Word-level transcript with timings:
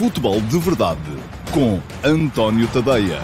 Futebol 0.00 0.40
de 0.40 0.58
Verdade 0.58 0.98
com 1.52 1.78
António 2.02 2.66
Tadeia. 2.72 3.18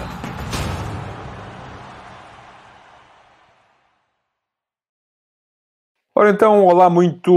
Ora 6.14 6.28
então, 6.28 6.66
olá, 6.66 6.90
muito 6.90 7.32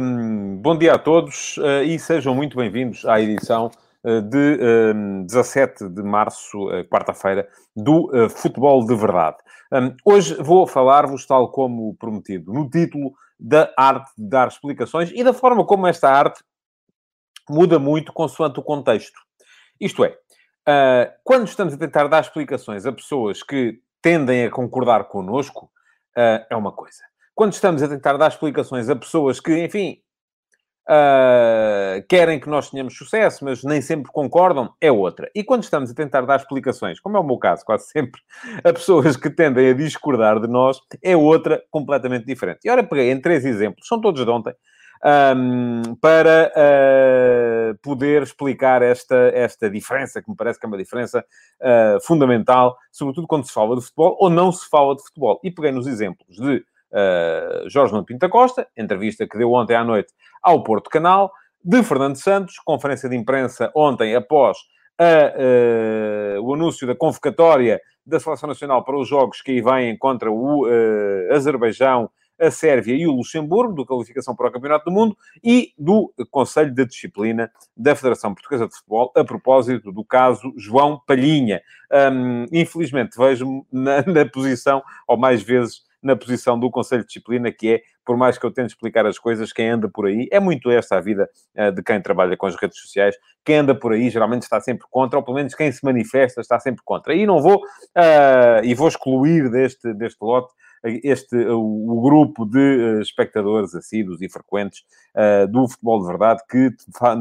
hum, 0.00 0.58
bom 0.60 0.76
dia 0.76 0.94
a 0.94 0.98
todos 0.98 1.58
uh, 1.58 1.84
e 1.84 1.96
sejam 1.96 2.34
muito 2.34 2.56
bem-vindos 2.56 3.06
à 3.06 3.20
edição 3.20 3.70
uh, 4.02 4.20
de 4.20 4.58
um, 4.96 5.26
17 5.26 5.88
de 5.88 6.02
março, 6.02 6.66
uh, 6.66 6.84
quarta-feira, 6.88 7.46
do 7.76 8.10
Futebol 8.30 8.84
de 8.84 8.96
Verdade. 8.96 9.36
Um, 9.72 9.94
hoje 10.04 10.34
vou 10.42 10.66
falar-vos, 10.66 11.24
tal 11.24 11.52
como 11.52 11.94
prometido 11.94 12.52
no 12.52 12.68
título, 12.68 13.12
da 13.38 13.72
arte 13.76 14.10
de 14.18 14.28
dar 14.28 14.48
explicações 14.48 15.12
e 15.14 15.22
da 15.22 15.32
forma 15.32 15.64
como 15.64 15.86
esta 15.86 16.10
arte 16.10 16.42
muda 17.48 17.78
muito 17.78 18.12
consoante 18.12 18.60
o 18.60 18.62
contexto. 18.62 19.20
Isto 19.80 20.04
é, 20.04 20.10
uh, 20.10 21.12
quando 21.24 21.46
estamos 21.46 21.74
a 21.74 21.78
tentar 21.78 22.06
dar 22.08 22.20
explicações 22.20 22.86
a 22.86 22.92
pessoas 22.92 23.42
que 23.42 23.80
tendem 24.00 24.46
a 24.46 24.50
concordar 24.50 25.04
connosco, 25.04 25.66
uh, 26.16 26.44
é 26.50 26.56
uma 26.56 26.72
coisa. 26.72 27.02
Quando 27.34 27.52
estamos 27.52 27.82
a 27.82 27.88
tentar 27.88 28.16
dar 28.16 28.28
explicações 28.28 28.88
a 28.88 28.96
pessoas 28.96 29.40
que, 29.40 29.64
enfim, 29.64 30.02
uh, 30.88 32.04
querem 32.08 32.38
que 32.38 32.48
nós 32.48 32.70
tenhamos 32.70 32.96
sucesso, 32.96 33.44
mas 33.44 33.62
nem 33.62 33.80
sempre 33.80 34.10
concordam, 34.12 34.74
é 34.80 34.90
outra. 34.90 35.30
E 35.34 35.42
quando 35.42 35.62
estamos 35.62 35.90
a 35.90 35.94
tentar 35.94 36.22
dar 36.22 36.36
explicações, 36.36 37.00
como 37.00 37.16
é 37.16 37.20
o 37.20 37.24
meu 37.24 37.38
caso, 37.38 37.64
quase 37.64 37.86
sempre, 37.88 38.20
a 38.64 38.72
pessoas 38.72 39.16
que 39.16 39.30
tendem 39.30 39.70
a 39.70 39.74
discordar 39.74 40.40
de 40.40 40.48
nós, 40.48 40.78
é 41.02 41.16
outra 41.16 41.62
completamente 41.70 42.26
diferente. 42.26 42.60
E 42.64 42.70
ora, 42.70 42.82
peguei 42.82 43.10
em 43.10 43.20
três 43.20 43.44
exemplos, 43.44 43.86
são 43.86 44.00
todos 44.00 44.24
de 44.24 44.30
ontem, 44.30 44.54
um, 45.04 45.96
para 46.00 46.52
uh, 46.54 47.78
poder 47.82 48.22
explicar 48.22 48.82
esta, 48.82 49.16
esta 49.34 49.68
diferença, 49.68 50.22
que 50.22 50.30
me 50.30 50.36
parece 50.36 50.60
que 50.60 50.66
é 50.66 50.68
uma 50.68 50.78
diferença 50.78 51.24
uh, 51.60 52.00
fundamental, 52.06 52.76
sobretudo 52.90 53.26
quando 53.26 53.46
se 53.46 53.52
fala 53.52 53.74
de 53.76 53.82
futebol 53.82 54.16
ou 54.20 54.30
não 54.30 54.52
se 54.52 54.68
fala 54.68 54.94
de 54.94 55.02
futebol. 55.02 55.40
E 55.42 55.50
peguei 55.50 55.72
nos 55.72 55.86
exemplos 55.86 56.36
de 56.36 56.56
uh, 56.92 57.68
Jorge 57.68 57.92
Nuno 57.92 58.04
Pinta 58.04 58.28
Costa, 58.28 58.66
entrevista 58.76 59.26
que 59.26 59.36
deu 59.36 59.52
ontem 59.52 59.74
à 59.74 59.84
noite 59.84 60.12
ao 60.40 60.62
Porto 60.62 60.88
Canal, 60.88 61.32
de 61.64 61.82
Fernando 61.82 62.16
Santos, 62.16 62.58
conferência 62.64 63.08
de 63.08 63.16
imprensa 63.16 63.70
ontem 63.74 64.14
após 64.16 64.58
a, 64.98 66.40
o 66.40 66.54
anúncio 66.54 66.86
da 66.86 66.94
convocatória 66.94 67.80
da 68.04 68.18
Seleção 68.18 68.48
Nacional 68.48 68.84
para 68.84 68.98
os 68.98 69.08
jogos 69.08 69.40
que 69.40 69.52
aí 69.52 69.62
vêm 69.62 69.96
contra 69.96 70.30
o 70.30 70.66
Azerbaijão 71.30 72.10
a 72.42 72.50
Sérvia 72.50 72.94
e 72.94 73.06
o 73.06 73.12
Luxemburgo, 73.12 73.72
do 73.72 73.86
qualificação 73.86 74.34
para 74.34 74.48
o 74.48 74.52
Campeonato 74.52 74.86
do 74.86 74.90
Mundo, 74.90 75.16
e 75.42 75.72
do 75.78 76.12
Conselho 76.30 76.74
de 76.74 76.84
Disciplina 76.84 77.50
da 77.76 77.94
Federação 77.94 78.34
Portuguesa 78.34 78.66
de 78.66 78.74
Futebol, 78.74 79.12
a 79.16 79.24
propósito 79.24 79.92
do 79.92 80.04
caso 80.04 80.52
João 80.56 81.00
Palhinha. 81.06 81.62
Um, 82.12 82.46
infelizmente, 82.52 83.16
vejo-me 83.16 83.64
na, 83.70 84.02
na 84.10 84.26
posição, 84.26 84.82
ou 85.06 85.16
mais 85.16 85.40
vezes 85.42 85.82
na 86.02 86.16
posição 86.16 86.58
do 86.58 86.68
Conselho 86.68 87.02
de 87.02 87.06
Disciplina, 87.06 87.52
que 87.52 87.74
é, 87.74 87.82
por 88.04 88.16
mais 88.16 88.36
que 88.36 88.44
eu 88.44 88.50
tente 88.50 88.72
explicar 88.72 89.06
as 89.06 89.18
coisas, 89.18 89.52
quem 89.52 89.70
anda 89.70 89.88
por 89.88 90.06
aí, 90.06 90.26
é 90.32 90.40
muito 90.40 90.68
esta 90.68 90.96
a 90.96 91.00
vida 91.00 91.30
uh, 91.56 91.70
de 91.70 91.80
quem 91.80 92.02
trabalha 92.02 92.36
com 92.36 92.46
as 92.46 92.56
redes 92.56 92.80
sociais, 92.80 93.14
quem 93.44 93.58
anda 93.58 93.72
por 93.72 93.92
aí 93.92 94.10
geralmente 94.10 94.42
está 94.42 94.60
sempre 94.60 94.84
contra, 94.90 95.16
ou 95.18 95.24
pelo 95.24 95.36
menos 95.36 95.54
quem 95.54 95.70
se 95.70 95.84
manifesta 95.84 96.40
está 96.40 96.58
sempre 96.58 96.82
contra. 96.84 97.14
E 97.14 97.24
não 97.24 97.40
vou, 97.40 97.58
uh, 97.58 98.64
e 98.64 98.74
vou 98.74 98.88
excluir 98.88 99.48
deste, 99.48 99.94
deste 99.94 100.18
lote 100.20 100.52
este, 100.84 101.36
o, 101.36 102.00
grupo 102.02 102.44
de 102.44 102.58
uh, 102.58 103.00
espectadores 103.00 103.74
assíduos 103.74 104.20
e 104.20 104.28
frequentes 104.28 104.80
uh, 105.14 105.46
do 105.46 105.68
futebol 105.68 106.00
de 106.00 106.06
verdade 106.06 106.42
que 106.48 106.70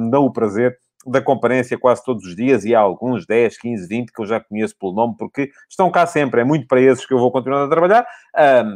dão 0.10 0.26
o 0.26 0.34
prazer 0.34 0.78
da 1.06 1.22
comparência 1.22 1.78
quase 1.78 2.04
todos 2.04 2.26
os 2.26 2.36
dias 2.36 2.64
e 2.64 2.76
há 2.76 2.80
alguns, 2.80 3.26
10, 3.26 3.58
15, 3.58 3.88
20, 3.88 4.12
que 4.12 4.22
eu 4.22 4.26
já 4.26 4.40
conheço 4.40 4.78
pelo 4.78 4.94
nome, 4.94 5.16
porque 5.18 5.52
estão 5.68 5.90
cá 5.90 6.06
sempre. 6.06 6.42
É 6.42 6.44
muito 6.44 6.68
para 6.68 6.80
esses 6.80 7.06
que 7.08 7.14
eu 7.14 7.18
vou 7.18 7.32
continuar 7.32 7.66
a 7.66 7.68
trabalhar, 7.68 8.06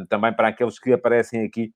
também 0.08 0.32
para 0.32 0.48
aqueles 0.48 0.76
que 0.76 0.92
aparecem 0.92 1.44
aqui 1.44 1.72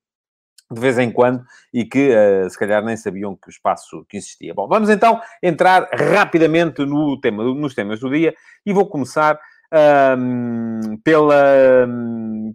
de 0.68 0.80
vez 0.80 0.98
em 0.98 1.10
quando 1.10 1.44
e 1.72 1.84
que 1.84 2.10
uh, 2.10 2.48
se 2.48 2.58
calhar 2.58 2.84
nem 2.84 2.96
sabiam 2.96 3.36
que 3.36 3.48
o 3.48 3.50
espaço 3.50 4.04
que 4.08 4.16
existia. 4.16 4.54
Bom, 4.54 4.68
vamos 4.68 4.88
então 4.88 5.20
entrar 5.42 5.88
rapidamente 5.92 6.84
no 6.84 7.20
tema, 7.20 7.42
nos 7.42 7.74
temas 7.74 8.00
do 8.00 8.10
dia 8.10 8.34
e 8.64 8.72
vou 8.72 8.88
começar 8.88 9.38
pela, 11.04 11.86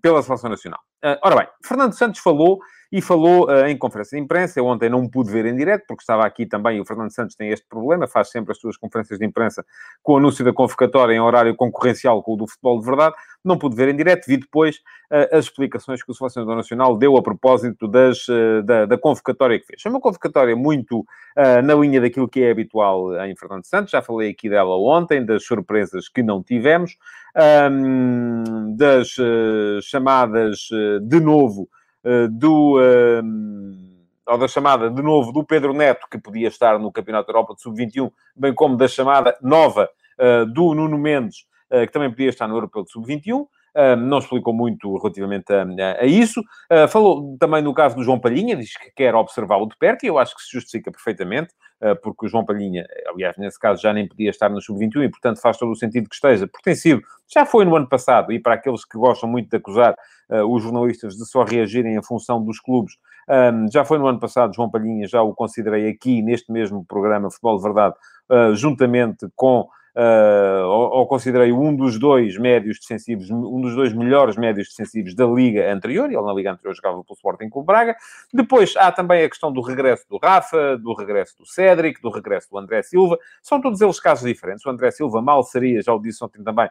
pela 0.01 0.22
Seleção 0.22 0.50
Nacional. 0.50 0.79
Uh, 1.03 1.17
ora 1.23 1.35
bem, 1.35 1.47
Fernando 1.63 1.94
Santos 1.94 2.19
falou 2.19 2.59
e 2.95 3.01
falou 3.01 3.50
uh, 3.50 3.67
em 3.67 3.78
conferência 3.78 4.17
de 4.17 4.23
imprensa. 4.23 4.57
Eu 4.57 4.66
ontem 4.67 4.89
não 4.89 5.06
pude 5.06 5.29
ver 5.29 5.45
em 5.45 5.53
direto, 5.53 5.83
porque 5.85 6.01
estava 6.01 6.25
aqui 6.25 6.45
também. 6.45 6.79
O 6.79 6.85
Fernando 6.85 7.11
Santos 7.11 7.35
tem 7.35 7.50
este 7.50 7.67
problema, 7.67 8.07
faz 8.07 8.29
sempre 8.29 8.53
as 8.53 8.57
suas 8.57 8.78
conferências 8.78 9.19
de 9.19 9.25
imprensa 9.25 9.66
com 10.01 10.13
o 10.13 10.17
anúncio 10.17 10.45
da 10.45 10.53
convocatória 10.53 11.13
em 11.13 11.19
horário 11.19 11.53
concorrencial 11.57 12.23
com 12.23 12.35
o 12.35 12.38
do 12.38 12.47
futebol 12.47 12.79
de 12.79 12.85
verdade. 12.85 13.13
Não 13.44 13.57
pude 13.57 13.75
ver 13.75 13.89
em 13.89 13.97
direto, 13.97 14.25
vi 14.25 14.38
depois 14.38 14.78
uh, 15.11 15.35
as 15.35 15.44
explicações 15.44 16.01
que 16.01 16.09
o 16.09 16.13
Selecionador 16.13 16.55
Nacional 16.55 16.97
deu 16.97 17.17
a 17.17 17.22
propósito 17.22 17.85
das, 17.85 18.29
uh, 18.29 18.63
da, 18.63 18.85
da, 18.85 18.97
convocatória 18.97 19.59
que 19.59 19.66
fez. 19.66 19.81
É 19.85 19.89
uma 19.89 20.00
convocatória 20.00 20.55
muito 20.55 21.05
na 21.66 21.75
linha 21.75 22.00
daquilo 22.00 22.29
que 22.29 22.41
é 22.41 22.50
habitual 22.50 23.13
em 23.25 23.35
Fernando 23.35 23.66
Santos. 23.66 23.91
Já 23.91 24.01
falei 24.01 24.29
aqui 24.31 24.50
dela 24.50 24.78
ontem, 24.78 25.25
das 25.25 25.44
surpresas 25.44 26.07
que 26.07 26.23
não 26.23 26.41
tivemos, 26.41 26.95
um, 27.69 28.73
das 28.78 29.17
chamadas 29.81 30.69
de 31.01 31.19
novo 31.19 31.67
do. 32.31 32.79
Ehm, 32.81 33.95
ou 34.27 34.38
da 34.38 34.47
chamada, 34.47 34.89
de 34.89 35.01
novo, 35.01 35.31
do 35.31 35.43
Pedro 35.43 35.73
Neto, 35.73 36.07
que 36.09 36.17
podia 36.17 36.47
estar 36.47 36.79
no 36.79 36.91
Campeonato 36.91 37.27
da 37.27 37.33
Europa 37.33 37.53
de 37.53 37.61
Sub-21, 37.61 38.11
bem 38.35 38.53
como 38.53 38.75
da 38.75 38.88
chamada 38.88 39.38
nova 39.41 39.88
eh, 40.17 40.45
do 40.45 40.73
Nuno 40.73 40.97
Mendes, 40.97 41.45
eh, 41.69 41.85
que 41.85 41.93
também 41.93 42.09
podia 42.09 42.29
estar 42.29 42.47
no 42.47 42.55
Europeu 42.55 42.83
de 42.83 42.91
Sub-21 42.91 43.45
não 43.97 44.19
explicou 44.19 44.53
muito 44.53 44.97
relativamente 44.97 45.51
a, 45.51 45.63
a 45.99 46.05
isso. 46.05 46.39
Uh, 46.71 46.87
falou 46.87 47.37
também 47.37 47.61
no 47.61 47.73
caso 47.73 47.95
do 47.95 48.03
João 48.03 48.19
Palhinha, 48.19 48.55
diz 48.55 48.77
que 48.77 48.91
quer 48.95 49.13
observá-lo 49.13 49.67
de 49.67 49.75
perto, 49.77 50.03
e 50.03 50.07
eu 50.07 50.17
acho 50.17 50.35
que 50.35 50.41
se 50.41 50.51
justifica 50.51 50.91
perfeitamente, 50.91 51.53
uh, 51.81 51.95
porque 52.01 52.25
o 52.25 52.29
João 52.29 52.45
Palhinha, 52.45 52.85
aliás, 53.07 53.35
nesse 53.37 53.59
caso 53.59 53.81
já 53.81 53.91
nem 53.91 54.07
podia 54.07 54.29
estar 54.29 54.49
no 54.49 54.61
Sub-21 54.61 55.03
e, 55.03 55.09
portanto, 55.09 55.41
faz 55.41 55.57
todo 55.57 55.71
o 55.71 55.75
sentido 55.75 56.07
que 56.07 56.15
esteja, 56.15 56.47
porque 56.47 56.63
tem 56.63 56.75
sido, 56.75 57.01
já 57.27 57.45
foi 57.45 57.65
no 57.65 57.75
ano 57.75 57.89
passado, 57.89 58.31
e 58.31 58.39
para 58.39 58.53
aqueles 58.53 58.85
que 58.85 58.97
gostam 58.97 59.29
muito 59.29 59.49
de 59.49 59.57
acusar 59.57 59.93
uh, 60.29 60.45
os 60.45 60.63
jornalistas 60.63 61.15
de 61.15 61.25
só 61.25 61.43
reagirem 61.43 61.95
em 61.95 62.03
função 62.03 62.43
dos 62.43 62.59
clubes, 62.59 62.93
já 63.73 63.83
foi 63.83 63.97
no 63.97 64.05
ano 64.05 64.19
passado, 64.19 64.53
João 64.53 64.69
Palhinha, 64.69 65.07
já 65.07 65.23
o 65.23 65.33
considerei 65.33 65.89
aqui, 65.89 66.21
neste 66.21 66.51
mesmo 66.51 66.85
programa 66.85 67.31
Futebol 67.31 67.57
de 67.57 67.63
Verdade, 67.63 67.95
juntamente 68.53 69.25
com 69.35 69.67
uh, 69.95 70.66
ou, 70.66 71.00
ou, 71.00 71.07
considerei 71.07 71.51
um 71.51 71.75
dos 71.75 71.97
dois 71.97 72.38
médios 72.38 72.79
defensivos, 72.79 73.29
um 73.31 73.61
dos 73.61 73.75
dois 73.75 73.94
melhores 73.94 74.35
médios 74.35 74.69
defensivos 74.69 75.16
da 75.16 75.25
liga 75.25 75.72
anterior, 75.72 76.11
ele 76.11 76.22
na 76.22 76.33
liga 76.33 76.51
anterior 76.51 76.75
jogava 76.75 77.03
pelo 77.03 77.16
Sporting 77.16 77.50
Clube 77.50 77.66
Braga. 77.66 77.95
Depois 78.34 78.75
há 78.75 78.91
também 78.91 79.23
a 79.23 79.29
questão 79.29 79.51
do 79.51 79.61
regresso 79.61 80.05
do 80.09 80.17
Rafa, 80.17 80.78
do 80.78 80.94
regresso 80.94 81.38
do 81.38 81.45
Cédric, 81.45 82.01
do 82.01 82.09
regresso 82.09 82.50
do 82.50 82.57
André 82.57 82.84
Silva. 82.84 83.17
São 83.41 83.61
todos 83.61 83.81
eles 83.81 84.00
casos 84.00 84.28
diferentes. 84.28 84.66
O 84.66 84.69
André 84.69 84.91
Silva 84.91 85.22
mal 85.22 85.44
seria, 85.44 85.81
já 85.81 85.94
o 85.94 86.00
disse 86.00 86.23
ontem 86.23 86.44
também, 86.44 86.69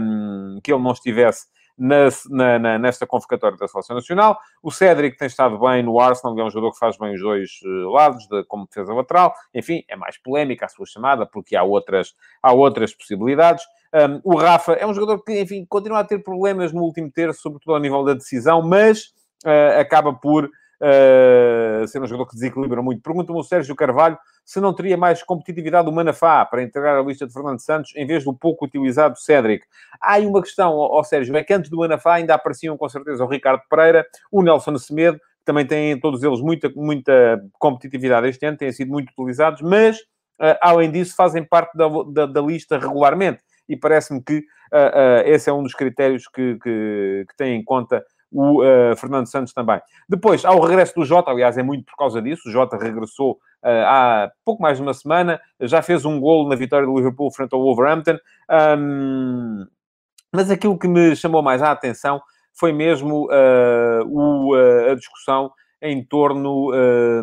um, 0.00 0.60
que 0.62 0.72
ele 0.72 0.82
não 0.82 0.92
estivesse 0.92 1.46
na, 1.78 2.58
na, 2.58 2.78
nesta 2.78 3.06
convocatória 3.06 3.56
da 3.58 3.68
Seleção 3.68 3.96
Nacional. 3.96 4.38
O 4.62 4.70
Cédric 4.70 5.16
tem 5.18 5.26
estado 5.26 5.58
bem 5.58 5.82
no 5.82 6.00
Arsenal, 6.00 6.38
é 6.38 6.44
um 6.44 6.50
jogador 6.50 6.72
que 6.72 6.78
faz 6.78 6.96
bem 6.96 7.14
os 7.14 7.20
dois 7.20 7.50
uh, 7.64 7.90
lados, 7.90 8.26
de, 8.26 8.44
como 8.44 8.66
defesa 8.66 8.92
lateral. 8.94 9.34
Enfim, 9.54 9.84
é 9.88 9.96
mais 9.96 10.16
polémica 10.18 10.66
a 10.66 10.68
sua 10.68 10.86
chamada, 10.86 11.26
porque 11.26 11.54
há 11.54 11.62
outras, 11.62 12.14
há 12.42 12.52
outras 12.52 12.94
possibilidades. 12.94 13.64
Um, 13.94 14.20
o 14.24 14.36
Rafa 14.36 14.72
é 14.72 14.86
um 14.86 14.94
jogador 14.94 15.22
que, 15.22 15.40
enfim, 15.40 15.64
continua 15.68 16.00
a 16.00 16.04
ter 16.04 16.22
problemas 16.22 16.72
no 16.72 16.82
último 16.82 17.10
terço, 17.10 17.42
sobretudo 17.42 17.74
ao 17.74 17.80
nível 17.80 18.04
da 18.04 18.14
decisão, 18.14 18.62
mas 18.62 19.14
uh, 19.44 19.80
acaba 19.80 20.12
por 20.12 20.44
uh, 20.44 21.86
ser 21.86 22.02
um 22.02 22.06
jogador 22.06 22.26
que 22.26 22.34
desequilibra 22.34 22.82
muito. 22.82 23.02
Pergunta-me 23.02 23.38
o 23.38 23.42
Sérgio 23.42 23.76
Carvalho 23.76 24.18
se 24.46 24.60
não 24.60 24.72
teria 24.72 24.96
mais 24.96 25.24
competitividade 25.24 25.86
do 25.86 25.92
Manafá 25.92 26.46
para 26.46 26.62
integrar 26.62 26.96
a 26.96 27.02
lista 27.02 27.26
de 27.26 27.32
Fernando 27.32 27.58
Santos 27.60 27.92
em 27.96 28.06
vez 28.06 28.24
do 28.24 28.32
pouco 28.32 28.64
utilizado 28.64 29.18
Cédric. 29.18 29.66
Há 30.00 30.12
aí 30.12 30.26
uma 30.26 30.40
questão, 30.40 30.72
ó 30.72 31.02
Sérgio, 31.02 31.36
é 31.36 31.42
que 31.42 31.52
antes 31.52 31.68
do 31.68 31.78
Manafá 31.78 32.14
ainda 32.14 32.34
apareciam 32.34 32.76
com 32.76 32.88
certeza 32.88 33.24
o 33.24 33.26
Ricardo 33.26 33.62
Pereira, 33.68 34.06
o 34.30 34.40
Nelson 34.42 34.78
Semedo, 34.78 35.18
que 35.18 35.44
também 35.44 35.66
têm 35.66 35.98
todos 35.98 36.22
eles 36.22 36.40
muita, 36.40 36.70
muita 36.76 37.44
competitividade 37.58 38.28
este 38.28 38.46
ano, 38.46 38.56
têm 38.56 38.70
sido 38.70 38.90
muito 38.90 39.10
utilizados, 39.10 39.60
mas 39.62 39.98
uh, 39.98 40.56
além 40.60 40.92
disso 40.92 41.16
fazem 41.16 41.42
parte 41.42 41.76
da, 41.76 41.88
da, 42.12 42.26
da 42.26 42.40
lista 42.40 42.78
regularmente. 42.78 43.42
E 43.68 43.76
parece-me 43.76 44.22
que 44.22 44.38
uh, 44.38 44.42
uh, 44.42 45.26
esse 45.26 45.50
é 45.50 45.52
um 45.52 45.64
dos 45.64 45.74
critérios 45.74 46.28
que, 46.28 46.56
que, 46.62 47.24
que 47.28 47.36
tem 47.36 47.56
em 47.56 47.64
conta 47.64 48.04
o 48.36 48.62
uh, 48.62 48.96
Fernando 48.96 49.26
Santos 49.26 49.52
também. 49.52 49.80
Depois, 50.08 50.44
ao 50.44 50.60
regresso 50.60 50.94
do 50.94 51.04
Jota, 51.04 51.30
aliás, 51.30 51.56
é 51.56 51.62
muito 51.62 51.86
por 51.86 51.96
causa 51.96 52.20
disso, 52.20 52.48
o 52.48 52.52
Jota 52.52 52.76
regressou 52.76 53.32
uh, 53.32 53.84
há 53.86 54.30
pouco 54.44 54.62
mais 54.62 54.76
de 54.76 54.82
uma 54.82 54.92
semana, 54.92 55.40
já 55.60 55.80
fez 55.80 56.04
um 56.04 56.20
golo 56.20 56.48
na 56.48 56.54
vitória 56.54 56.86
do 56.86 56.94
Liverpool 56.94 57.32
frente 57.32 57.54
ao 57.54 57.62
Wolverhampton, 57.62 58.18
um, 58.78 59.66
mas 60.32 60.50
aquilo 60.50 60.78
que 60.78 60.86
me 60.86 61.16
chamou 61.16 61.42
mais 61.42 61.62
a 61.62 61.70
atenção 61.70 62.20
foi 62.52 62.72
mesmo 62.72 63.26
uh, 63.26 64.04
o, 64.06 64.54
a 64.54 64.94
discussão 64.94 65.50
em 65.88 66.04
torno 66.04 66.70
uh, 66.70 67.22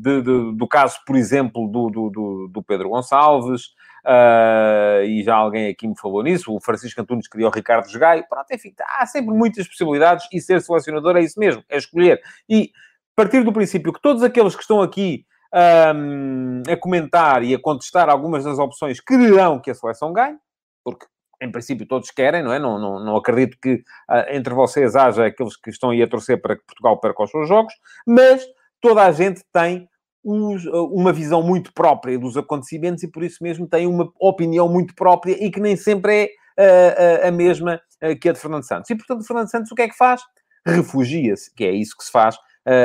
de, 0.00 0.22
de, 0.22 0.56
do 0.56 0.68
caso, 0.68 0.96
por 1.06 1.16
exemplo, 1.16 1.68
do, 1.68 1.90
do, 1.90 2.48
do 2.52 2.62
Pedro 2.62 2.88
Gonçalves, 2.90 3.66
uh, 4.04 5.02
e 5.04 5.22
já 5.22 5.36
alguém 5.36 5.68
aqui 5.68 5.86
me 5.86 5.98
falou 5.98 6.22
nisso, 6.22 6.54
o 6.54 6.60
Francisco 6.60 7.00
Antunes 7.00 7.28
queria 7.28 7.48
o 7.48 7.50
Ricardo 7.50 7.88
Jogaio, 7.88 8.24
pronto, 8.28 8.46
enfim, 8.52 8.72
há 8.98 9.06
sempre 9.06 9.34
muitas 9.34 9.66
possibilidades 9.66 10.26
e 10.32 10.40
ser 10.40 10.60
selecionador 10.60 11.16
é 11.16 11.22
isso 11.22 11.38
mesmo, 11.38 11.62
é 11.68 11.76
escolher. 11.76 12.20
E 12.48 12.70
partir 13.18 13.42
do 13.42 13.52
princípio 13.52 13.92
que 13.92 14.00
todos 14.00 14.22
aqueles 14.22 14.54
que 14.54 14.62
estão 14.62 14.80
aqui 14.80 15.26
um, 15.52 16.62
a 16.70 16.76
comentar 16.76 17.42
e 17.42 17.52
a 17.52 17.60
contestar 17.60 18.08
algumas 18.08 18.44
das 18.44 18.60
opções 18.60 19.00
quererão 19.00 19.60
que 19.60 19.72
a 19.72 19.74
seleção 19.74 20.12
ganhe, 20.12 20.38
porque 20.84 21.04
em 21.40 21.50
princípio 21.50 21.86
todos 21.86 22.10
querem, 22.10 22.42
não 22.42 22.52
é? 22.52 22.58
Não, 22.58 22.78
não, 22.78 23.04
não 23.04 23.16
acredito 23.16 23.56
que 23.60 23.74
uh, 24.10 24.30
entre 24.30 24.52
vocês 24.54 24.96
haja 24.96 25.26
aqueles 25.26 25.56
que 25.56 25.70
estão 25.70 25.90
aí 25.90 26.02
a 26.02 26.08
torcer 26.08 26.40
para 26.40 26.56
que 26.56 26.64
Portugal 26.64 26.98
perca 26.98 27.22
os 27.22 27.30
seus 27.30 27.48
jogos, 27.48 27.72
mas 28.06 28.44
toda 28.80 29.04
a 29.04 29.12
gente 29.12 29.42
tem 29.52 29.88
os, 30.24 30.64
uh, 30.66 30.86
uma 30.86 31.12
visão 31.12 31.42
muito 31.42 31.72
própria 31.72 32.18
dos 32.18 32.36
acontecimentos 32.36 33.02
e 33.02 33.08
por 33.08 33.22
isso 33.22 33.42
mesmo 33.42 33.68
tem 33.68 33.86
uma 33.86 34.10
opinião 34.20 34.68
muito 34.68 34.94
própria 34.94 35.32
e 35.32 35.50
que 35.50 35.60
nem 35.60 35.76
sempre 35.76 36.30
é 36.58 37.22
uh, 37.24 37.28
a 37.28 37.30
mesma 37.30 37.80
que 38.20 38.28
a 38.28 38.32
de 38.32 38.38
Fernando 38.38 38.64
Santos. 38.64 38.90
E 38.90 38.94
portanto, 38.94 39.26
Fernando 39.26 39.50
Santos 39.50 39.72
o 39.72 39.74
que 39.74 39.82
é 39.82 39.88
que 39.88 39.96
faz? 39.96 40.22
Refugia-se, 40.64 41.52
que 41.52 41.64
é 41.64 41.72
isso 41.72 41.96
que 41.96 42.04
se 42.04 42.12
faz 42.12 42.36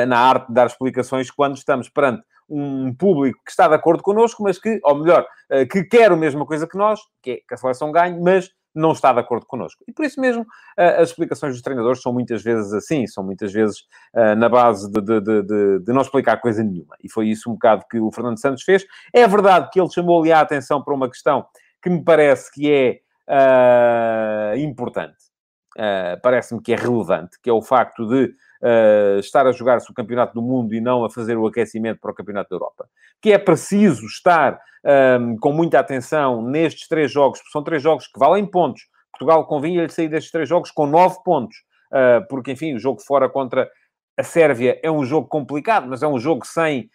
na 0.08 0.18
arte 0.18 0.48
de 0.48 0.54
dar 0.54 0.66
explicações 0.66 1.30
quando 1.30 1.56
estamos 1.56 1.90
perante 1.90 2.24
um 2.50 2.94
público 2.94 3.40
que 3.45 3.51
está 3.51 3.68
de 3.68 3.75
acordo 3.75 4.04
connosco, 4.04 4.44
mas 4.44 4.60
que, 4.60 4.80
ou 4.84 4.95
melhor, 4.95 5.25
eh, 5.50 5.66
que 5.66 5.84
quer 5.84 6.12
a 6.12 6.16
mesma 6.16 6.45
coisa 6.45 6.68
que 6.68 6.78
nós, 6.78 7.00
que 7.22 7.31
é 7.31 7.36
que 7.48 7.54
a 7.54 7.57
seleção 7.57 7.92
ganhe, 7.92 8.19
mas 8.19 8.50
não 8.75 8.92
está 8.92 9.13
de 9.13 9.19
acordo 9.19 9.45
connosco. 9.45 9.84
E 9.88 9.94
por 9.94 10.04
isso 10.06 10.19
mesmo, 10.19 10.45
eh, 10.78 11.01
as 11.01 11.10
explicações 11.10 11.54
dos 11.54 11.62
treinadores 11.62 12.01
são 12.01 12.12
muitas 12.12 12.42
vezes 12.42 12.74
assim, 12.74 13.06
são 13.07 13.24
muitas 13.24 13.51
vezes 13.51 13.84
eh, 14.16 14.36
na 14.36 14.50
base 14.50 14.92
de, 14.92 15.01
de, 15.01 15.22
de, 15.22 15.80
de, 15.80 15.94
não 15.94 16.01
explicar 16.01 16.38
coisa 16.38 16.63
nenhuma. 16.63 16.95
E 17.04 17.10
foi 17.10 17.28
isso 17.28 17.50
um 17.50 17.54
bocado 17.54 17.86
que 17.90 18.00
o 18.00 18.12
Fernando 18.12 18.40
Santos 18.40 18.63
fez. 18.63 18.86
É 19.13 19.28
verdade 19.28 19.69
que 19.72 19.80
ele 19.80 19.92
chamou 19.92 20.22
ali 20.22 20.31
a 20.31 20.42
atenção 20.42 20.84
para 20.84 20.94
uma 20.94 21.10
questão 21.10 21.46
que 21.81 21.89
me 21.89 22.04
parece 22.04 22.51
que 22.51 22.72
é 22.72 23.00
uh, 23.28 24.57
importante. 24.57 25.33
Uh, 25.78 26.20
Parece-me 26.22 26.62
que 26.62 26.72
é 26.72 26.75
relevante, 26.75 27.40
que 27.42 27.50
é 27.50 27.54
o 27.54 27.62
facto 27.62 28.08
de 28.08 28.25
uh, 28.25 29.20
estar 29.20 29.48
a 29.48 29.52
jogar-se 29.52 29.90
o 29.90 29.94
Campeonato 29.94 30.34
do 30.34 30.42
Mundo 30.42 30.74
e 30.74 30.81
não 30.81 31.04
a 31.04 31.10
fazer 31.10 31.38
o 31.38 31.48
aquecimento 31.48 32.00
para 32.00 32.12
o 32.12 32.14
Campeonato 32.14 32.50
da 32.50 32.56
Europa. 32.56 32.88
Que 33.20 33.34
é 33.34 33.38
preciso 33.38 34.06
estar 34.06 34.60
ehm, 34.84 35.38
com 35.38 35.52
muita 35.54 35.80
atenção 35.80 36.42
nestes 36.42 36.88
três 36.88 37.12
jogos, 37.12 37.40
porque 37.40 37.52
são 37.52 37.64
três 37.64 37.81
jogos 37.81 38.06
que 38.06 38.20
valem 38.20 38.46
pontos. 38.46 38.84
Portugal 39.12 39.46
convinha-lhe 39.48 39.90
sair 39.90 40.10
destes 40.10 40.31
três 40.31 40.48
jogos 40.48 40.70
com 40.72 40.86
nove 40.86 41.18
pontos, 41.24 41.56
uh, 41.92 42.28
porque, 42.28 42.52
enfim, 42.52 42.75
o 42.75 42.80
jogo 42.80 43.02
fora 43.02 43.30
contra 43.30 43.70
a 44.18 44.24
Sérvia 44.24 44.80
é 44.84 44.92
um 44.92 45.04
jogo 45.06 45.28
complicado, 45.28 45.88
mas 45.88 46.04
é 46.04 46.08
um 46.08 46.20
jogo 46.20 46.46
sem, 46.46 46.88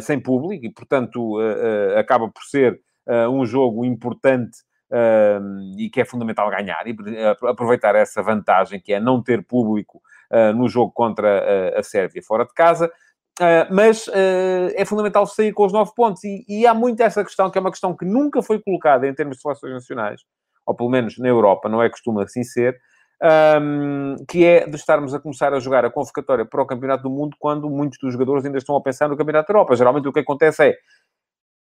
sem 0.00 0.20
público 0.20 0.64
e, 0.64 0.70
portanto, 0.72 1.40
acaba 1.98 2.28
por 2.28 2.44
ser 2.44 2.80
um 3.32 3.44
jogo 3.44 3.84
importante 3.84 4.58
e 5.76 5.90
que 5.90 6.00
é 6.00 6.04
fundamental 6.04 6.48
ganhar 6.50 6.86
e 6.86 6.94
aproveitar 7.48 7.94
essa 7.94 8.22
vantagem 8.22 8.80
que 8.80 8.92
é 8.92 9.00
não 9.00 9.22
ter 9.22 9.44
público 9.44 10.00
uh, 10.30 10.52
no 10.54 10.68
jogo 10.68 10.92
contra 10.92 11.78
a, 11.78 11.82
Sérvia 11.82 12.22
fora 12.22 12.44
de 12.44 12.54
casa. 12.54 12.90
Uh, 13.40 13.66
mas 13.68 14.06
uh, 14.06 14.70
é 14.76 14.84
fundamental 14.84 15.26
sair 15.26 15.52
com 15.52 15.66
os 15.66 15.72
nove 15.72 15.92
pontos. 15.96 16.22
E, 16.22 16.44
e, 16.48 16.66
há 16.66 16.72
muito 16.72 17.00
essa 17.00 17.24
questão, 17.24 17.50
que 17.50 17.58
é 17.58 17.60
uma 17.60 17.70
questão 17.70 17.96
que 17.96 18.04
nunca 18.04 18.40
foi 18.42 18.60
colocada 18.60 19.08
em 19.08 19.14
termos 19.14 19.36
de 19.36 19.42
seleções 19.42 19.72
nacionais, 19.72 20.20
ou 20.64 20.74
pelo 20.74 20.88
menos 20.88 21.18
na 21.18 21.28
Europa, 21.28 21.68
não 21.68 21.82
é 21.82 21.90
costume 21.90 22.22
assim 22.22 22.44
ser, 22.44 22.78
um, 23.60 24.16
que 24.28 24.44
é 24.44 24.68
de 24.68 24.76
estarmos 24.76 25.14
a 25.14 25.18
começar 25.18 25.52
a 25.52 25.58
jogar 25.58 25.84
a 25.84 25.90
convocatória 25.90 26.44
para 26.44 26.62
o 26.62 26.66
Campeonato 26.66 27.02
do 27.02 27.10
Mundo 27.10 27.36
quando 27.38 27.68
muitos 27.68 27.98
dos 27.98 28.12
jogadores 28.12 28.44
ainda 28.44 28.58
estão 28.58 28.76
a 28.76 28.82
pensar 28.82 29.08
no 29.08 29.16
Campeonato 29.16 29.48
da 29.48 29.58
Europa. 29.58 29.74
Geralmente 29.74 30.06
o 30.06 30.12
que 30.12 30.20
acontece 30.20 30.68
é 30.68 30.76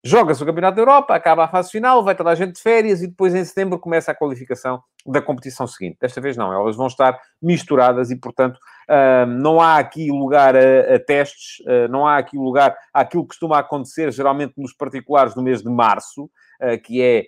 Joga-se 0.07 0.41
o 0.41 0.47
Campeonato 0.47 0.77
da 0.77 0.83
Europa, 0.83 1.17
acaba 1.17 1.45
a 1.45 1.49
fase 1.49 1.69
final, 1.69 2.05
vai 2.05 2.15
toda 2.15 2.31
a 2.31 2.35
gente 2.37 2.55
de 2.55 2.63
férias 2.63 3.03
e 3.03 3.09
depois 3.09 3.35
em 3.35 3.45
setembro 3.45 3.77
começa 3.77 4.13
a 4.13 4.15
qualificação 4.15 4.81
da 5.05 5.21
competição 5.21 5.67
seguinte. 5.67 5.99
Desta 6.01 6.21
vez 6.21 6.37
não, 6.37 6.53
elas 6.53 6.77
vão 6.77 6.87
estar 6.87 7.19
misturadas 7.43 8.13
e, 8.13 8.17
portanto, 8.17 8.57
uh, 8.89 9.27
não 9.27 9.61
há 9.61 9.79
aqui 9.79 10.09
lugar 10.13 10.55
a, 10.55 10.97
testes, 11.01 11.59
uh, 11.67 11.91
não 11.91 12.07
há 12.07 12.19
aqui 12.19 12.39
lugar 12.39 12.77
àquilo 12.95 13.25
que 13.25 13.31
costuma 13.31 13.59
acontecer 13.59 14.13
geralmente 14.13 14.55
nos 14.57 14.73
particulares 14.73 15.35
no 15.35 15.43
mês 15.43 15.61
de 15.61 15.69
março, 15.69 16.27
uh, 16.63 16.81
que 16.85 17.03
é 17.03 17.27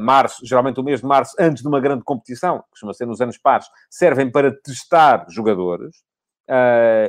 março, 0.00 0.46
geralmente 0.46 0.78
o 0.78 0.84
mês 0.84 1.00
de 1.00 1.06
março, 1.06 1.34
antes 1.40 1.60
de 1.60 1.68
uma 1.68 1.80
grande 1.80 2.04
competição, 2.04 2.62
costuma 2.70 2.94
ser 2.94 3.06
nos 3.06 3.20
anos 3.20 3.36
pares, 3.36 3.66
servem 3.90 4.30
para 4.30 4.52
testar 4.62 5.26
jogadores. 5.28 6.04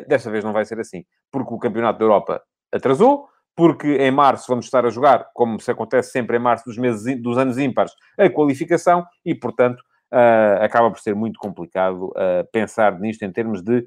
desta 0.07 0.31
vez 0.31 0.43
não 0.43 0.53
vai 0.53 0.65
ser 0.65 0.79
assim, 0.79 1.03
porque 1.31 1.53
o 1.53 1.59
Campeonato 1.59 1.97
da 1.99 2.05
Europa 2.05 2.41
atrasou, 2.71 3.27
porque 3.59 3.97
em 3.97 4.09
março 4.09 4.45
vamos 4.47 4.63
estar 4.63 4.85
a 4.85 4.89
jogar, 4.89 5.31
como 5.33 5.59
se 5.59 5.69
acontece 5.69 6.11
sempre 6.11 6.37
em 6.37 6.39
março 6.39 6.63
dos, 6.63 6.77
meses, 6.77 7.21
dos 7.21 7.37
anos 7.37 7.57
ímpares, 7.57 7.91
a 8.17 8.29
qualificação 8.29 9.03
e, 9.25 9.35
portanto, 9.35 9.81
uh, 10.13 10.63
acaba 10.63 10.89
por 10.89 11.01
ser 11.01 11.13
muito 11.13 11.37
complicado 11.37 12.05
uh, 12.05 12.47
pensar 12.53 12.97
nisto 13.01 13.23
em 13.23 13.31
termos 13.33 13.61
de, 13.61 13.85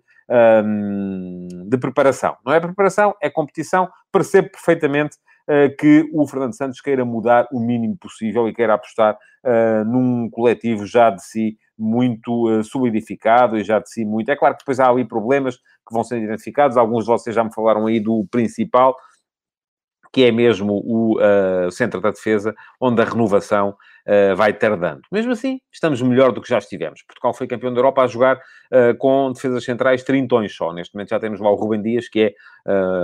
um, 0.63 1.49
de 1.71 1.79
preparação. 1.79 2.37
Não 2.45 2.53
é 2.53 2.61
preparação, 2.61 3.15
é 3.23 3.31
competição. 3.31 3.89
Percebo 4.13 4.51
perfeitamente 4.51 5.17
uh, 5.49 5.75
que 5.79 6.07
o 6.13 6.27
Fernando 6.27 6.55
Santos 6.55 6.79
queira 6.83 7.07
mudar 7.07 7.49
o 7.51 7.59
mínimo 7.59 7.97
possível 7.97 8.47
e 8.47 8.53
queira 8.53 8.75
apostar 8.75 9.17
num 9.87 10.31
coletivo 10.31 10.87
já 10.87 11.11
de 11.11 11.21
si 11.21 11.57
muito 11.77 12.63
solidificado 12.63 13.59
e 13.59 13.65
já 13.65 13.81
de 13.81 13.91
si 13.91 14.05
muito. 14.05 14.29
É 14.29 14.37
claro 14.37 14.55
que 14.55 14.61
depois 14.61 14.79
há 14.79 14.89
ali 14.89 15.05
problemas 15.05 15.57
que 15.57 15.93
vão 15.93 16.05
ser 16.05 16.23
identificados. 16.23 16.77
Alguns 16.77 17.05
de 17.05 17.11
vocês 17.11 17.35
já 17.35 17.43
me 17.43 17.53
falaram 17.53 17.89
aí 17.89 17.99
do 17.99 18.25
principal, 18.31 18.95
que 20.13 20.25
é 20.25 20.31
mesmo 20.31 20.75
o 20.85 21.19
uh, 21.19 21.71
centro 21.71 22.01
da 22.01 22.11
defesa, 22.11 22.55
onde 22.79 23.01
a 23.01 23.05
renovação 23.05 23.71
uh, 23.71 24.37
vai 24.37 24.53
tardando. 24.53 25.01
Mesmo 25.11 25.33
assim, 25.33 25.59
estamos 25.73 26.03
melhor 26.03 26.33
do 26.33 26.43
que 26.43 26.49
já 26.49 26.59
estivemos. 26.59 27.03
Portugal 27.03 27.33
foi 27.33 27.47
campeão 27.47 27.73
da 27.73 27.79
Europa 27.79 28.03
a 28.03 28.07
jogar 28.07 28.37
uh, 28.37 28.95
com 28.99 29.33
defesas 29.33 29.65
centrais 29.65 30.03
trintões 30.03 30.55
só. 30.55 30.71
Neste 30.73 30.95
momento 30.95 31.09
já 31.09 31.19
temos 31.19 31.41
lá 31.41 31.51
o 31.51 31.55
Rubem 31.55 31.81
Dias, 31.81 32.09
que 32.09 32.21
é 32.21 32.35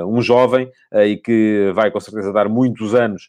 um 0.07 0.21
jovem 0.21 0.71
e 1.07 1.17
que 1.17 1.73
vai 1.75 1.91
com 1.91 1.99
certeza 1.99 2.33
dar 2.33 2.49
muitos 2.49 2.95
anos 2.95 3.29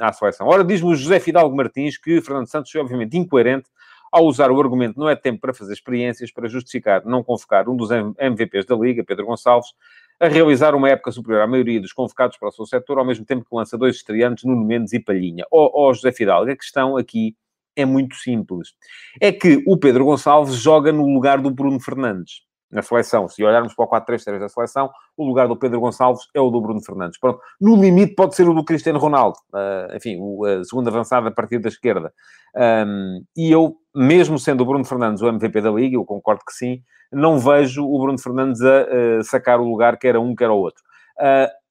à 0.00 0.12
seleção. 0.12 0.46
Ora, 0.46 0.62
diz-me 0.62 0.92
o 0.92 0.94
José 0.94 1.18
Fidalgo 1.18 1.56
Martins 1.56 1.98
que 1.98 2.20
Fernando 2.20 2.46
Santos 2.46 2.70
foi 2.70 2.80
obviamente 2.80 3.16
incoerente 3.16 3.68
ao 4.12 4.26
usar 4.26 4.50
o 4.50 4.60
argumento 4.60 5.00
não 5.00 5.08
é 5.08 5.16
tempo 5.16 5.40
para 5.40 5.54
fazer 5.54 5.72
experiências 5.72 6.30
para 6.30 6.46
justificar 6.46 7.02
não 7.06 7.24
convocar 7.24 7.66
um 7.68 7.74
dos 7.74 7.90
MVPs 7.90 8.66
da 8.66 8.76
Liga, 8.76 9.02
Pedro 9.02 9.24
Gonçalves, 9.24 9.70
a 10.20 10.28
realizar 10.28 10.74
uma 10.74 10.88
época 10.88 11.10
superior 11.10 11.42
à 11.42 11.46
maioria 11.46 11.80
dos 11.80 11.92
convocados 11.92 12.36
para 12.36 12.48
o 12.48 12.52
seu 12.52 12.66
setor, 12.66 12.98
ao 12.98 13.04
mesmo 13.04 13.24
tempo 13.24 13.44
que 13.44 13.54
lança 13.54 13.76
dois 13.76 13.96
estreantes, 13.96 14.44
Nuno 14.44 14.64
Mendes 14.64 14.92
e 14.92 15.00
Palhinha. 15.00 15.44
Ó 15.50 15.66
oh, 15.66 15.88
oh, 15.88 15.94
José 15.94 16.12
Fidalgo, 16.12 16.50
a 16.50 16.56
questão 16.56 16.96
aqui 16.96 17.36
é 17.74 17.84
muito 17.84 18.14
simples. 18.16 18.74
É 19.20 19.32
que 19.32 19.62
o 19.66 19.76
Pedro 19.76 20.04
Gonçalves 20.04 20.54
joga 20.54 20.92
no 20.92 21.06
lugar 21.12 21.40
do 21.40 21.50
Bruno 21.50 21.80
Fernandes 21.80 22.42
na 22.72 22.80
seleção. 22.80 23.28
Se 23.28 23.44
olharmos 23.44 23.74
para 23.74 23.84
o 23.84 23.88
4-3-3 23.88 24.40
da 24.40 24.48
seleção, 24.48 24.90
o 25.16 25.24
lugar 25.24 25.46
do 25.46 25.56
Pedro 25.56 25.78
Gonçalves 25.80 26.26
é 26.34 26.40
o 26.40 26.50
do 26.50 26.60
Bruno 26.60 26.82
Fernandes. 26.82 27.20
Pronto. 27.20 27.38
No 27.60 27.76
limite 27.76 28.14
pode 28.14 28.34
ser 28.34 28.48
o 28.48 28.54
do 28.54 28.64
Cristiano 28.64 28.98
Ronaldo. 28.98 29.36
Uh, 29.52 29.94
enfim, 29.94 30.16
o 30.18 30.46
uh, 30.46 30.64
segundo 30.64 30.88
avançado 30.88 31.28
a 31.28 31.30
partir 31.30 31.58
da 31.58 31.68
esquerda. 31.68 32.12
Um, 32.56 33.22
e 33.36 33.50
eu, 33.52 33.76
mesmo 33.94 34.38
sendo 34.38 34.62
o 34.62 34.66
Bruno 34.66 34.84
Fernandes 34.84 35.22
o 35.22 35.28
MVP 35.28 35.60
da 35.60 35.70
Liga, 35.70 35.96
eu 35.96 36.04
concordo 36.04 36.42
que 36.46 36.52
sim, 36.52 36.82
não 37.12 37.38
vejo 37.38 37.84
o 37.84 37.98
Bruno 38.00 38.18
Fernandes 38.18 38.62
a 38.62 38.82
uh, 38.82 39.24
sacar 39.24 39.60
o 39.60 39.68
lugar 39.68 39.98
que 39.98 40.08
era 40.08 40.18
um, 40.18 40.34
que 40.34 40.42
era 40.42 40.52
o 40.52 40.58
outro. 40.58 40.82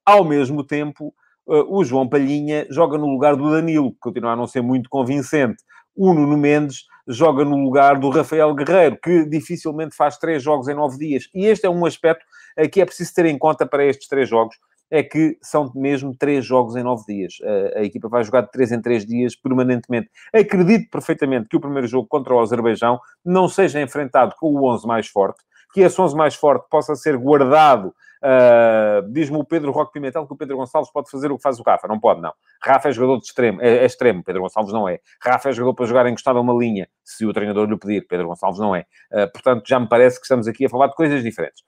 ao 0.06 0.24
mesmo 0.24 0.64
tempo, 0.64 1.12
o 1.44 1.84
João 1.84 2.08
Palhinha 2.08 2.66
joga 2.70 2.96
no 2.96 3.06
lugar 3.06 3.34
do 3.34 3.50
Danilo, 3.50 3.90
que 3.90 3.98
continua 3.98 4.32
a 4.32 4.36
não 4.36 4.46
ser 4.46 4.62
muito 4.62 4.88
convincente. 4.88 5.62
O 5.96 6.14
Nuno 6.14 6.36
Mendes 6.36 6.84
joga 7.06 7.44
no 7.44 7.56
lugar 7.56 7.98
do 7.98 8.10
Rafael 8.10 8.54
Guerreiro, 8.54 8.98
que 9.02 9.24
dificilmente 9.24 9.94
faz 9.94 10.18
três 10.18 10.42
jogos 10.42 10.68
em 10.68 10.74
nove 10.74 10.98
dias. 10.98 11.28
E 11.34 11.46
este 11.46 11.66
é 11.66 11.70
um 11.70 11.84
aspecto 11.84 12.24
que 12.70 12.80
é 12.80 12.84
preciso 12.84 13.14
ter 13.14 13.26
em 13.26 13.38
conta 13.38 13.66
para 13.66 13.84
estes 13.84 14.08
três 14.08 14.28
jogos, 14.28 14.56
é 14.90 15.02
que 15.02 15.38
são 15.40 15.72
mesmo 15.74 16.14
três 16.14 16.44
jogos 16.44 16.76
em 16.76 16.82
nove 16.82 17.04
dias. 17.06 17.38
A, 17.74 17.78
a 17.78 17.82
equipa 17.82 18.08
vai 18.08 18.22
jogar 18.22 18.42
de 18.42 18.50
três 18.50 18.70
em 18.70 18.80
três 18.80 19.06
dias 19.06 19.34
permanentemente. 19.34 20.10
Acredito 20.34 20.90
perfeitamente 20.90 21.48
que 21.48 21.56
o 21.56 21.60
primeiro 21.60 21.86
jogo 21.86 22.06
contra 22.06 22.34
o 22.34 22.40
Azerbaijão 22.40 23.00
não 23.24 23.48
seja 23.48 23.80
enfrentado 23.80 24.34
com 24.38 24.52
o 24.54 24.70
11 24.70 24.86
mais 24.86 25.08
forte, 25.08 25.42
que 25.72 25.80
esse 25.80 25.98
11 26.00 26.14
mais 26.14 26.34
forte 26.34 26.68
possa 26.68 26.94
ser 26.94 27.16
guardado 27.16 27.94
Uh, 28.22 29.10
Diz-me 29.10 29.36
o 29.36 29.44
Pedro 29.44 29.72
Roque 29.72 29.92
Pimentel 29.92 30.26
que 30.26 30.32
o 30.32 30.36
Pedro 30.36 30.56
Gonçalves 30.56 30.92
pode 30.92 31.10
fazer 31.10 31.32
o 31.32 31.36
que 31.36 31.42
faz 31.42 31.58
o 31.58 31.62
Rafa. 31.62 31.88
Não 31.88 31.98
pode, 31.98 32.20
não. 32.20 32.32
Rafa 32.62 32.88
é 32.88 32.92
jogador 32.92 33.18
de 33.18 33.26
extremo, 33.26 33.60
é, 33.60 33.78
é 33.78 33.84
extremo. 33.84 34.22
Pedro 34.22 34.42
Gonçalves 34.42 34.72
não 34.72 34.88
é. 34.88 35.00
Rafa 35.20 35.48
é 35.48 35.52
jogador 35.52 35.74
para 35.74 35.86
jogar 35.86 36.06
encostado 36.06 36.38
a 36.38 36.40
uma 36.40 36.54
linha, 36.54 36.88
se 37.02 37.26
o 37.26 37.32
treinador 37.32 37.68
lhe 37.68 37.76
pedir. 37.76 38.06
Pedro 38.06 38.28
Gonçalves 38.28 38.60
não 38.60 38.76
é. 38.76 38.86
Uh, 39.12 39.30
portanto, 39.32 39.64
já 39.66 39.80
me 39.80 39.88
parece 39.88 40.18
que 40.18 40.24
estamos 40.24 40.46
aqui 40.46 40.66
a 40.66 40.68
falar 40.68 40.86
de 40.86 40.94
coisas 40.94 41.22
diferentes. 41.22 41.62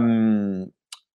Um, 0.00 0.66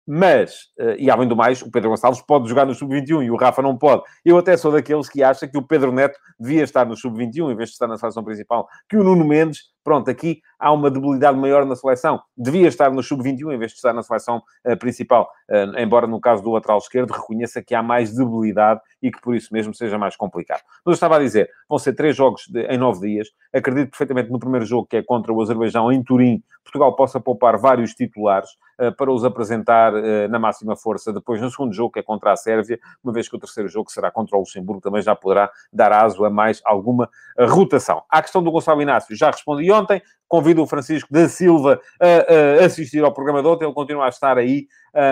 mas, 0.06 0.64
uh, 0.78 0.96
e 0.98 1.10
além 1.10 1.28
do 1.28 1.36
mais, 1.36 1.62
o 1.62 1.70
Pedro 1.70 1.90
Gonçalves 1.90 2.20
pode 2.20 2.48
jogar 2.48 2.66
no 2.66 2.74
Sub-21 2.74 3.24
e 3.24 3.30
o 3.30 3.36
Rafa 3.36 3.62
não 3.62 3.78
pode. 3.78 4.02
Eu 4.24 4.36
até 4.36 4.56
sou 4.56 4.72
daqueles 4.72 5.08
que 5.08 5.22
acham 5.22 5.48
que 5.48 5.56
o 5.56 5.62
Pedro 5.62 5.92
Neto 5.92 6.18
devia 6.38 6.62
estar 6.62 6.84
no 6.84 6.96
Sub-21 6.96 7.52
em 7.52 7.56
vez 7.56 7.70
de 7.70 7.74
estar 7.74 7.86
na 7.86 7.96
seleção 7.96 8.22
principal, 8.22 8.68
que 8.88 8.96
o 8.96 9.04
Nuno 9.04 9.24
Mendes 9.24 9.73
pronto, 9.84 10.10
aqui 10.10 10.40
há 10.58 10.72
uma 10.72 10.90
debilidade 10.90 11.38
maior 11.38 11.66
na 11.66 11.76
seleção. 11.76 12.20
Devia 12.36 12.66
estar 12.66 12.90
no 12.90 13.02
sub-21 13.02 13.54
em 13.54 13.58
vez 13.58 13.72
de 13.72 13.76
estar 13.76 13.92
na 13.92 14.02
seleção 14.02 14.42
uh, 14.64 14.76
principal. 14.78 15.28
Uh, 15.48 15.78
embora 15.78 16.06
no 16.06 16.18
caso 16.18 16.42
do 16.42 16.50
lateral 16.50 16.78
esquerdo 16.78 17.10
reconheça 17.10 17.62
que 17.62 17.74
há 17.74 17.82
mais 17.82 18.14
debilidade 18.14 18.80
e 19.02 19.12
que 19.12 19.20
por 19.20 19.36
isso 19.36 19.52
mesmo 19.52 19.74
seja 19.74 19.98
mais 19.98 20.16
complicado. 20.16 20.62
Mas 20.84 20.92
eu 20.92 20.94
estava 20.94 21.16
a 21.16 21.18
dizer, 21.18 21.50
vão 21.68 21.78
ser 21.78 21.92
três 21.92 22.16
jogos 22.16 22.46
de, 22.48 22.62
em 22.62 22.78
nove 22.78 23.06
dias. 23.06 23.28
Acredito 23.52 23.90
perfeitamente 23.90 24.30
no 24.30 24.38
primeiro 24.38 24.64
jogo, 24.64 24.86
que 24.86 24.96
é 24.96 25.02
contra 25.02 25.30
o 25.32 25.42
Azerbaijão 25.42 25.92
em 25.92 26.02
Turim, 26.02 26.42
Portugal 26.64 26.96
possa 26.96 27.20
poupar 27.20 27.58
vários 27.58 27.92
titulares 27.94 28.48
uh, 28.80 28.90
para 28.96 29.12
os 29.12 29.22
apresentar 29.22 29.92
na 30.30 30.38
máxima 30.38 30.74
força. 30.74 31.12
Depois, 31.12 31.42
no 31.42 31.50
segundo 31.50 31.74
jogo, 31.74 31.92
que 31.92 31.98
é 31.98 32.02
contra 32.02 32.32
a 32.32 32.36
Sérvia, 32.36 32.80
uma 33.02 33.12
vez 33.12 33.28
que 33.28 33.36
o 33.36 33.38
terceiro 33.38 33.68
jogo 33.68 33.92
será 33.92 34.10
contra 34.10 34.34
o 34.34 34.40
Luxemburgo, 34.40 34.80
também 34.80 35.02
já 35.02 35.14
poderá 35.14 35.50
dar 35.70 35.92
aso 35.92 36.24
a 36.24 36.30
mais 36.30 36.62
alguma 36.64 37.10
rotação. 37.38 38.02
À 38.08 38.22
questão 38.22 38.42
do 38.42 38.50
Gonçalo 38.50 38.80
Inácio, 38.80 39.14
já 39.14 39.30
respondi 39.30 39.70
ontem. 39.74 40.02
Convido 40.26 40.62
o 40.62 40.66
Francisco 40.66 41.12
da 41.12 41.28
Silva 41.28 41.80
a, 42.00 42.62
a 42.62 42.66
assistir 42.66 43.04
ao 43.04 43.12
programa 43.12 43.42
de 43.42 43.48
ontem. 43.48 43.64
Ele 43.64 43.74
continua 43.74 44.06
a 44.06 44.08
estar 44.08 44.38
aí 44.38 44.66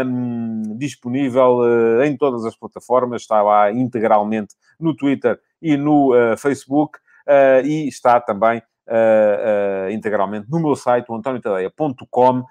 um, 0.05 0.77
disponível 0.77 1.59
uh, 1.59 2.03
em 2.03 2.17
todas 2.17 2.45
as 2.45 2.57
plataformas. 2.57 3.23
Está 3.23 3.43
lá 3.43 3.71
integralmente 3.71 4.55
no 4.81 4.97
Twitter 4.97 5.39
e 5.61 5.77
no 5.77 6.15
uh, 6.15 6.37
Facebook. 6.37 6.99
Uh, 7.27 7.65
e 7.65 7.89
está 7.89 8.21
também 8.21 8.63
Uh, 8.85 9.87
uh, 9.87 9.91
integralmente 9.93 10.51
no 10.51 10.59
meu 10.59 10.75
site, 10.75 11.07
antoniotadeia.com 11.09 12.41
uh, 12.41 12.45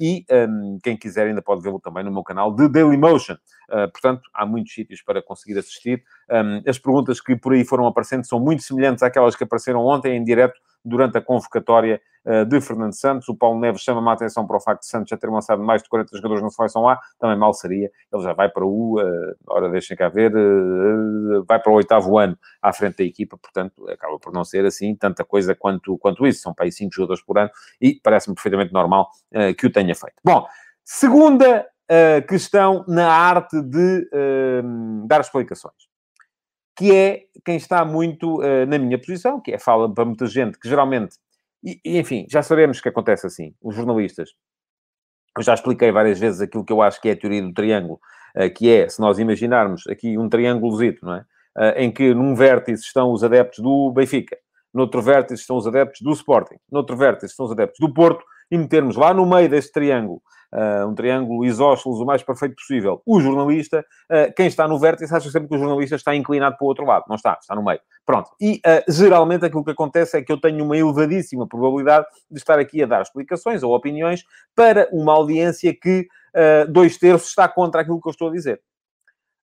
e 0.00 0.26
um, 0.28 0.76
quem 0.82 0.96
quiser 0.96 1.28
ainda 1.28 1.40
pode 1.40 1.62
vê-lo 1.62 1.78
também 1.78 2.02
no 2.02 2.10
meu 2.10 2.24
canal 2.24 2.52
de 2.52 2.68
Dailymotion. 2.68 3.36
portanto, 3.92 4.22
há 4.34 4.44
muitos 4.44 4.74
sítios 4.74 5.00
para 5.02 5.22
conseguir 5.22 5.56
assistir. 5.56 6.02
Um, 6.28 6.68
as 6.68 6.80
perguntas 6.80 7.20
que 7.20 7.36
por 7.36 7.52
aí 7.52 7.64
foram 7.64 7.86
aparecendo 7.86 8.26
são 8.26 8.40
muito 8.40 8.64
semelhantes 8.64 9.04
àquelas 9.04 9.36
que 9.36 9.44
apareceram 9.44 9.86
ontem 9.86 10.16
em 10.16 10.24
direto 10.24 10.60
durante 10.84 11.18
a 11.18 11.20
convocatória 11.20 12.00
uh, 12.24 12.44
de 12.44 12.60
Fernando 12.60 12.92
Santos. 12.92 13.28
O 13.28 13.34
Paulo 13.34 13.58
Neves 13.60 13.82
chama-me 13.82 14.08
a 14.08 14.12
atenção 14.12 14.46
para 14.46 14.56
o 14.56 14.60
facto 14.60 14.80
de 14.80 14.88
Santos 14.88 15.10
já 15.10 15.16
ter 15.16 15.28
lançado 15.28 15.62
mais 15.62 15.82
de 15.82 15.88
40 15.88 16.16
jogadores 16.16 16.42
na 16.42 16.50
seleção 16.50 16.88
A. 16.88 16.98
Também 17.18 17.36
mal 17.36 17.52
seria. 17.54 17.90
Ele 18.12 18.22
já 18.22 18.32
vai 18.32 18.48
para 18.48 18.64
o, 18.64 19.00
uh, 19.00 19.34
ora, 19.48 19.68
deixem 19.70 19.96
cá 19.96 20.08
ver, 20.08 20.34
uh, 20.34 21.44
vai 21.46 21.60
para 21.60 21.72
o 21.72 21.74
oitavo 21.74 22.18
ano 22.18 22.38
à 22.62 22.72
frente 22.72 22.98
da 22.98 23.04
equipa, 23.04 23.36
portanto, 23.36 23.88
acaba 23.88 24.18
por 24.18 24.32
não 24.32 24.44
ser 24.44 24.64
assim 24.64 24.94
tanta 24.94 25.24
coisa 25.24 25.54
quanto, 25.54 25.96
quanto 25.98 26.26
isso. 26.26 26.42
São 26.42 26.54
para 26.54 26.64
aí 26.64 26.72
cinco 26.72 26.94
jogadores 26.94 27.22
por 27.22 27.38
ano 27.38 27.50
e 27.80 28.00
parece-me 28.02 28.34
perfeitamente 28.34 28.72
normal 28.72 29.08
uh, 29.34 29.54
que 29.54 29.66
o 29.66 29.72
tenha 29.72 29.94
feito. 29.94 30.16
Bom, 30.24 30.46
segunda 30.84 31.66
questão 32.28 32.84
na 32.86 33.10
arte 33.10 33.62
de 33.62 34.06
dar 35.06 35.22
explicações 35.22 35.88
que 36.78 36.94
é 36.94 37.24
quem 37.44 37.56
está 37.56 37.84
muito 37.84 38.40
uh, 38.40 38.64
na 38.68 38.78
minha 38.78 38.96
posição, 38.96 39.40
que 39.40 39.52
é 39.52 39.58
fala 39.58 39.92
para 39.92 40.04
muita 40.04 40.26
gente, 40.26 40.56
que 40.60 40.68
geralmente, 40.68 41.16
e, 41.62 41.80
e, 41.84 41.98
enfim, 41.98 42.24
já 42.30 42.40
sabemos 42.40 42.80
que 42.80 42.88
acontece 42.88 43.26
assim, 43.26 43.52
os 43.60 43.74
jornalistas. 43.74 44.30
Eu 45.36 45.42
já 45.42 45.54
expliquei 45.54 45.90
várias 45.90 46.20
vezes 46.20 46.40
aquilo 46.40 46.64
que 46.64 46.72
eu 46.72 46.80
acho 46.80 47.00
que 47.00 47.08
é 47.08 47.12
a 47.12 47.16
teoria 47.16 47.42
do 47.42 47.52
triângulo, 47.52 47.98
uh, 48.36 48.54
que 48.54 48.70
é, 48.70 48.88
se 48.88 49.00
nós 49.00 49.18
imaginarmos 49.18 49.88
aqui 49.88 50.16
um 50.16 50.28
triângulozito, 50.28 51.04
não 51.04 51.14
é? 51.14 51.24
Uh, 51.56 51.78
em 51.78 51.90
que 51.90 52.14
num 52.14 52.36
vértice 52.36 52.84
estão 52.84 53.10
os 53.10 53.24
adeptos 53.24 53.58
do 53.58 53.90
Benfica, 53.90 54.38
noutro 54.72 55.02
vértice 55.02 55.40
estão 55.40 55.56
os 55.56 55.66
adeptos 55.66 56.00
do 56.00 56.12
Sporting, 56.12 56.56
noutro 56.70 56.96
vértice 56.96 57.32
estão 57.32 57.46
os 57.46 57.50
adeptos 57.50 57.80
do 57.80 57.92
Porto, 57.92 58.24
e 58.50 58.58
metermos 58.58 58.96
lá 58.96 59.12
no 59.12 59.26
meio 59.26 59.48
deste 59.48 59.72
triângulo 59.72 60.22
uh, 60.52 60.86
um 60.86 60.94
triângulo 60.94 61.44
isósceles 61.44 61.98
o 61.98 62.04
mais 62.04 62.22
perfeito 62.22 62.56
possível, 62.56 63.02
o 63.06 63.20
jornalista, 63.20 63.84
uh, 64.10 64.32
quem 64.34 64.46
está 64.46 64.66
no 64.66 64.78
vértice 64.78 65.14
acha 65.14 65.30
sempre 65.30 65.48
que 65.48 65.54
o 65.54 65.58
jornalista 65.58 65.96
está 65.96 66.14
inclinado 66.14 66.56
para 66.56 66.64
o 66.64 66.68
outro 66.68 66.84
lado. 66.84 67.04
Não 67.08 67.16
está, 67.16 67.38
está 67.40 67.54
no 67.54 67.64
meio. 67.64 67.80
Pronto. 68.04 68.30
E 68.40 68.60
uh, 68.66 68.92
geralmente 68.92 69.44
aquilo 69.44 69.64
que 69.64 69.70
acontece 69.70 70.16
é 70.16 70.22
que 70.22 70.32
eu 70.32 70.40
tenho 70.40 70.64
uma 70.64 70.76
elevadíssima 70.76 71.46
probabilidade 71.46 72.06
de 72.30 72.38
estar 72.38 72.58
aqui 72.58 72.82
a 72.82 72.86
dar 72.86 73.02
explicações 73.02 73.62
ou 73.62 73.74
opiniões 73.74 74.24
para 74.54 74.88
uma 74.92 75.12
audiência 75.12 75.74
que 75.74 76.06
dois 76.68 76.96
terços 76.96 77.30
está 77.30 77.48
contra 77.48 77.80
aquilo 77.80 78.00
que 78.00 78.06
eu 78.06 78.12
estou 78.12 78.28
a 78.28 78.32
dizer. 78.32 78.60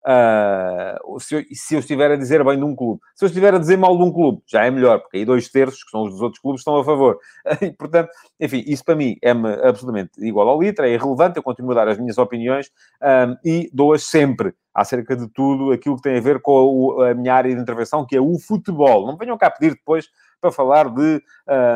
Uh, 0.05 1.19
se, 1.19 1.33
eu, 1.33 1.43
se, 1.51 1.73
eu, 1.73 1.79
estiver 1.79 2.11
a 2.11 2.15
dizer 2.15 2.43
bem 2.43 2.57
de 2.59 2.63
um 2.63 2.75
clube. 2.75 3.01
Se 3.15 3.25
eu 3.25 3.27
estiver 3.27 3.55
a 3.55 3.57
dizer 3.57 3.75
mal 3.75 3.97
de 3.97 4.03
um 4.03 4.11
clube, 4.11 4.39
já 4.45 4.63
é 4.63 4.69
melhor, 4.69 4.99
porque 4.99 5.17
aí 5.17 5.25
dois 5.25 5.49
terços, 5.49 5.83
que 5.83 5.89
são 5.89 6.03
os 6.03 6.11
dos 6.11 6.21
outros 6.21 6.39
clubes, 6.39 6.61
estão 6.61 6.77
a 6.77 6.83
favor. 6.83 7.17
E, 7.61 7.71
portanto, 7.71 8.09
enfim, 8.39 8.63
isso 8.67 8.83
para 8.83 8.95
mim 8.95 9.17
é 9.21 9.31
absolutamente 9.31 10.11
igual 10.17 10.47
ao 10.47 10.61
litro, 10.61 10.85
é 10.85 10.93
irrelevante, 10.93 11.37
eu 11.37 11.43
continuo 11.43 11.71
a 11.71 11.75
dar 11.75 11.87
as 11.87 11.97
minhas 11.97 12.17
opiniões 12.17 12.69
um, 13.01 13.35
e 13.43 13.69
dou-as 13.73 14.03
sempre 14.03 14.53
acerca 14.73 15.15
de 15.15 15.27
tudo 15.29 15.71
aquilo 15.71 15.95
que 15.95 16.01
tem 16.01 16.17
a 16.17 16.21
ver 16.21 16.41
com 16.41 17.01
a, 17.01 17.11
a 17.11 17.13
minha 17.13 17.33
área 17.33 17.55
de 17.55 17.61
intervenção, 17.61 18.05
que 18.05 18.15
é 18.15 18.21
o 18.21 18.37
futebol. 18.37 19.07
Não 19.07 19.17
venham 19.17 19.37
cá 19.37 19.49
pedir 19.49 19.71
depois 19.71 20.09
para 20.39 20.51
falar 20.51 20.89
de 20.89 21.23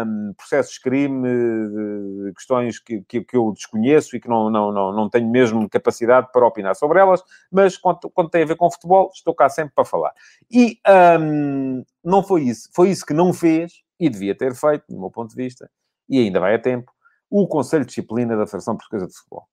um, 0.05 0.33
processos 0.35 0.73
de 0.73 0.81
crime, 0.81 1.27
de 1.27 2.33
questões 2.33 2.79
que, 2.79 3.01
que, 3.07 3.21
que, 3.21 3.37
eu 3.37 3.51
desconheço 3.53 4.15
e 4.15 4.19
que 4.19 4.27
não, 4.27 4.49
não, 4.49 4.71
não, 4.71 4.93
não 4.93 5.09
tenho 5.09 5.29
mesmo 5.29 5.69
capacidade 5.69 6.29
para 6.31 6.45
opinar 6.45 6.75
sobre 6.75 6.99
elas, 6.99 7.23
mas 7.51 7.77
quando, 7.77 8.09
quando 8.09 8.29
tem 8.29 8.43
a 8.43 8.45
ver 8.45 8.55
com 8.55 8.71
futebol, 8.71 9.09
estou 9.13 9.33
cá 9.33 9.49
sempre 9.49 9.73
para 9.73 9.85
falar. 9.85 10.13
E 10.51 10.79
um, 11.19 11.83
não 12.03 12.23
foi 12.23 12.43
isso. 12.43 12.69
Foi 12.73 12.89
isso 12.89 13.05
que 13.05 13.13
não 13.13 13.33
fez, 13.33 13.83
e 13.99 14.09
devia 14.09 14.35
ter 14.35 14.55
feito, 14.55 14.85
do 14.89 14.99
meu 14.99 15.09
ponto 15.09 15.29
de 15.29 15.35
vista, 15.35 15.69
e 16.07 16.19
ainda 16.19 16.39
vai 16.39 16.55
a 16.55 16.59
tempo, 16.59 16.91
o 17.29 17.47
Conselho 17.47 17.83
de 17.83 17.89
Disciplina 17.89 18.35
da 18.35 18.45
Federação 18.45 18.75
Portuguesa 18.75 19.07
de 19.07 19.13
Futebol. 19.13 19.47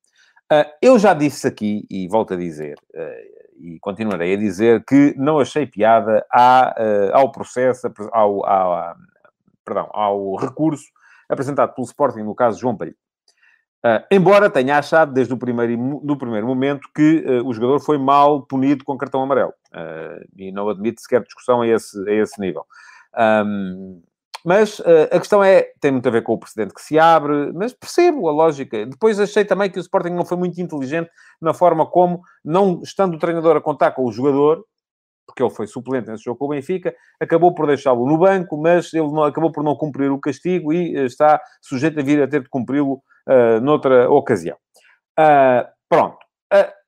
Uh, 0.53 0.71
eu 0.81 0.99
já 0.99 1.13
disse 1.13 1.47
aqui, 1.47 1.85
e 1.91 2.07
volto 2.09 2.35
a 2.35 2.37
dizer, 2.37 2.79
uh, 2.95 3.46
e 3.59 3.79
continuarei 3.81 4.35
a 4.35 4.39
dizer 4.39 4.85
que 4.85 5.15
não 5.17 5.39
achei 5.39 5.67
piada 5.67 6.25
à, 6.31 6.75
uh, 6.79 7.17
ao 7.17 7.33
processo, 7.33 7.93
ao, 8.13 8.47
ao, 8.47 8.97
perdão, 9.65 9.89
ao 9.93 10.37
recurso 10.37 10.87
apresentado 11.29 11.75
pelo 11.75 11.87
Sporting 11.87 12.21
no 12.21 12.35
caso 12.35 12.61
João 12.61 12.77
Palhinha. 12.77 12.97
Uh, 13.85 14.03
embora 14.11 14.51
tenha 14.51 14.79
achado 14.79 15.13
desde 15.13 15.33
o 15.33 15.37
primeiro, 15.37 16.01
do 16.03 16.17
primeiro 16.17 16.47
momento 16.47 16.89
que 16.95 17.25
uh, 17.27 17.47
o 17.47 17.53
jogador 17.53 17.81
foi 17.81 17.99
mal 17.99 18.43
punido 18.43 18.85
com 18.85 18.97
cartão 18.97 19.23
amarelo. 19.23 19.53
e 20.37 20.51
não 20.51 20.69
admite 20.69 21.01
sequer 21.01 21.23
discussão 21.23 21.63
a 21.63 21.69
esse, 21.69 21.99
a 22.09 22.13
esse 22.13 22.41
nível. 22.41 22.65
Um, 23.17 24.03
mas 24.47 24.79
uh, 24.79 25.09
a 25.11 25.19
questão 25.19 25.43
é, 25.43 25.73
tem 25.81 25.91
muito 25.91 26.09
a 26.09 26.13
ver 26.13 26.23
com 26.23 26.35
o 26.35 26.39
precedente 26.39 26.73
que 26.73 26.81
se 26.81 26.97
abre, 26.97 27.53
mas 27.53 27.73
percebo 27.73 28.29
a 28.29 28.33
lógica. 28.33 28.87
Depois 28.87 29.19
achei 29.19 29.45
também 29.45 29.69
que 29.69 29.77
o 29.77 29.81
Sporting 29.81 30.11
não 30.11 30.25
foi 30.25 30.37
muito 30.37 30.61
inteligente 30.61 31.11
na 31.43 31.53
forma 31.53 31.85
como, 31.85 32.21
não 32.45 32.81
estando 32.81 33.17
o 33.17 33.19
treinador 33.19 33.57
a 33.57 33.61
contar 33.61 33.91
com 33.91 34.05
o 34.05 34.13
jogador, 34.13 34.65
porque 35.27 35.43
ele 35.43 35.51
foi 35.51 35.67
suplente 35.67 36.09
nesse 36.09 36.23
jogo 36.23 36.39
com 36.39 36.45
o 36.45 36.49
Benfica, 36.51 36.95
acabou 37.21 37.53
por 37.53 37.67
deixá-lo 37.67 38.07
no 38.07 38.17
banco, 38.17 38.57
mas 38.57 38.95
ele 38.95 39.09
não, 39.09 39.25
acabou 39.25 39.51
por 39.51 39.65
não 39.65 39.75
cumprir 39.75 40.13
o 40.13 40.21
castigo 40.21 40.73
e 40.73 40.97
uh, 40.97 41.07
está 41.07 41.41
sujeito 41.61 41.99
a 41.99 42.03
vir 42.05 42.23
a 42.23 42.29
ter 42.29 42.45
de 42.45 42.49
cumpri-lo 42.49 43.03
uh, 43.29 43.61
noutra 43.61 44.09
ocasião. 44.09 44.57
Uh, 45.19 45.67
pronto. 45.89 46.19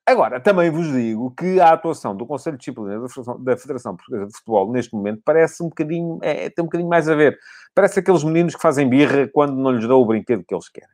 Agora, 0.09 0.41
também 0.41 0.71
vos 0.71 0.91
digo 0.91 1.31
que 1.33 1.61
a 1.61 1.71
atuação 1.71 2.17
do 2.17 2.25
Conselho 2.25 2.57
de 2.57 2.61
Disciplina 2.61 2.99
da 3.41 3.57
Federação 3.59 3.95
Portuguesa 3.95 4.27
de 4.27 4.33
Futebol 4.39 4.73
neste 4.73 4.95
momento 4.95 5.21
parece 5.23 5.63
um 5.63 5.69
bocadinho, 5.69 6.19
é, 6.23 6.49
tem 6.49 6.63
um 6.63 6.65
bocadinho 6.65 6.89
mais 6.89 7.11
a 7.11 7.15
ver. 7.15 7.39
Parece 7.75 8.01
aqueles 8.01 8.25
meninos 8.25 8.57
que 8.57 8.63
fazem 8.63 8.89
birra 8.89 9.29
quando 9.29 9.55
não 9.55 9.71
lhes 9.71 9.87
dão 9.87 10.01
o 10.01 10.07
brinquedo 10.07 10.43
que 10.49 10.55
eles 10.55 10.71
querem. 10.71 10.89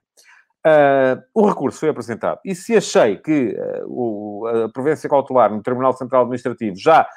Uh, 0.67 1.23
o 1.33 1.47
recurso 1.47 1.79
foi 1.79 1.91
apresentado. 1.91 2.41
E 2.45 2.57
se 2.57 2.77
achei 2.77 3.17
que 3.17 3.57
uh, 3.57 3.87
o, 3.87 4.47
a 4.49 4.69
província 4.71 5.09
cautelar 5.09 5.49
no 5.49 5.63
Tribunal 5.63 5.93
Central 5.93 6.23
Administrativo 6.23 6.75
já 6.77 7.09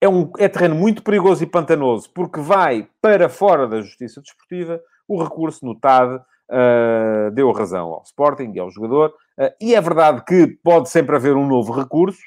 é, 0.00 0.08
um, 0.08 0.32
é 0.38 0.48
terreno 0.48 0.74
muito 0.74 1.02
perigoso 1.02 1.44
e 1.44 1.46
pantanoso, 1.46 2.08
porque 2.14 2.40
vai 2.40 2.88
para 3.02 3.28
fora 3.28 3.68
da 3.68 3.82
justiça 3.82 4.22
desportiva, 4.22 4.80
o 5.06 5.22
recurso 5.22 5.66
no 5.66 5.78
TAD 5.78 6.14
uh, 6.16 7.30
deu 7.34 7.52
razão 7.52 7.88
ao 7.88 8.02
Sporting 8.06 8.52
e 8.54 8.58
ao 8.58 8.70
jogador. 8.70 9.12
Uh, 9.38 9.50
e 9.60 9.74
é 9.74 9.80
verdade 9.80 10.24
que 10.24 10.46
pode 10.62 10.88
sempre 10.88 11.16
haver 11.16 11.36
um 11.36 11.46
novo 11.46 11.72
recurso, 11.72 12.20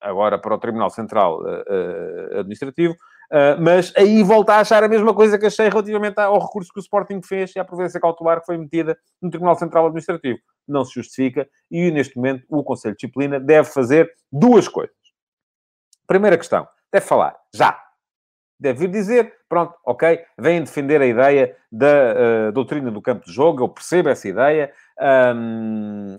agora 0.00 0.38
para 0.38 0.54
o 0.54 0.58
Tribunal 0.58 0.90
Central 0.90 1.42
uh, 1.42 2.38
Administrativo, 2.38 2.94
mas 3.60 3.92
aí 3.94 4.22
volta 4.22 4.54
a 4.54 4.60
achar 4.60 4.82
a 4.82 4.88
mesma 4.88 5.12
coisa 5.12 5.38
que 5.38 5.44
achei 5.44 5.68
relativamente 5.68 6.18
ao 6.18 6.38
recurso 6.40 6.72
que 6.72 6.80
o 6.80 6.80
Sporting 6.80 7.20
fez 7.20 7.54
e 7.54 7.58
à 7.58 7.64
providência 7.64 8.00
cautelar 8.00 8.40
que 8.40 8.46
foi 8.46 8.56
metida 8.56 8.96
no 9.20 9.28
Tribunal 9.28 9.54
Central 9.54 9.84
Administrativo. 9.84 10.38
Não 10.66 10.82
se 10.82 10.94
justifica 10.94 11.46
e, 11.70 11.90
neste 11.90 12.16
momento, 12.16 12.46
o 12.48 12.64
Conselho 12.64 12.94
de 12.94 13.00
Disciplina 13.00 13.38
deve 13.38 13.68
fazer 13.68 14.10
duas 14.32 14.66
coisas. 14.66 14.96
Primeira 16.06 16.38
questão, 16.38 16.66
deve 16.90 17.04
falar 17.04 17.36
já 17.54 17.78
deve 18.58 18.80
vir 18.80 18.90
dizer, 18.90 19.32
pronto, 19.48 19.74
ok, 19.84 20.20
vêm 20.36 20.62
defender 20.62 21.00
a 21.00 21.06
ideia 21.06 21.56
da 21.70 22.48
uh, 22.48 22.52
doutrina 22.52 22.90
do 22.90 23.00
campo 23.00 23.24
de 23.24 23.32
jogo, 23.32 23.62
eu 23.62 23.68
percebo 23.68 24.08
essa 24.08 24.28
ideia, 24.28 24.72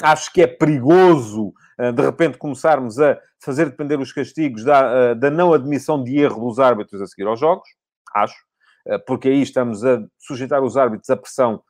acho 0.01 0.31
que 0.31 0.41
é 0.41 0.47
perigoso, 0.47 1.53
uh, 1.79 1.91
de 1.91 2.01
repente, 2.01 2.37
começarmos 2.37 2.99
a 2.99 3.17
fazer 3.39 3.65
depender 3.65 3.99
os 3.99 4.11
castigos 4.11 4.63
da, 4.63 5.11
uh, 5.11 5.15
da 5.15 5.29
não 5.29 5.53
admissão 5.53 6.03
de 6.03 6.17
erro 6.17 6.47
dos 6.47 6.59
árbitros 6.59 7.01
a 7.01 7.07
seguir 7.07 7.27
aos 7.27 7.39
jogos, 7.39 7.67
acho, 8.15 8.35
porque 9.05 9.27
aí 9.27 9.41
estamos 9.41 9.85
a 9.85 10.01
sujeitar 10.17 10.63
os 10.63 10.75
árbitros 10.75 11.09
à 11.09 11.17
pressão 11.17 11.61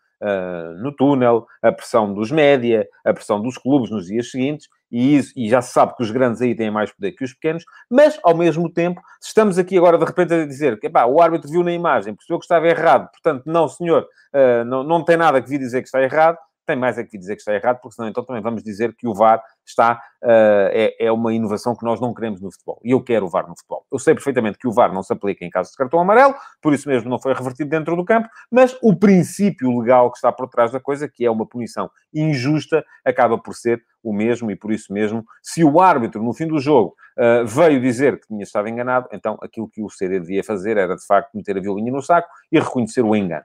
no 0.81 0.93
túnel, 0.93 1.45
a 1.61 1.71
pressão 1.71 2.13
dos 2.13 2.29
média, 2.29 2.87
a 3.05 3.13
pressão 3.13 3.41
dos 3.41 3.57
clubes 3.57 3.89
nos 3.89 4.05
dias 4.05 4.29
seguintes, 4.29 4.67
e, 4.91 5.17
isso, 5.17 5.33
e 5.35 5.49
já 5.49 5.61
se 5.61 5.71
sabe 5.71 5.95
que 5.95 6.03
os 6.03 6.11
grandes 6.11 6.41
aí 6.41 6.55
têm 6.55 6.71
mais 6.71 6.91
poder 6.91 7.11
que 7.11 7.23
os 7.23 7.33
pequenos, 7.33 7.63
mas, 7.89 8.19
ao 8.23 8.35
mesmo 8.35 8.71
tempo, 8.71 9.01
se 9.21 9.29
estamos 9.29 9.57
aqui 9.57 9.77
agora, 9.77 9.97
de 9.97 10.05
repente, 10.05 10.33
a 10.33 10.45
dizer 10.45 10.79
que 10.79 10.87
epá, 10.87 11.05
o 11.05 11.21
árbitro 11.21 11.49
viu 11.49 11.63
na 11.63 11.71
imagem, 11.71 12.15
percebeu 12.15 12.39
que 12.39 12.45
estava 12.45 12.67
errado, 12.67 13.09
portanto, 13.11 13.43
não, 13.45 13.67
senhor, 13.67 14.07
uh, 14.33 14.63
não, 14.65 14.83
não 14.83 15.03
tem 15.03 15.17
nada 15.17 15.41
que 15.41 15.49
vir 15.49 15.59
dizer 15.59 15.81
que 15.81 15.87
está 15.87 16.01
errado, 16.01 16.37
tem 16.69 16.75
mais 16.75 16.99
é 16.99 17.03
que 17.03 17.17
dizer 17.17 17.35
que 17.35 17.41
está 17.41 17.53
errado, 17.53 17.79
porque 17.81 17.95
senão 17.95 18.07
então 18.07 18.23
também 18.23 18.41
vamos 18.41 18.63
dizer 18.63 18.95
que 18.95 19.07
o 19.07 19.13
VAR 19.13 19.41
está, 19.65 19.99
uh, 20.23 20.69
é, 20.71 20.95
é 20.99 21.11
uma 21.11 21.33
inovação 21.33 21.75
que 21.75 21.83
nós 21.83 21.99
não 21.99 22.13
queremos 22.13 22.39
no 22.41 22.51
futebol. 22.51 22.79
E 22.83 22.91
eu 22.91 23.03
quero 23.03 23.25
o 23.25 23.29
VAR 23.29 23.47
no 23.47 23.55
futebol. 23.57 23.85
Eu 23.91 23.97
sei 23.97 24.13
perfeitamente 24.13 24.59
que 24.59 24.67
o 24.67 24.71
VAR 24.71 24.93
não 24.93 25.01
se 25.01 25.11
aplica 25.11 25.43
em 25.43 25.49
caso 25.49 25.71
de 25.71 25.77
cartão 25.77 25.99
amarelo, 25.99 26.35
por 26.61 26.73
isso 26.73 26.87
mesmo 26.87 27.09
não 27.09 27.19
foi 27.19 27.33
revertido 27.33 27.71
dentro 27.71 27.95
do 27.95 28.05
campo, 28.05 28.29
mas 28.51 28.77
o 28.83 28.95
princípio 28.95 29.79
legal 29.79 30.11
que 30.11 30.17
está 30.17 30.31
por 30.31 30.47
trás 30.47 30.71
da 30.71 30.79
coisa, 30.79 31.09
que 31.09 31.25
é 31.25 31.31
uma 31.31 31.47
punição 31.47 31.89
injusta, 32.13 32.85
acaba 33.03 33.37
por 33.37 33.55
ser 33.55 33.81
o 34.03 34.13
mesmo, 34.13 34.51
e 34.51 34.55
por 34.55 34.71
isso 34.71 34.93
mesmo, 34.93 35.25
se 35.41 35.63
o 35.63 35.81
árbitro, 35.81 36.23
no 36.23 36.33
fim 36.33 36.47
do 36.47 36.59
jogo, 36.59 36.95
uh, 37.17 37.45
veio 37.45 37.81
dizer 37.81 38.19
que 38.19 38.27
tinha 38.27 38.43
estado 38.43 38.69
enganado, 38.69 39.09
então 39.11 39.37
aquilo 39.41 39.67
que 39.67 39.81
o 39.81 39.89
CD 39.89 40.19
devia 40.19 40.43
fazer 40.43 40.77
era, 40.77 40.95
de 40.95 41.05
facto, 41.05 41.31
meter 41.33 41.57
a 41.57 41.59
violinha 41.59 41.91
no 41.91 42.01
saco 42.01 42.29
e 42.51 42.59
reconhecer 42.59 43.01
o 43.01 43.15
engano. 43.15 43.43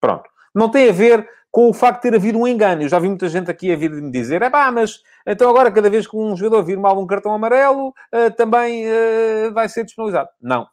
Pronto. 0.00 0.31
Não 0.54 0.70
tem 0.70 0.88
a 0.88 0.92
ver 0.92 1.28
com 1.52 1.68
o 1.68 1.74
facto 1.74 2.02
de 2.02 2.10
ter 2.10 2.16
havido 2.16 2.38
um 2.38 2.48
engano. 2.48 2.82
Eu 2.82 2.88
já 2.88 2.98
vi 2.98 3.08
muita 3.08 3.28
gente 3.28 3.50
aqui 3.50 3.70
a 3.70 3.76
vir 3.76 3.90
me 3.90 4.10
dizer, 4.10 4.40
é 4.40 4.48
pá, 4.48 4.72
mas 4.72 5.02
então 5.26 5.50
agora 5.50 5.70
cada 5.70 5.90
vez 5.90 6.06
que 6.06 6.16
um 6.16 6.34
jogador 6.34 6.64
vir 6.64 6.78
mal 6.78 6.98
um 6.98 7.06
cartão 7.06 7.34
amarelo, 7.34 7.88
uh, 7.88 8.30
também 8.34 8.86
uh, 8.86 9.52
vai 9.52 9.68
ser 9.68 9.84
disponibilizado. 9.84 10.30
Não. 10.40 10.66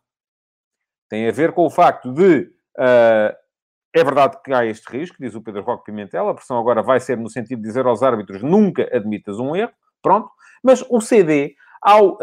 Tem 1.10 1.28
a 1.28 1.32
ver 1.34 1.52
com 1.52 1.66
o 1.66 1.70
facto 1.70 2.14
de... 2.14 2.50
Uh, 2.78 3.36
é 3.94 4.04
verdade 4.04 4.38
que 4.44 4.54
há 4.54 4.66
este 4.66 4.90
risco, 4.90 5.18
diz 5.20 5.36
o 5.36 5.42
Pedro 5.42 5.64
Roque 5.64 5.86
Pimentel, 5.86 6.30
a 6.30 6.34
pressão 6.34 6.58
agora 6.58 6.82
vai 6.82 7.00
ser 7.00 7.18
no 7.18 7.30
sentido 7.30 7.60
de 7.62 7.68
dizer 7.68 7.86
aos 7.86 8.02
árbitros 8.02 8.42
nunca 8.42 8.88
admitas 8.96 9.40
um 9.40 9.56
erro, 9.56 9.72
pronto. 10.02 10.30
Mas 10.64 10.86
o 10.90 11.02
CD, 11.02 11.56
ao 11.82 12.18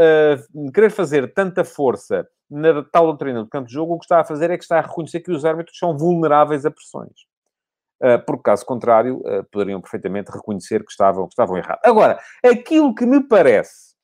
querer 0.73 0.91
fazer 0.91 1.35
tanta 1.35 1.65
força 1.65 2.27
na 2.49 2.85
tal 2.85 3.07
doutrina 3.07 3.43
do 3.43 3.51
campo 3.51 3.67
de 3.67 3.75
jogo, 3.75 3.95
o 3.95 3.99
que 3.99 4.05
está 4.05 4.21
a 4.21 4.25
fazer 4.25 4.49
é 4.51 4.57
que 4.57 4.63
está 4.63 4.79
a 4.79 4.83
reconhecer 4.83 5.19
que 5.19 5.33
os 5.33 5.45
árbitros 5.45 5.77
são 5.77 5.99
vulneráveis 5.99 6.65
a 6.65 6.71
pressões. 6.71 7.27
Uh, 8.03 8.23
porque, 8.27 8.43
caso 8.43 8.67
contrário, 8.67 9.17
uh, 9.19 9.45
poderiam 9.51 9.81
perfeitamente 9.81 10.31
reconhecer 10.31 10.85
que 10.85 10.91
estavam, 10.91 11.27
que 11.27 11.33
estavam 11.33 11.57
errados. 11.57 11.81
Agora, 11.83 12.19
aquilo 12.45 12.95
que 12.95 13.07
me 13.07 13.27
parece, 13.27 13.95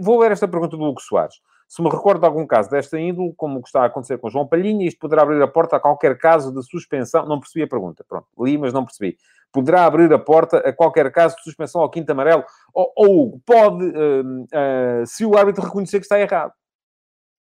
vou 0.00 0.18
ler 0.18 0.32
esta 0.32 0.48
pergunta 0.48 0.76
do 0.76 0.82
Hugo 0.82 1.00
Soares, 1.00 1.36
se 1.70 1.80
me 1.80 1.88
recordo 1.88 2.22
de 2.22 2.26
algum 2.26 2.44
caso 2.44 2.68
desta 2.68 2.98
índole, 2.98 3.32
como 3.36 3.60
o 3.60 3.62
que 3.62 3.68
está 3.68 3.82
a 3.82 3.84
acontecer 3.84 4.18
com 4.18 4.28
João 4.28 4.44
Palhinha, 4.44 4.88
isto 4.88 4.98
poderá 4.98 5.22
abrir 5.22 5.40
a 5.40 5.46
porta 5.46 5.76
a 5.76 5.80
qualquer 5.80 6.18
caso 6.18 6.52
de 6.52 6.60
suspensão, 6.64 7.24
não 7.24 7.38
percebi 7.38 7.62
a 7.62 7.68
pergunta, 7.68 8.04
pronto, 8.08 8.26
li, 8.40 8.58
mas 8.58 8.72
não 8.72 8.84
percebi. 8.84 9.16
Poderá 9.52 9.84
abrir 9.84 10.12
a 10.12 10.18
porta 10.18 10.58
a 10.58 10.72
qualquer 10.72 11.12
caso 11.12 11.36
de 11.36 11.44
suspensão 11.44 11.80
ao 11.80 11.88
quinto 11.88 12.10
amarelo, 12.10 12.44
ou, 12.74 12.92
ou 12.96 13.40
pode, 13.46 13.84
uh, 13.86 15.06
se 15.06 15.24
o 15.24 15.36
árbitro 15.38 15.62
reconhecer 15.62 16.00
que 16.00 16.06
está 16.06 16.18
errado, 16.18 16.52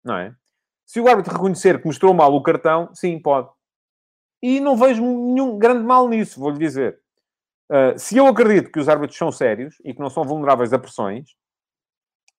não 0.04 0.16
é? 0.16 0.32
Se 0.86 1.00
o 1.00 1.08
árbitro 1.08 1.32
reconhecer 1.32 1.80
que 1.80 1.86
mostrou 1.86 2.14
mal 2.14 2.32
o 2.32 2.42
cartão, 2.42 2.90
sim, 2.94 3.18
pode. 3.18 3.48
E 4.46 4.60
não 4.60 4.76
vejo 4.76 5.02
nenhum 5.02 5.58
grande 5.58 5.82
mal 5.82 6.06
nisso, 6.06 6.38
vou-lhe 6.38 6.58
dizer. 6.58 7.00
Uh, 7.72 7.98
se 7.98 8.18
eu 8.18 8.26
acredito 8.26 8.70
que 8.70 8.78
os 8.78 8.90
árbitros 8.90 9.16
são 9.16 9.32
sérios 9.32 9.76
e 9.82 9.94
que 9.94 10.00
não 10.00 10.10
são 10.10 10.22
vulneráveis 10.22 10.70
a 10.70 10.78
pressões, 10.78 11.30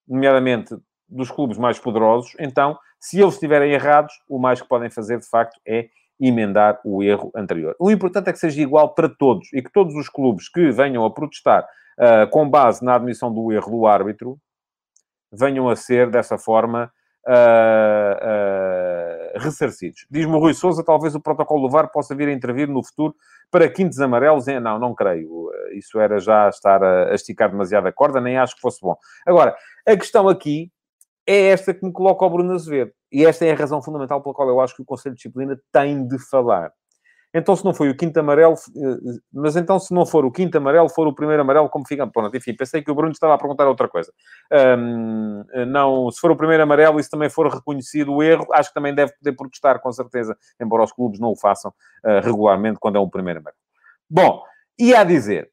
nomeadamente 0.07 0.77
dos 1.09 1.31
clubes 1.31 1.57
mais 1.57 1.79
poderosos, 1.79 2.35
então, 2.37 2.77
se 2.99 3.19
eles 3.19 3.33
estiverem 3.33 3.71
errados, 3.71 4.13
o 4.29 4.37
mais 4.37 4.61
que 4.61 4.67
podem 4.67 4.87
fazer, 4.91 5.17
de 5.17 5.27
facto, 5.27 5.59
é 5.67 5.89
emendar 6.19 6.79
o 6.85 7.01
erro 7.01 7.31
anterior. 7.35 7.75
O 7.79 7.89
importante 7.89 8.29
é 8.29 8.33
que 8.33 8.37
seja 8.37 8.61
igual 8.61 8.93
para 8.93 9.09
todos 9.09 9.51
e 9.51 9.63
que 9.63 9.71
todos 9.71 9.95
os 9.95 10.07
clubes 10.07 10.47
que 10.47 10.69
venham 10.69 11.03
a 11.03 11.11
protestar 11.11 11.67
uh, 11.97 12.29
com 12.29 12.47
base 12.47 12.85
na 12.85 12.93
admissão 12.93 13.33
do 13.33 13.51
erro 13.51 13.71
do 13.71 13.87
árbitro 13.87 14.37
venham 15.31 15.67
a 15.67 15.75
ser, 15.75 16.11
dessa 16.11 16.37
forma, 16.37 16.93
uh, 17.27 18.15
ressarcidos. 19.35 20.05
Diz-me 20.09 20.33
o 20.33 20.39
Rui 20.39 20.53
Souza, 20.53 20.83
talvez 20.83 21.15
o 21.15 21.19
protocolo 21.19 21.67
do 21.67 21.71
VAR 21.71 21.91
possa 21.91 22.15
vir 22.15 22.27
a 22.27 22.33
intervir 22.33 22.67
no 22.67 22.83
futuro 22.83 23.15
para 23.51 23.69
quintos 23.69 23.99
amarelos. 23.99 24.45
Não, 24.47 24.79
não 24.79 24.95
creio. 24.95 25.49
Isso 25.73 25.99
era 25.99 26.19
já 26.19 26.49
estar 26.49 26.83
a, 26.83 27.11
a 27.11 27.15
esticar 27.15 27.49
demasiado 27.49 27.87
a 27.87 27.91
corda, 27.91 28.21
nem 28.21 28.37
acho 28.37 28.55
que 28.55 28.61
fosse 28.61 28.81
bom. 28.81 28.95
Agora, 29.25 29.55
a 29.85 29.95
questão 29.95 30.27
aqui 30.29 30.71
é 31.27 31.47
esta 31.47 31.73
que 31.73 31.85
me 31.85 31.91
coloca 31.91 32.25
o 32.25 32.29
Bruno 32.29 32.53
Azevedo. 32.53 32.91
E 33.11 33.25
esta 33.25 33.45
é 33.45 33.51
a 33.51 33.55
razão 33.55 33.81
fundamental 33.81 34.21
pela 34.21 34.35
qual 34.35 34.47
eu 34.49 34.59
acho 34.59 34.75
que 34.75 34.81
o 34.81 34.85
Conselho 34.85 35.15
de 35.15 35.17
Disciplina 35.17 35.59
tem 35.71 36.07
de 36.07 36.19
falar. 36.19 36.71
Então, 37.37 37.53
se 37.53 37.65
não 37.65 37.73
foi 37.73 37.89
o 37.89 37.97
quinto 37.97 38.17
amarelo, 38.17 38.53
eh, 38.53 39.19
mas 39.33 39.57
então, 39.57 39.77
se 39.77 39.93
não 39.93 40.05
for 40.05 40.23
o 40.23 40.31
quinto 40.31 40.57
amarelo, 40.57 40.87
for 40.87 41.05
o 41.05 41.13
primeiro 41.13 41.41
amarelo, 41.41 41.67
como 41.67 41.85
fica? 41.85 42.07
Pronto, 42.07 42.35
enfim, 42.35 42.55
pensei 42.55 42.81
que 42.81 42.89
o 42.89 42.95
Bruno 42.95 43.11
estava 43.11 43.33
a 43.33 43.37
perguntar 43.37 43.67
outra 43.67 43.89
coisa. 43.89 44.09
Um, 44.79 45.43
não, 45.67 46.09
se 46.09 46.21
for 46.21 46.31
o 46.31 46.37
primeiro 46.37 46.63
amarelo 46.63 46.97
e 46.97 47.03
se 47.03 47.09
também 47.09 47.29
for 47.29 47.53
reconhecido 47.53 48.13
o 48.13 48.23
erro, 48.23 48.47
acho 48.53 48.69
que 48.69 48.73
também 48.73 48.95
deve 48.95 49.11
poder 49.17 49.33
protestar, 49.33 49.81
com 49.81 49.91
certeza, 49.91 50.37
embora 50.61 50.83
os 50.83 50.93
clubes 50.93 51.19
não 51.19 51.31
o 51.31 51.37
façam 51.37 51.71
uh, 52.05 52.21
regularmente 52.23 52.79
quando 52.79 52.95
é 52.95 53.01
um 53.01 53.09
primeiro 53.09 53.41
amarelo. 53.41 53.59
Bom, 54.09 54.41
e 54.79 54.95
a 54.95 55.03
dizer 55.03 55.51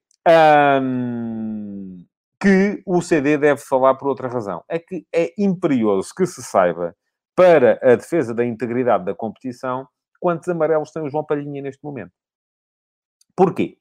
um, 0.81 2.05
que 2.41 2.81
o 2.87 3.03
CD 3.03 3.37
deve 3.37 3.61
falar 3.61 3.97
por 3.97 4.07
outra 4.07 4.29
razão. 4.29 4.63
É 4.69 4.79
que 4.79 5.05
é 5.13 5.33
imperioso 5.37 6.13
que 6.17 6.27
se 6.27 6.45
saiba, 6.45 6.95
para 7.35 7.79
a 7.83 7.95
defesa 7.97 8.35
da 8.35 8.45
integridade 8.45 9.05
da 9.05 9.15
competição, 9.15 9.87
quantos 10.23 10.49
amarelos 10.49 10.93
tem 10.93 11.03
o 11.03 11.11
João 11.11 11.25
Palhinha 11.25 11.61
neste 11.61 11.83
momento. 11.83 12.13
Porquê? 13.37 13.77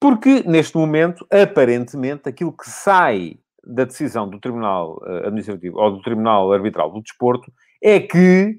Porque, 0.00 0.44
neste 0.46 0.76
momento, 0.76 1.26
aparentemente, 1.28 2.28
aquilo 2.28 2.56
que 2.56 2.70
sai 2.70 3.40
da 3.64 3.84
decisão 3.84 4.28
do 4.30 4.38
Tribunal 4.38 5.00
eh, 5.04 5.26
Administrativo 5.26 5.76
ou 5.76 5.90
do 5.90 6.02
Tribunal 6.02 6.52
Arbitral 6.52 6.92
do 6.92 7.02
Desporto 7.02 7.52
é 7.82 7.98
que 7.98 8.56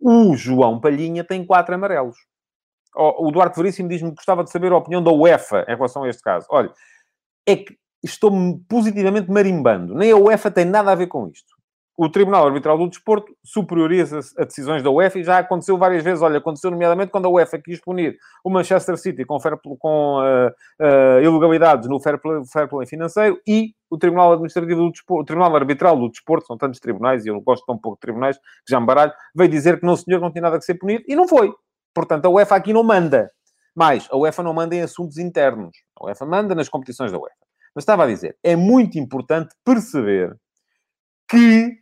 o 0.00 0.34
João 0.34 0.80
Palhinha 0.80 1.22
tem 1.22 1.46
quatro 1.46 1.76
amarelos. 1.76 2.16
O 2.94 3.30
Duarte 3.30 3.56
Veríssimo 3.56 3.88
diz-me 3.88 4.10
que 4.10 4.16
gostava 4.16 4.42
de 4.42 4.50
saber 4.50 4.72
a 4.72 4.76
opinião 4.76 5.02
da 5.02 5.12
UEFA 5.12 5.64
em 5.68 5.76
relação 5.76 6.02
a 6.02 6.08
este 6.08 6.22
caso. 6.22 6.46
Olha, 6.50 6.70
é 7.46 7.56
que 7.56 7.78
estou 8.02 8.30
positivamente 8.68 9.30
marimbando. 9.30 9.94
Nem 9.94 10.10
a 10.10 10.16
UEFA 10.16 10.50
tem 10.50 10.64
nada 10.64 10.90
a 10.90 10.94
ver 10.94 11.06
com 11.06 11.28
isto 11.28 11.51
o 11.96 12.08
Tribunal 12.08 12.46
Arbitral 12.46 12.78
do 12.78 12.88
Desporto 12.88 13.36
superioriza 13.44 14.20
a 14.38 14.44
decisões 14.44 14.82
da 14.82 14.90
UEFA 14.90 15.18
e 15.18 15.24
já 15.24 15.38
aconteceu 15.38 15.76
várias 15.76 16.02
vezes. 16.02 16.22
Olha, 16.22 16.38
aconteceu 16.38 16.70
nomeadamente 16.70 17.12
quando 17.12 17.26
a 17.26 17.28
UEFA 17.28 17.58
quis 17.58 17.80
punir 17.80 18.16
o 18.42 18.50
Manchester 18.50 18.96
City 18.96 19.24
com, 19.24 19.38
fair, 19.38 19.58
com 19.78 20.18
uh, 20.18 20.48
uh, 20.48 21.20
ilegalidades 21.22 21.88
no 21.88 22.00
fair 22.00 22.18
play, 22.18 22.40
fair 22.50 22.68
play, 22.68 22.86
financeiro 22.86 23.38
e 23.46 23.74
o 23.90 23.98
Tribunal 23.98 24.32
Administrativo 24.32 24.80
do 24.80 24.90
Desporto, 24.90 25.22
o 25.22 25.24
Tribunal 25.26 25.54
Arbitral 25.54 25.96
do 25.98 26.08
Desporto, 26.08 26.46
são 26.46 26.56
tantos 26.56 26.80
tribunais 26.80 27.26
e 27.26 27.28
eu 27.28 27.38
gosto 27.42 27.64
tão 27.66 27.76
pouco 27.76 27.96
de 27.96 28.00
tribunais 28.00 28.38
que 28.38 28.70
já 28.70 28.80
me 28.80 28.86
baralho, 28.86 29.12
veio 29.34 29.50
dizer 29.50 29.78
que 29.78 29.84
não, 29.84 29.94
senhor, 29.94 30.20
não 30.20 30.32
tinha 30.32 30.42
nada 30.42 30.58
que 30.58 30.64
ser 30.64 30.74
punido 30.74 31.04
e 31.06 31.14
não 31.14 31.28
foi. 31.28 31.52
Portanto, 31.94 32.24
a 32.24 32.30
UEFA 32.30 32.56
aqui 32.56 32.72
não 32.72 32.82
manda. 32.82 33.30
Mais, 33.74 34.08
a 34.10 34.16
UEFA 34.16 34.42
não 34.42 34.54
manda 34.54 34.74
em 34.74 34.80
assuntos 34.80 35.18
internos. 35.18 35.76
A 35.98 36.06
UEFA 36.06 36.24
manda 36.24 36.54
nas 36.54 36.68
competições 36.70 37.12
da 37.12 37.18
UEFA. 37.18 37.36
Mas 37.74 37.82
estava 37.82 38.04
a 38.04 38.06
dizer, 38.06 38.36
é 38.42 38.56
muito 38.56 38.98
importante 38.98 39.54
perceber 39.64 40.34
que 41.28 41.81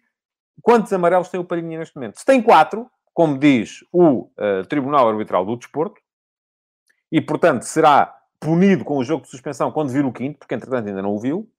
Quantos 0.62 0.92
amarelos 0.92 1.28
tem 1.28 1.40
o 1.40 1.44
Palhinha 1.44 1.78
neste 1.78 1.96
momento? 1.96 2.18
Se 2.18 2.24
tem 2.24 2.42
quatro, 2.42 2.90
como 3.12 3.38
diz 3.38 3.84
o 3.92 4.30
uh, 4.38 4.66
Tribunal 4.68 5.08
Arbitral 5.08 5.44
do 5.44 5.56
Desporto, 5.56 6.00
e, 7.12 7.20
portanto, 7.20 7.62
será 7.62 8.16
punido 8.38 8.84
com 8.84 8.96
o 8.96 9.04
jogo 9.04 9.24
de 9.24 9.30
suspensão 9.30 9.72
quando 9.72 9.90
vir 9.90 10.04
o 10.04 10.12
quinto, 10.12 10.38
porque, 10.38 10.54
entretanto, 10.54 10.88
ainda 10.88 11.02
não 11.02 11.14
o 11.14 11.18
viu. 11.18 11.50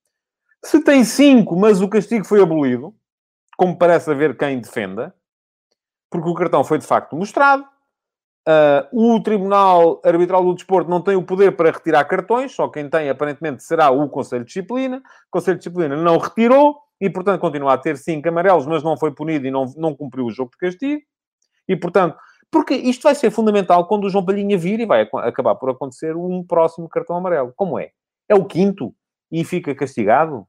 Se 0.63 0.83
tem 0.83 1.03
cinco, 1.03 1.55
mas 1.55 1.81
o 1.81 1.89
castigo 1.89 2.25
foi 2.25 2.41
abolido, 2.41 2.95
como 3.57 3.77
parece 3.77 4.09
haver 4.09 4.37
quem 4.37 4.59
defenda, 4.59 5.13
porque 6.09 6.29
o 6.29 6.33
cartão 6.33 6.63
foi, 6.63 6.77
de 6.77 6.85
facto, 6.85 7.15
mostrado. 7.15 7.63
Uh, 8.47 9.15
o 9.15 9.21
Tribunal 9.21 10.01
Arbitral 10.03 10.43
do 10.43 10.55
Desporto 10.55 10.89
não 10.89 11.01
tem 11.01 11.15
o 11.15 11.23
poder 11.23 11.55
para 11.55 11.69
retirar 11.69 12.03
cartões, 12.05 12.53
só 12.53 12.67
quem 12.69 12.89
tem, 12.89 13.09
aparentemente, 13.09 13.63
será 13.63 13.91
o 13.91 14.09
Conselho 14.09 14.43
de 14.43 14.47
Disciplina. 14.47 14.97
O 14.97 15.31
Conselho 15.31 15.57
de 15.57 15.63
Disciplina 15.63 15.95
não 15.95 16.17
retirou 16.17 16.79
e, 17.01 17.09
portanto, 17.09 17.41
continua 17.41 17.73
a 17.73 17.77
ter 17.79 17.97
cinco 17.97 18.29
amarelos, 18.29 18.67
mas 18.67 18.83
não 18.83 18.95
foi 18.95 19.11
punido 19.11 19.47
e 19.47 19.51
não, 19.51 19.65
não 19.75 19.95
cumpriu 19.95 20.25
o 20.25 20.31
jogo 20.31 20.51
de 20.51 20.57
castigo. 20.57 21.01
E, 21.67 21.75
portanto, 21.75 22.15
porque 22.51 22.75
isto 22.75 23.01
vai 23.01 23.15
ser 23.15 23.31
fundamental 23.31 23.87
quando 23.87 24.03
o 24.05 24.09
João 24.09 24.23
Palhinha 24.23 24.57
vir 24.57 24.79
e 24.79 24.85
vai 24.85 25.09
acabar 25.23 25.55
por 25.55 25.71
acontecer 25.71 26.15
um 26.15 26.43
próximo 26.43 26.87
cartão 26.87 27.15
amarelo. 27.15 27.51
Como 27.55 27.79
é? 27.79 27.89
É 28.29 28.35
o 28.35 28.45
quinto 28.45 28.93
e 29.31 29.43
fica 29.43 29.73
castigado? 29.73 30.45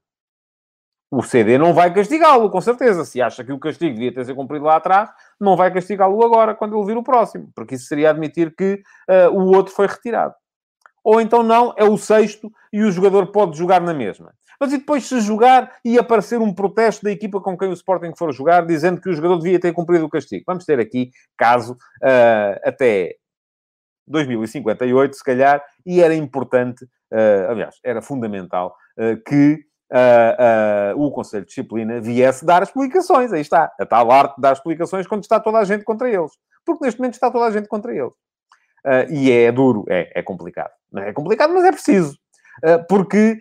O 1.09 1.23
CD 1.23 1.57
não 1.57 1.73
vai 1.73 1.93
castigá-lo, 1.93 2.49
com 2.49 2.61
certeza. 2.61 3.05
Se 3.05 3.21
acha 3.21 3.43
que 3.43 3.51
o 3.51 3.59
castigo 3.59 3.93
devia 3.93 4.13
ter 4.13 4.25
sido 4.25 4.35
cumprido 4.35 4.65
lá 4.65 4.75
atrás, 4.75 5.09
não 5.39 5.55
vai 5.55 5.71
castigá-lo 5.73 6.23
agora, 6.23 6.53
quando 6.53 6.77
ele 6.77 6.85
vir 6.85 6.97
o 6.97 7.03
próximo. 7.03 7.49
Porque 7.55 7.75
isso 7.75 7.85
seria 7.85 8.09
admitir 8.09 8.55
que 8.55 8.81
uh, 9.09 9.29
o 9.29 9.55
outro 9.55 9.73
foi 9.73 9.87
retirado. 9.87 10.35
Ou 11.03 11.19
então 11.19 11.43
não, 11.43 11.73
é 11.77 11.83
o 11.83 11.97
sexto 11.97 12.51
e 12.71 12.81
o 12.81 12.91
jogador 12.91 13.27
pode 13.27 13.57
jogar 13.57 13.81
na 13.81 13.93
mesma. 13.93 14.33
Mas 14.63 14.71
e 14.71 14.77
depois 14.77 15.05
se 15.05 15.19
jogar 15.19 15.75
e 15.83 15.99
aparecer 15.99 16.39
um 16.39 16.53
protesto 16.53 17.03
da 17.03 17.11
equipa 17.11 17.41
com 17.41 17.57
quem 17.57 17.67
o 17.67 17.73
Sporting 17.73 18.13
for 18.17 18.31
jogar, 18.31 18.65
dizendo 18.65 19.01
que 19.01 19.09
o 19.09 19.13
jogador 19.13 19.37
devia 19.39 19.59
ter 19.59 19.73
cumprido 19.73 20.05
o 20.05 20.09
castigo? 20.09 20.45
Vamos 20.47 20.63
ter 20.63 20.79
aqui 20.79 21.11
caso 21.37 21.73
uh, 21.73 22.59
até 22.63 23.13
2058, 24.07 25.17
se 25.17 25.21
calhar, 25.21 25.61
e 25.85 26.01
era 26.01 26.15
importante, 26.15 26.85
uh, 26.85 27.49
aliás, 27.51 27.75
era 27.83 28.01
fundamental 28.01 28.73
uh, 28.97 29.21
que 29.27 29.65
uh, 29.91 30.95
uh, 30.95 31.05
o 31.05 31.11
Conselho 31.11 31.43
de 31.43 31.49
Disciplina 31.49 31.99
viesse 31.99 32.45
dar 32.45 32.63
explicações. 32.63 33.33
Aí 33.33 33.41
está. 33.41 33.69
A 33.77 33.85
tal 33.85 34.09
arte 34.13 34.37
de 34.37 34.43
dar 34.43 34.53
explicações 34.53 35.05
quando 35.05 35.23
está 35.23 35.41
toda 35.41 35.57
a 35.57 35.65
gente 35.65 35.83
contra 35.83 36.09
eles. 36.09 36.31
Porque 36.65 36.85
neste 36.85 37.01
momento 37.01 37.15
está 37.15 37.29
toda 37.29 37.47
a 37.47 37.51
gente 37.51 37.67
contra 37.67 37.93
eles. 37.93 38.13
Uh, 38.85 39.11
e 39.11 39.29
é 39.29 39.51
duro, 39.51 39.83
é, 39.89 40.09
é 40.15 40.23
complicado. 40.23 40.71
É 40.99 41.11
complicado, 41.11 41.53
mas 41.53 41.65
é 41.65 41.71
preciso. 41.73 42.17
porque 42.87 43.37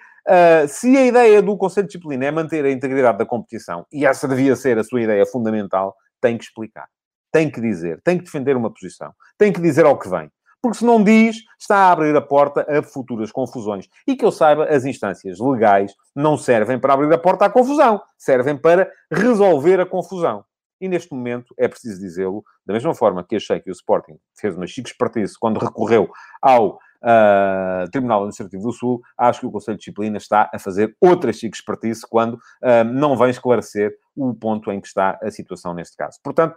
se 0.69 0.97
a 0.97 1.07
ideia 1.07 1.43
do 1.43 1.57
Conselho 1.57 1.87
de 1.87 1.93
Disciplina 1.93 2.25
é 2.25 2.31
manter 2.31 2.65
a 2.65 2.71
integridade 2.71 3.19
da 3.19 3.27
competição, 3.27 3.87
e 3.93 4.07
essa 4.07 4.29
devia 4.29 4.57
ser 4.57 4.79
a 4.79 4.85
sua 4.85 5.03
ideia 5.03 5.27
fundamental, 5.27 5.95
tem 6.21 6.39
que 6.39 6.45
explicar. 6.45 6.87
Tem 7.33 7.51
que 7.51 7.61
dizer, 7.61 8.01
tem 8.03 8.19
que 8.19 8.25
defender 8.25 8.57
uma 8.57 8.73
posição, 8.73 9.13
tem 9.39 9.53
que 9.53 9.61
dizer 9.61 9.87
ao 9.87 9.99
que 9.99 10.09
vem 10.09 10.31
porque 10.63 10.79
se 10.79 10.85
não 10.85 11.03
diz, 11.03 11.39
está 11.59 11.77
a 11.77 11.93
abrir 11.93 12.15
a 12.15 12.21
porta 12.21 12.65
a 12.69 12.83
futuras 12.85 13.33
confusões. 13.33 13.89
E 14.07 14.15
que 14.15 14.25
eu 14.25 14.31
saiba, 14.31 14.65
as 14.67 14.85
instâncias 14.85 15.41
legais 15.41 15.93
não 16.15 16.39
servem 16.39 16.79
para 16.79 16.95
abrir 16.95 17.13
a 17.13 17.19
porta 17.19 17.47
à 17.47 17.51
confusão, 17.51 18.01
servem 18.17 18.57
para 18.57 18.89
resolver 19.11 19.81
a 19.81 19.87
confusão. 19.87 20.45
E 20.81 20.89
neste 20.89 21.13
momento, 21.13 21.53
é 21.59 21.67
preciso 21.67 22.01
dizê-lo, 22.01 22.45
da 22.65 22.73
mesma 22.73 22.95
forma 22.95 23.25
que 23.25 23.37
achei 23.37 23.61
que 23.61 23.71
o 23.71 23.73
Sporting 23.73 24.17
fez 24.39 24.57
uma 24.57 24.67
chique 24.67 24.89
espertice 24.89 25.35
quando 25.39 25.59
recorreu 25.59 26.09
ao 26.41 26.79
uh, 27.03 27.91
Tribunal 27.91 28.21
Administrativo 28.21 28.63
do 28.63 28.73
Sul, 28.73 29.03
acho 29.19 29.41
que 29.41 29.47
o 29.47 29.51
Conselho 29.51 29.77
de 29.77 29.81
Disciplina 29.81 30.17
está 30.17 30.51
a 30.53 30.59
fazer 30.59 30.97
outra 31.01 31.33
chique 31.33 31.57
espertice 31.57 32.03
quando 32.09 32.35
uh, 32.35 32.85
não 32.85 33.17
vem 33.17 33.31
esclarecer 33.31 33.97
o 34.17 34.35
ponto 34.35 34.71
em 34.71 34.81
que 34.81 34.87
está 34.87 35.19
a 35.23 35.31
situação 35.31 35.75
neste 35.75 35.97
caso. 35.97 36.19
Portanto, 36.23 36.57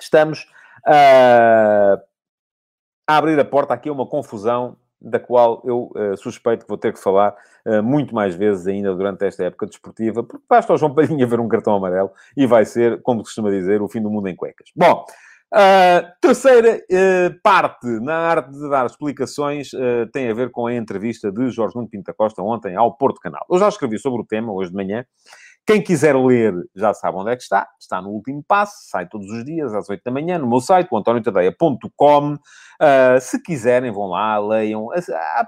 estamos 0.00 0.46
uh, 0.86 2.00
a 3.06 3.16
abrir 3.16 3.38
a 3.38 3.44
porta 3.44 3.74
aqui 3.74 3.88
a 3.88 3.92
uma 3.92 4.06
confusão 4.06 4.76
da 5.00 5.20
qual 5.20 5.62
eu 5.64 5.92
uh, 5.94 6.16
suspeito 6.16 6.64
que 6.64 6.68
vou 6.68 6.78
ter 6.78 6.92
que 6.92 7.00
falar 7.00 7.36
uh, 7.66 7.82
muito 7.82 8.14
mais 8.14 8.34
vezes 8.34 8.66
ainda 8.66 8.94
durante 8.94 9.24
esta 9.24 9.44
época 9.44 9.66
desportiva, 9.66 10.22
porque 10.22 10.44
basta 10.48 10.72
ao 10.72 10.78
João 10.78 10.94
Palhinha 10.94 11.26
ver 11.26 11.38
um 11.38 11.48
cartão 11.48 11.74
amarelo 11.74 12.10
e 12.36 12.46
vai 12.46 12.64
ser, 12.64 13.02
como 13.02 13.22
costuma 13.22 13.50
dizer, 13.50 13.82
o 13.82 13.88
fim 13.88 14.00
do 14.00 14.10
mundo 14.10 14.28
em 14.28 14.34
cuecas. 14.34 14.70
Bom, 14.74 15.04
uh, 15.54 16.06
terceira 16.20 16.82
parte 17.42 17.86
na 18.00 18.16
arte 18.16 18.52
de 18.52 18.70
dar 18.70 18.86
explicações 18.86 19.70
tem 20.12 20.30
a 20.30 20.34
ver 20.34 20.50
com 20.50 20.66
a 20.66 20.74
entrevista 20.74 21.30
de 21.30 21.50
Jorge 21.50 21.76
Nuno 21.76 21.88
Pinta 21.88 22.12
Costa 22.12 22.42
ontem 22.42 22.76
ao 22.76 22.96
Porto 22.96 23.20
Canal. 23.20 23.44
Eu 23.50 23.58
já 23.58 23.68
escrevi 23.68 23.98
sobre 23.98 24.22
o 24.22 24.26
tema 24.26 24.52
hoje 24.52 24.70
de 24.70 24.76
manhã 24.76 25.04
quem 25.66 25.82
quiser 25.82 26.14
ler 26.14 26.54
já 26.76 26.94
sabe 26.94 27.18
onde 27.18 27.32
é 27.32 27.36
que 27.36 27.42
está. 27.42 27.68
Está 27.78 28.00
no 28.00 28.10
último 28.10 28.42
passo, 28.46 28.88
sai 28.88 29.08
todos 29.08 29.28
os 29.28 29.44
dias 29.44 29.74
às 29.74 29.90
8 29.90 30.00
da 30.04 30.12
manhã 30.12 30.38
no 30.38 30.48
meu 30.48 30.60
site, 30.60 30.88
antoniotadeia.com. 30.92 32.34
Uh, 32.34 32.38
ah, 32.78 33.18
se 33.20 33.42
quiserem, 33.42 33.90
vão 33.90 34.06
lá, 34.06 34.38
leiam. 34.38 34.86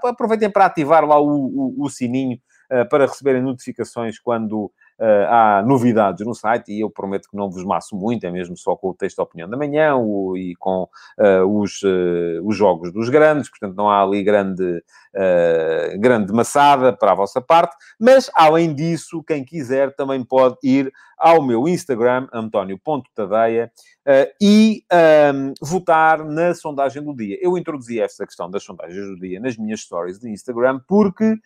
Aproveitem 0.03 0.51
para 0.51 0.67
ativar 0.67 1.05
lá 1.05 1.21
o, 1.21 1.29
o, 1.29 1.85
o 1.85 1.89
sininho 1.89 2.37
uh, 2.73 2.89
para 2.89 3.07
receberem 3.07 3.41
notificações 3.41 4.19
quando 4.19 4.65
uh, 4.65 4.73
há 5.29 5.63
novidades 5.65 6.27
no 6.27 6.35
site 6.35 6.73
e 6.73 6.81
eu 6.81 6.91
prometo 6.91 7.29
que 7.29 7.37
não 7.37 7.51
vos 7.51 7.65
maço 7.65 7.97
muito, 7.97 8.25
é 8.25 8.31
mesmo 8.31 8.57
só 8.57 8.75
com 8.75 8.91
o 8.91 8.95
texto 8.95 9.19
da 9.19 9.23
opinião 9.23 9.49
da 9.49 9.57
manhã 9.57 9.97
o, 9.97 10.37
e 10.37 10.55
com 10.57 10.89
uh, 11.19 11.61
os, 11.61 11.83
uh, 11.83 12.43
os 12.45 12.57
jogos 12.57 12.93
dos 12.93 13.09
grandes, 13.09 13.49
portanto 13.49 13.77
não 13.77 13.89
há 13.89 14.03
ali 14.03 14.23
grande, 14.23 14.83
grande 15.99 16.33
maçada 16.33 16.93
para 16.93 17.13
a 17.13 17.15
vossa 17.15 17.41
parte, 17.41 17.75
mas 17.99 18.31
além 18.35 18.75
disso, 18.75 19.23
quem 19.23 19.45
quiser 19.45 19.95
também 19.95 20.23
pode 20.23 20.57
ir 20.63 20.93
ao 21.19 21.43
meu 21.43 21.67
Instagram, 21.69 22.29
antonio.tadeia, 22.33 23.71
uh, 24.07 24.33
e 24.41 24.85
um, 24.91 24.97
ehm, 24.97 25.53
votar 25.61 26.25
na 26.25 26.55
sondagem 26.55 27.03
do 27.03 27.15
dia. 27.15 27.39
Eu 27.41 27.59
introduzi 27.59 28.01
esta 28.01 28.25
questão 28.25 28.51
das 28.51 28.63
sondagens 28.63 29.07
do 29.07 29.19
dia 29.19 29.41
nas 29.41 29.57
minhas 29.57 29.81
stories 29.81 30.19
de 30.19 30.31
Instagram, 30.31 30.81
porque 30.87 31.33
uh, 31.33 31.39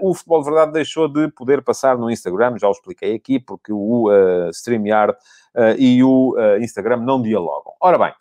o 0.00 0.14
Futebol 0.14 0.42
de 0.42 0.50
Verdade 0.50 0.72
deixou 0.72 1.08
de 1.08 1.28
poder 1.28 1.62
passar 1.62 1.96
no 1.96 2.10
Instagram, 2.10 2.58
já 2.58 2.68
o 2.68 2.72
expliquei 2.72 3.14
aqui, 3.14 3.40
porque 3.40 3.72
o 3.72 4.10
uh, 4.10 4.50
StreamYard 4.50 5.14
e 5.78 6.02
o 6.02 6.34
Instagram 6.60 6.96
não 6.96 7.22
dialogam. 7.22 7.74
Ora 7.80 7.96
bem, 7.96 8.12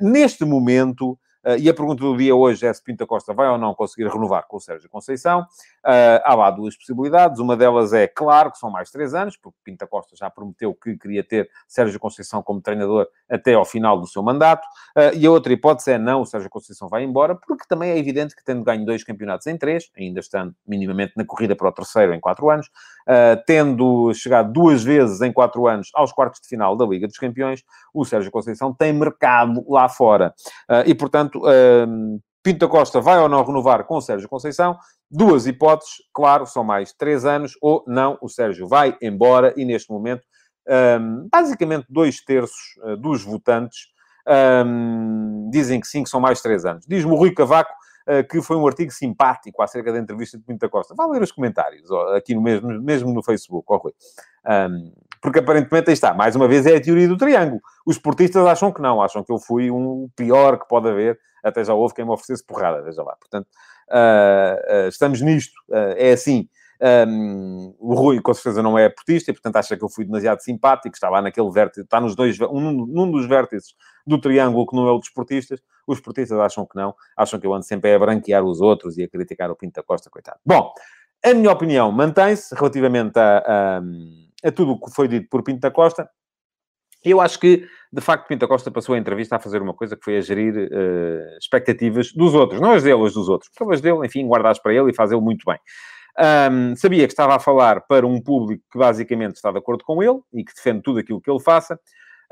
neste 0.00 0.42
momento 0.42 1.10
Uh, 1.10 1.31
e 1.58 1.68
a 1.68 1.74
pergunta 1.74 2.02
do 2.02 2.16
dia 2.16 2.34
hoje 2.34 2.66
é 2.66 2.72
se 2.72 2.82
Pinta 2.82 3.06
Costa 3.06 3.32
vai 3.34 3.48
ou 3.48 3.58
não 3.58 3.74
conseguir 3.74 4.08
renovar 4.08 4.46
com 4.46 4.56
o 4.56 4.60
Sérgio 4.60 4.88
Conceição. 4.88 5.40
Uh, 5.84 6.22
há 6.24 6.34
lá 6.34 6.50
duas 6.50 6.76
possibilidades. 6.76 7.40
Uma 7.40 7.56
delas 7.56 7.92
é, 7.92 8.06
claro, 8.06 8.52
que 8.52 8.58
são 8.58 8.70
mais 8.70 8.90
três 8.90 9.14
anos, 9.14 9.36
porque 9.36 9.58
Pinta 9.64 9.86
Costa 9.86 10.14
já 10.16 10.30
prometeu 10.30 10.72
que 10.74 10.96
queria 10.96 11.24
ter 11.24 11.50
Sérgio 11.66 11.98
Conceição 11.98 12.42
como 12.42 12.60
treinador 12.60 13.08
até 13.28 13.54
ao 13.54 13.64
final 13.64 13.98
do 13.98 14.06
seu 14.06 14.22
mandato. 14.22 14.64
Uh, 14.96 15.16
e 15.16 15.26
a 15.26 15.30
outra 15.30 15.52
hipótese 15.52 15.92
é 15.92 15.98
não, 15.98 16.22
o 16.22 16.26
Sérgio 16.26 16.48
Conceição 16.48 16.88
vai 16.88 17.02
embora, 17.02 17.34
porque 17.34 17.64
também 17.68 17.90
é 17.90 17.98
evidente 17.98 18.36
que 18.36 18.44
tendo 18.44 18.62
ganho 18.62 18.84
dois 18.84 19.02
campeonatos 19.02 19.46
em 19.46 19.56
três, 19.56 19.90
ainda 19.96 20.20
estando 20.20 20.54
minimamente 20.66 21.14
na 21.16 21.24
corrida 21.24 21.56
para 21.56 21.68
o 21.68 21.72
terceiro 21.72 22.14
em 22.14 22.20
quatro 22.20 22.48
anos, 22.48 22.70
tendo 23.46 24.12
chegado 24.14 24.52
duas 24.52 24.82
vezes 24.82 25.20
em 25.20 25.32
quatro 25.32 25.66
anos 25.66 25.90
aos 25.94 26.12
quartos 26.12 26.40
de 26.40 26.48
final 26.48 26.76
da 26.76 26.84
Liga 26.84 27.06
dos 27.06 27.18
Campeões, 27.18 27.64
o 27.92 28.04
Sérgio 28.04 28.30
Conceição 28.30 28.72
tem 28.72 28.92
mercado 28.92 29.64
lá 29.68 29.88
fora. 29.88 30.34
e, 30.86 30.94
portanto, 30.94 31.31
Portanto, 31.32 31.88
um, 31.88 32.20
Pinto 32.42 32.58
da 32.58 32.68
Costa 32.68 33.00
vai 33.00 33.18
ou 33.20 33.28
não 33.28 33.44
renovar 33.44 33.84
com 33.84 33.96
o 33.96 34.00
Sérgio 34.00 34.28
Conceição? 34.28 34.76
Duas 35.08 35.46
hipóteses, 35.46 35.94
claro, 36.12 36.44
são 36.44 36.64
mais 36.64 36.92
três 36.92 37.24
anos, 37.24 37.56
ou 37.62 37.84
não, 37.86 38.18
o 38.20 38.28
Sérgio 38.28 38.66
vai 38.66 38.96
embora 39.00 39.54
e 39.56 39.64
neste 39.64 39.92
momento, 39.92 40.22
um, 41.00 41.28
basicamente 41.30 41.86
dois 41.88 42.20
terços 42.20 42.76
uh, 42.82 42.96
dos 42.96 43.22
votantes 43.22 43.92
um, 44.66 45.48
dizem 45.52 45.80
que 45.80 45.86
sim, 45.86 46.02
que 46.02 46.10
são 46.10 46.20
mais 46.20 46.40
três 46.40 46.64
anos. 46.64 46.84
Diz-me 46.86 47.12
o 47.12 47.16
Rui 47.16 47.32
Cavaco 47.32 47.72
que 48.28 48.42
foi 48.42 48.56
um 48.56 48.66
artigo 48.66 48.90
simpático 48.90 49.62
acerca 49.62 49.92
da 49.92 49.98
entrevista 49.98 50.36
de 50.36 50.44
Pinto 50.44 50.68
Costa. 50.68 50.94
Vá 50.94 51.06
ler 51.06 51.22
os 51.22 51.32
comentários, 51.32 51.90
aqui 52.16 52.34
no 52.34 52.42
mesmo, 52.42 52.68
mesmo 52.80 53.12
no 53.12 53.22
Facebook, 53.22 53.64
ó 53.68 53.76
Rui. 53.76 53.92
Um, 54.44 54.92
porque 55.20 55.38
aparentemente 55.38 55.88
aí 55.88 55.94
está, 55.94 56.12
mais 56.12 56.34
uma 56.34 56.48
vez, 56.48 56.66
é 56.66 56.76
a 56.76 56.80
teoria 56.80 57.06
do 57.06 57.16
triângulo. 57.16 57.60
Os 57.86 57.96
portistas 57.96 58.44
acham 58.44 58.72
que 58.72 58.82
não, 58.82 59.00
acham 59.00 59.22
que 59.22 59.32
eu 59.32 59.38
fui 59.38 59.70
um 59.70 60.08
pior 60.16 60.58
que 60.58 60.66
pode 60.66 60.88
haver, 60.88 61.16
até 61.44 61.64
já 61.64 61.74
houve 61.74 61.94
quem 61.94 62.04
me 62.04 62.10
oferecesse 62.10 62.44
porrada, 62.44 62.82
veja 62.82 63.02
lá. 63.02 63.16
Portanto, 63.16 63.46
uh, 63.88 64.86
uh, 64.86 64.88
estamos 64.88 65.20
nisto, 65.20 65.54
uh, 65.68 65.94
é 65.96 66.12
assim. 66.12 66.48
Um, 66.82 67.74
o 67.78 67.94
Rui, 67.94 68.20
com 68.20 68.34
certeza, 68.34 68.62
não 68.62 68.76
é 68.76 68.88
portista 68.88 69.30
e, 69.30 69.34
portanto, 69.34 69.56
acha 69.56 69.76
que 69.76 69.84
eu 69.84 69.88
fui 69.88 70.04
demasiado 70.04 70.40
simpático. 70.40 70.94
Está 70.94 71.08
lá 71.08 71.22
naquele 71.22 71.50
vértice, 71.50 71.82
está 71.82 72.00
nos 72.00 72.16
dois, 72.16 72.40
um, 72.40 72.86
num 72.86 73.10
dos 73.10 73.26
vértices 73.26 73.74
do 74.06 74.20
triângulo 74.20 74.66
que 74.66 74.74
não 74.74 74.88
é 74.88 74.90
o 74.90 74.98
dos 74.98 75.10
portistas. 75.10 75.60
Os 75.86 76.00
portistas 76.00 76.38
acham 76.38 76.66
que 76.66 76.76
não, 76.76 76.94
acham 77.16 77.38
que 77.38 77.46
eu 77.46 77.54
ando 77.54 77.64
sempre 77.64 77.94
a 77.94 77.98
branquear 77.98 78.44
os 78.44 78.60
outros 78.60 78.98
e 78.98 79.04
a 79.04 79.08
criticar 79.08 79.50
o 79.50 79.56
Pinto 79.56 79.74
da 79.74 79.82
Costa, 79.82 80.10
coitado. 80.10 80.38
Bom, 80.44 80.72
a 81.24 81.34
minha 81.34 81.52
opinião 81.52 81.92
mantém-se 81.92 82.54
relativamente 82.54 83.18
a, 83.18 83.38
a 83.78 83.82
a 84.42 84.50
tudo 84.50 84.72
o 84.72 84.80
que 84.80 84.90
foi 84.90 85.08
dito 85.08 85.28
por 85.30 85.42
Pinto 85.42 85.60
da 85.60 85.70
Costa. 85.70 86.08
Eu 87.04 87.20
acho 87.20 87.38
que, 87.38 87.66
de 87.92 88.00
facto, 88.00 88.28
Pinto 88.28 88.46
Costa 88.46 88.70
passou 88.70 88.94
a 88.94 88.98
entrevista 88.98 89.36
a 89.36 89.38
fazer 89.38 89.60
uma 89.60 89.74
coisa 89.74 89.96
que 89.96 90.04
foi 90.04 90.18
a 90.18 90.20
gerir 90.20 90.54
uh, 90.54 91.38
expectativas 91.38 92.12
dos 92.12 92.34
outros, 92.34 92.60
não 92.60 92.72
as 92.72 92.82
dele, 92.82 93.04
as 93.04 93.14
dos 93.14 93.28
outros. 93.28 93.50
Porque 93.56 93.74
as 93.74 93.80
dele, 93.80 94.06
enfim, 94.06 94.26
guardadas 94.26 94.60
para 94.60 94.72
ele 94.72 94.90
e 94.90 94.94
fazê-lo 94.94 95.20
muito 95.20 95.44
bem. 95.44 95.58
Um, 96.18 96.76
sabia 96.76 97.06
que 97.06 97.12
estava 97.12 97.34
a 97.34 97.38
falar 97.38 97.80
para 97.82 98.06
um 98.06 98.20
público 98.20 98.62
que 98.70 98.78
basicamente 98.78 99.36
está 99.36 99.50
de 99.50 99.58
acordo 99.58 99.82
com 99.84 100.02
ele 100.02 100.20
e 100.32 100.44
que 100.44 100.54
defende 100.54 100.82
tudo 100.82 100.98
aquilo 100.98 101.20
que 101.20 101.30
ele 101.30 101.40
faça. 101.40 101.74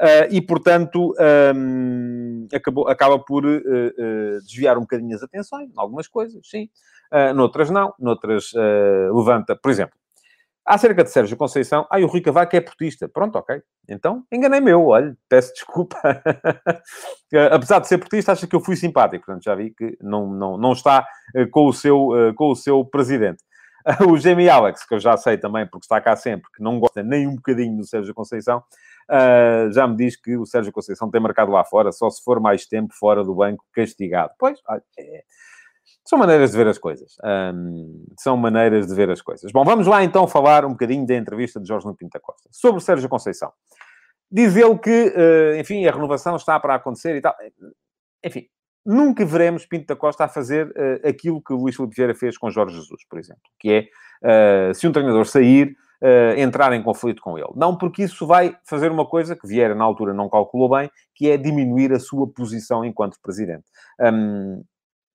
Uh, 0.01 0.27
e, 0.31 0.41
portanto, 0.41 1.15
um, 1.55 2.49
acabou, 2.55 2.89
acaba 2.89 3.19
por 3.19 3.45
uh, 3.45 3.59
uh, 3.59 4.41
desviar 4.47 4.79
um 4.79 4.83
bocadinho 4.83 5.15
as 5.15 5.23
atenções, 5.23 5.69
em 5.71 5.79
algumas 5.79 6.09
coisas, 6.09 6.41
sim. 6.49 6.69
Uh, 7.13 7.35
noutras 7.35 7.71
não, 7.71 7.93
noutras 7.99 8.53
levanta, 9.13 9.57
por 9.57 9.71
exemplo, 9.71 10.01
Acerca 10.71 11.03
de 11.03 11.11
Sérgio 11.11 11.37
Conceição, 11.37 11.85
ai, 11.91 12.05
o 12.05 12.07
Rui 12.07 12.21
Cavaco 12.21 12.55
é 12.55 12.61
portista. 12.61 13.09
Pronto, 13.09 13.37
ok. 13.37 13.61
Então, 13.89 14.25
enganei-me 14.31 14.71
eu, 14.71 14.87
olha, 14.87 15.17
peço 15.29 15.53
desculpa. 15.53 15.97
Apesar 17.51 17.81
de 17.81 17.89
ser 17.89 17.99
portista, 17.99 18.31
acha 18.31 18.47
que 18.47 18.55
eu 18.55 18.61
fui 18.61 18.77
simpático. 18.77 19.27
Portanto, 19.27 19.43
já 19.43 19.55
vi 19.55 19.71
que 19.71 19.99
não, 20.01 20.29
não, 20.33 20.57
não 20.57 20.73
está 20.73 21.05
eh, 21.35 21.47
com 21.47 21.67
o 21.67 21.73
seu, 21.73 22.11
com 22.37 22.51
o 22.51 22.55
seu 22.55 22.85
presidente. 22.85 23.43
O 24.09 24.17
Jamie 24.17 24.49
Alex, 24.49 24.87
que 24.87 24.95
eu 24.95 25.01
já 25.01 25.17
sei 25.17 25.39
também, 25.39 25.67
porque 25.67 25.85
está 25.85 26.01
cá 26.01 26.15
sempre, 26.17 26.51
que 26.55 26.63
não 26.63 26.79
gosta 26.79 27.03
nem 27.03 27.27
um 27.27 27.37
bocadinho 27.37 27.77
do 27.77 27.87
Sérgio 27.87 28.15
Conceição, 28.15 28.63
eh, 29.11 29.69
já 29.73 29.89
me 29.89 29.97
diz 29.97 30.17
que 30.17 30.37
o 30.37 30.47
Sérgio 30.47 30.73
Conceição 30.73 31.11
tem 31.11 31.21
marcado 31.21 31.51
lá 31.51 31.65
fora, 31.65 31.91
só 31.91 32.09
se 32.11 32.23
for 32.23 32.41
mais 32.41 32.67
tempo 32.67 32.95
fora 32.95 33.25
do 33.25 33.35
banco 33.35 33.65
castigado. 33.73 34.33
Pois, 34.39 34.59
é, 34.99 35.25
são 36.05 36.19
maneiras 36.19 36.53
de 36.53 36.57
ver 36.57 36.69
as 36.69 36.79
coisas. 36.79 37.17
Um, 37.55 38.05
são 38.19 38.37
maneiras 38.37 38.87
de 38.87 38.95
ver 38.95 39.11
as 39.11 39.21
coisas. 39.21 39.51
Bom, 39.53 39.65
vamos 39.65 39.87
lá 39.87 40.03
então 40.05 40.27
falar 40.27 40.65
um 40.65 40.71
bocadinho 40.71 41.07
da 41.07 41.15
entrevista 41.15 41.61
de 41.61 41.67
Jorge 41.67 41.87
Pinta 41.97 42.21
Costa. 42.21 42.49
Sobre 42.53 42.81
Sérgio 42.81 43.09
Conceição. 43.09 43.53
Diz 44.31 44.57
ele 44.57 44.79
que, 44.79 45.09
uh, 45.09 45.59
enfim, 45.59 45.85
a 45.87 45.93
renovação 45.93 46.37
está 46.37 46.59
para 46.61 46.77
acontecer 46.77 47.17
e 47.17 47.21
tal. 47.21 47.35
Enfim, 48.25 48.47
nunca 48.85 49.25
veremos 49.25 49.67
Pinto 49.67 49.87
da 49.87 49.97
Costa 49.97 50.25
a 50.25 50.29
fazer 50.29 50.69
uh, 50.69 51.09
aquilo 51.09 51.43
que 51.43 51.53
o 51.53 51.57
Luís 51.57 51.77
Filipe 51.77 51.97
Vieira 51.97 52.15
fez 52.15 52.37
com 52.39 52.51
Jorge 52.51 52.77
Jesus, 52.77 53.05
por 53.09 53.19
exemplo. 53.19 53.43
Que 53.59 53.89
é, 54.23 54.71
uh, 54.71 54.75
se 54.75 54.87
um 54.87 54.93
treinador 54.93 55.27
sair, 55.27 55.77
entrar 56.39 56.73
em 56.73 56.83
conflito 56.83 57.21
com 57.21 57.37
ele. 57.37 57.51
Não 57.55 57.77
porque 57.77 58.05
isso 58.05 58.27
vai 58.27 58.57
fazer 58.65 58.91
uma 58.91 59.05
coisa 59.05 59.37
que 59.37 59.47
Vieira, 59.47 59.75
na 59.75 59.85
altura, 59.85 60.15
não 60.15 60.31
calculou 60.31 60.71
bem, 60.71 60.91
que 61.15 61.29
é 61.31 61.37
diminuir 61.37 61.93
a 61.93 62.01
sua 62.01 62.27
posição 62.27 62.83
enquanto 62.83 63.21
presidente. 63.21 63.65
Um, 64.01 64.65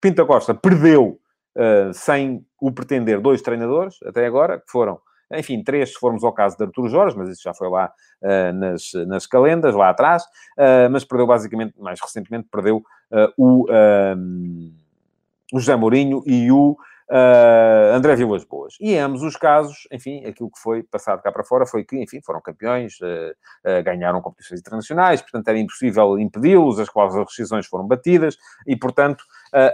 Pinta 0.01 0.25
Costa 0.25 0.53
perdeu 0.53 1.17
uh, 1.55 1.93
sem 1.93 2.45
o 2.59 2.69
pretender 2.73 3.21
dois 3.21 3.41
treinadores, 3.41 3.95
até 4.03 4.25
agora, 4.25 4.59
que 4.59 4.69
foram 4.69 4.99
enfim, 5.37 5.63
três 5.63 5.93
se 5.93 5.99
formos 5.99 6.23
ao 6.23 6.33
caso 6.33 6.57
de 6.57 6.63
Artur 6.63 6.87
Jorge, 6.87 7.17
mas 7.17 7.29
isso 7.29 7.43
já 7.43 7.53
foi 7.53 7.69
lá 7.69 7.91
uh, 8.21 8.53
nas, 8.53 8.91
nas 9.07 9.25
calendas, 9.25 9.75
lá 9.75 9.89
atrás, 9.89 10.23
uh, 10.23 10.89
mas 10.91 11.03
perdeu 11.03 11.27
basicamente, 11.27 11.73
mais 11.79 11.99
recentemente, 12.01 12.47
perdeu 12.51 12.77
uh, 12.77 13.33
o, 13.37 13.65
o 15.53 15.59
José 15.59 15.75
Mourinho 15.75 16.23
e 16.25 16.51
o 16.51 16.75
Uh, 17.11 17.93
André 17.93 18.15
Vilas 18.15 18.43
Boas. 18.45 18.75
E 18.79 18.97
ambos 18.97 19.21
os 19.21 19.35
casos, 19.35 19.87
enfim, 19.91 20.25
aquilo 20.25 20.49
que 20.49 20.59
foi 20.59 20.81
passado 20.83 21.21
cá 21.21 21.31
para 21.31 21.43
fora 21.43 21.65
foi 21.65 21.83
que, 21.83 22.01
enfim, 22.01 22.21
foram 22.25 22.41
campeões, 22.41 22.93
uh, 23.01 23.33
uh, 23.69 23.83
ganharam 23.83 24.21
competições 24.21 24.61
internacionais, 24.61 25.21
portanto 25.21 25.47
era 25.47 25.59
impossível 25.59 26.17
impedi-los, 26.17 26.79
as 26.79 26.89
quais 26.89 27.13
as 27.13 27.27
rescisões 27.27 27.67
foram 27.67 27.85
batidas, 27.85 28.37
e, 28.65 28.75
portanto, 28.75 29.25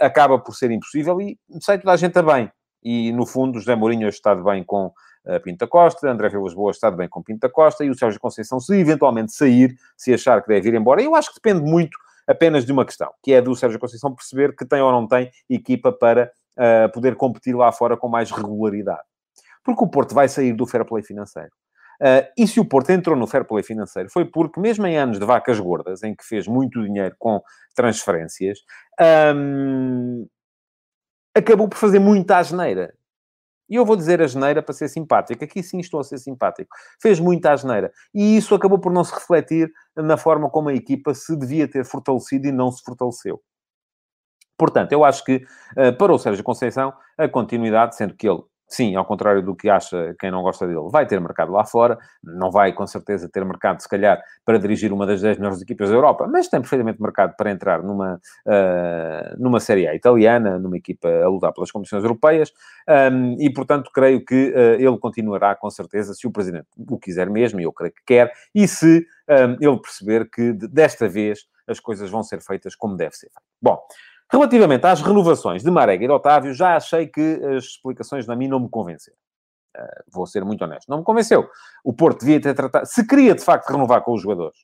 acaba 0.01 0.39
por 0.39 0.53
ser 0.53 0.71
impossível, 0.71 1.21
e 1.21 1.37
sei 1.61 1.77
toda 1.77 1.93
a 1.93 1.97
gente 1.97 2.17
a 2.17 2.23
bem. 2.23 2.51
E, 2.83 3.13
no 3.13 3.25
fundo, 3.25 3.59
José 3.59 3.75
Mourinho 3.75 4.09
está 4.09 4.33
de 4.33 4.43
bem 4.43 4.63
com 4.63 4.91
Pinta 5.43 5.67
Costa, 5.67 6.09
André 6.09 6.29
Vilas 6.29 6.53
Boas 6.53 6.77
está 6.77 6.89
bem 6.89 7.07
com 7.07 7.21
Pinta 7.21 7.49
Costa, 7.49 7.83
e 7.83 7.89
o 7.89 7.95
Sérgio 7.95 8.19
Conceição, 8.19 8.59
se 8.59 8.75
eventualmente 8.75 9.31
sair, 9.33 9.75
se 9.97 10.13
achar 10.13 10.41
que 10.41 10.47
deve 10.47 10.69
ir 10.69 10.75
embora, 10.75 11.01
eu 11.01 11.13
acho 11.15 11.29
que 11.29 11.35
depende 11.35 11.69
muito 11.69 11.97
apenas 12.29 12.63
de 12.63 12.71
uma 12.71 12.85
questão, 12.85 13.11
que 13.23 13.33
é 13.33 13.41
do 13.41 13.55
Sérgio 13.55 13.79
Conceição 13.79 14.13
perceber 14.13 14.55
que 14.55 14.65
tem 14.65 14.81
ou 14.81 14.91
não 14.91 15.07
tem 15.07 15.31
equipa 15.49 15.91
para 15.91 16.31
uh, 16.57 16.91
poder 16.93 17.15
competir 17.15 17.55
lá 17.55 17.71
fora 17.71 17.97
com 17.97 18.07
mais 18.07 18.29
regularidade. 18.29 19.01
Porque 19.63 19.83
o 19.83 19.87
Porto 19.87 20.13
vai 20.13 20.27
sair 20.27 20.53
do 20.53 20.67
fair 20.67 20.85
play 20.85 21.03
financeiro. 21.03 21.49
Uh, 21.99 22.23
e 22.37 22.47
se 22.47 22.59
o 22.59 22.65
Porto 22.65 22.91
entrou 22.91 23.15
no 23.15 23.27
fair 23.27 23.43
play 23.43 23.63
financeiro 23.63 24.09
foi 24.09 24.23
porque, 24.25 24.59
mesmo 24.59 24.85
em 24.85 24.95
anos 24.95 25.19
de 25.19 25.25
vacas 25.25 25.59
gordas, 25.59 26.03
em 26.03 26.15
que 26.15 26.23
fez 26.23 26.47
muito 26.47 26.81
dinheiro 26.81 27.15
com 27.17 27.41
transferências, 27.75 28.59
um, 29.35 30.27
acabou 31.35 31.67
por 31.67 31.77
fazer 31.77 31.99
muita 31.99 32.37
asneira. 32.37 32.93
E 33.69 33.75
eu 33.75 33.85
vou 33.85 33.95
dizer 33.95 34.21
a 34.21 34.27
geneira 34.27 34.63
para 34.63 34.73
ser 34.73 34.87
simpático. 34.87 35.43
Aqui 35.43 35.61
sim 35.61 35.79
estou 35.79 35.99
a 35.99 36.03
ser 36.03 36.17
simpático. 36.17 36.75
Fez 37.01 37.19
muita 37.19 37.51
asneira. 37.51 37.91
E 38.13 38.35
isso 38.35 38.55
acabou 38.55 38.79
por 38.79 38.91
não 38.91 39.03
se 39.03 39.13
refletir 39.13 39.71
na 39.95 40.17
forma 40.17 40.49
como 40.49 40.69
a 40.69 40.73
equipa 40.73 41.13
se 41.13 41.35
devia 41.37 41.67
ter 41.67 41.85
fortalecido 41.85 42.47
e 42.47 42.51
não 42.51 42.71
se 42.71 42.83
fortaleceu. 42.83 43.39
Portanto, 44.57 44.91
eu 44.91 45.05
acho 45.05 45.23
que 45.23 45.45
uh, 45.77 45.95
para 45.97 46.11
o 46.11 46.19
Sérgio 46.19 46.43
Conceição, 46.43 46.93
a 47.17 47.29
continuidade, 47.29 47.95
sendo 47.95 48.13
que 48.13 48.27
ele, 48.27 48.41
sim, 48.69 48.95
ao 48.95 49.03
contrário 49.03 49.41
do 49.41 49.55
que 49.55 49.69
acha 49.69 50.15
quem 50.19 50.29
não 50.29 50.43
gosta 50.43 50.67
dele, 50.67 50.87
vai 50.91 51.05
ter 51.05 51.19
mercado 51.19 51.51
lá 51.51 51.65
fora, 51.65 51.97
não 52.23 52.51
vai 52.51 52.71
com 52.71 52.85
certeza 52.85 53.27
ter 53.27 53.43
mercado, 53.43 53.81
se 53.81 53.89
calhar, 53.89 54.21
para 54.45 54.59
dirigir 54.59 54.93
uma 54.93 55.05
das 55.05 55.21
10 55.21 55.37
melhores 55.37 55.61
equipas 55.61 55.89
da 55.89 55.95
Europa, 55.95 56.27
mas 56.27 56.47
tem 56.47 56.61
perfeitamente 56.61 57.01
mercado 57.01 57.35
para 57.35 57.49
entrar 57.49 57.81
numa, 57.81 58.15
uh, 58.45 59.41
numa 59.41 59.59
Série 59.59 59.87
A 59.87 59.95
italiana, 59.95 60.59
numa 60.59 60.77
equipa 60.77 61.09
a 61.09 61.27
lutar 61.27 61.51
pelas 61.51 61.71
competições 61.71 62.03
europeias, 62.03 62.53
um, 63.11 63.35
e 63.39 63.51
portanto 63.51 63.89
creio 63.93 64.23
que 64.23 64.49
uh, 64.51 64.79
ele 64.79 64.97
continuará 64.99 65.55
com 65.55 65.69
certeza, 65.69 66.13
se 66.13 66.27
o 66.27 66.31
Presidente 66.31 66.67
o 66.77 66.99
quiser 66.99 67.29
mesmo, 67.29 67.59
e 67.59 67.63
eu 67.63 67.73
creio 67.73 67.93
que 67.93 68.03
quer, 68.05 68.31
e 68.53 68.67
se 68.67 69.05
um, 69.29 69.57
ele 69.59 69.81
perceber 69.81 70.29
que 70.29 70.53
desta 70.53 71.07
vez 71.07 71.47
as 71.67 71.79
coisas 71.79 72.09
vão 72.09 72.23
ser 72.23 72.41
feitas 72.41 72.75
como 72.75 72.97
deve 72.97 73.15
ser. 73.15 73.29
Bom, 73.61 73.79
Relativamente 74.31 74.85
às 74.85 75.01
renovações 75.01 75.63
de 75.63 75.71
Marega 75.71 76.03
e 76.03 76.07
de 76.07 76.13
Otávio, 76.13 76.53
já 76.53 76.75
achei 76.75 77.07
que 77.07 77.41
as 77.55 77.65
explicações 77.65 78.29
a 78.29 78.35
mim 78.35 78.47
não 78.47 78.59
me 78.59 78.69
convenceram. 78.69 79.17
Uh, 79.75 80.03
vou 80.11 80.27
ser 80.27 80.43
muito 80.43 80.63
honesto. 80.63 80.87
Não 80.87 80.99
me 80.99 81.03
convenceu. 81.03 81.49
O 81.83 81.93
Porto 81.93 82.19
devia 82.19 82.39
ter 82.39 82.53
tratado... 82.53 82.85
Se 82.85 83.05
queria, 83.05 83.33
de 83.33 83.43
facto, 83.43 83.69
renovar 83.69 84.03
com 84.03 84.13
os 84.13 84.21
jogadores, 84.21 84.57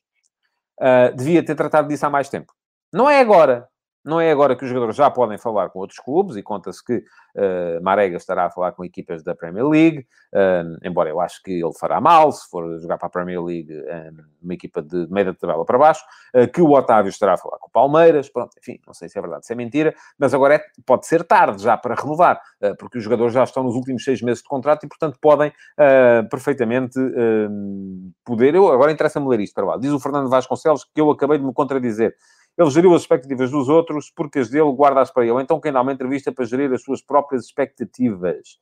uh, 0.80 1.16
devia 1.16 1.44
ter 1.44 1.54
tratado 1.54 1.88
disso 1.88 2.06
há 2.06 2.10
mais 2.10 2.28
tempo. 2.28 2.52
Não 2.92 3.10
é 3.10 3.20
agora. 3.20 3.68
Não 4.06 4.20
é 4.20 4.30
agora 4.30 4.54
que 4.54 4.64
os 4.64 4.68
jogadores 4.68 4.94
já 4.94 5.10
podem 5.10 5.36
falar 5.36 5.68
com 5.70 5.80
outros 5.80 5.98
clubes 5.98 6.36
e 6.36 6.42
conta-se 6.42 6.82
que 6.84 6.98
uh, 6.98 7.82
Marega 7.82 8.16
estará 8.16 8.46
a 8.46 8.50
falar 8.50 8.70
com 8.70 8.84
equipas 8.84 9.24
da 9.24 9.34
Premier 9.34 9.66
League, 9.66 10.06
uh, 10.32 10.78
embora 10.86 11.10
eu 11.10 11.20
acho 11.20 11.42
que 11.42 11.50
ele 11.50 11.72
fará 11.78 12.00
mal 12.00 12.30
se 12.30 12.48
for 12.48 12.78
jogar 12.78 12.98
para 12.98 13.08
a 13.08 13.10
Premier 13.10 13.42
League 13.42 13.72
uh, 13.72 14.24
uma 14.40 14.54
equipa 14.54 14.80
de 14.80 15.08
meia 15.10 15.24
da 15.24 15.34
tabela 15.34 15.64
para 15.64 15.76
baixo, 15.76 16.04
uh, 16.36 16.46
que 16.46 16.62
o 16.62 16.70
Otávio 16.70 17.10
estará 17.10 17.34
a 17.34 17.36
falar 17.36 17.58
com 17.58 17.66
o 17.66 17.70
Palmeiras, 17.70 18.28
pronto, 18.28 18.52
enfim, 18.58 18.78
não 18.86 18.94
sei 18.94 19.08
se 19.08 19.18
é 19.18 19.20
verdade, 19.20 19.44
se 19.44 19.52
é 19.52 19.56
mentira, 19.56 19.92
mas 20.16 20.32
agora 20.32 20.54
é, 20.54 20.62
pode 20.86 21.04
ser 21.06 21.24
tarde 21.24 21.60
já 21.60 21.76
para 21.76 21.96
renovar, 21.96 22.40
porque 22.78 22.98
os 22.98 23.04
jogadores 23.04 23.34
já 23.34 23.42
estão 23.42 23.64
nos 23.64 23.74
últimos 23.74 24.04
seis 24.04 24.22
meses 24.22 24.42
de 24.42 24.48
contrato 24.48 24.86
e, 24.86 24.88
portanto, 24.88 25.18
podem 25.20 25.52
perfeitamente 26.30 26.98
poder. 28.24 28.54
Eu, 28.54 28.70
agora 28.72 28.92
interessa-me 28.92 29.28
ler 29.28 29.40
isto 29.40 29.54
para 29.54 29.64
lá. 29.64 29.76
Diz 29.76 29.90
o 29.90 30.00
Fernando 30.00 30.28
Vasconcelos 30.28 30.84
que 30.84 31.00
eu 31.00 31.10
acabei 31.10 31.38
de 31.38 31.44
me 31.44 31.52
contradizer. 31.52 32.14
Ele 32.58 32.70
geriu 32.70 32.94
as 32.94 33.02
expectativas 33.02 33.50
dos 33.50 33.68
outros 33.68 34.10
porque 34.10 34.38
as 34.38 34.48
dele 34.48 34.70
guarda-as 34.72 35.10
para 35.10 35.26
ele. 35.26 35.42
Então, 35.42 35.60
quem 35.60 35.72
dá 35.72 35.82
uma 35.82 35.92
entrevista 35.92 36.32
para 36.32 36.44
gerir 36.44 36.72
as 36.72 36.82
suas 36.82 37.02
próprias 37.02 37.44
expectativas? 37.44 38.58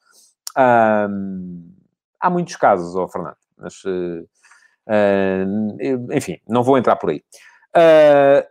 há 0.56 2.30
muitos 2.30 2.56
casos, 2.56 2.94
oh, 2.94 3.08
Fernando, 3.08 3.36
mas... 3.58 3.82
Uh, 3.84 4.26
uh, 4.88 6.12
enfim, 6.12 6.38
não 6.48 6.62
vou 6.62 6.78
entrar 6.78 6.96
por 6.96 7.10
aí. 7.10 7.22
Uh, 7.76 8.46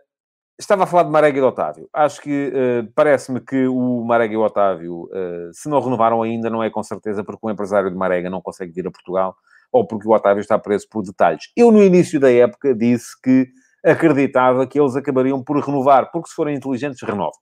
estava 0.58 0.84
a 0.84 0.86
falar 0.86 1.04
de 1.04 1.10
Marega 1.10 1.38
e 1.38 1.40
de 1.40 1.46
Otávio. 1.46 1.88
Acho 1.92 2.20
que 2.20 2.52
parece-me 2.94 3.40
que 3.40 3.66
o 3.66 4.04
Marega 4.04 4.34
e 4.34 4.36
o 4.36 4.42
Otávio, 4.42 5.08
se 5.52 5.68
não 5.68 5.80
renovaram 5.80 6.22
ainda, 6.22 6.48
não 6.48 6.62
é 6.62 6.70
com 6.70 6.82
certeza 6.82 7.24
porque 7.24 7.44
o 7.44 7.50
empresário 7.50 7.90
de 7.90 7.96
Marega 7.96 8.30
não 8.30 8.40
consegue 8.40 8.72
vir 8.72 8.86
a 8.86 8.90
Portugal 8.90 9.34
ou 9.72 9.84
porque 9.84 10.06
o 10.06 10.12
Otávio 10.12 10.40
está 10.40 10.56
preso 10.56 10.86
por 10.88 11.02
detalhes. 11.02 11.50
Eu, 11.56 11.72
no 11.72 11.82
início 11.82 12.20
da 12.20 12.30
época, 12.30 12.72
disse 12.72 13.20
que 13.20 13.48
acreditava 13.84 14.66
que 14.66 14.80
eles 14.80 14.96
acabariam 14.96 15.42
por 15.42 15.58
renovar, 15.58 16.10
porque 16.10 16.28
se 16.28 16.34
forem 16.34 16.56
inteligentes, 16.56 17.02
renovam. 17.02 17.38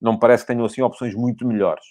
Não 0.00 0.14
me 0.14 0.18
parece 0.18 0.44
que 0.44 0.52
tenham 0.52 0.64
assim 0.64 0.82
opções 0.82 1.14
muito 1.14 1.46
melhores. 1.46 1.84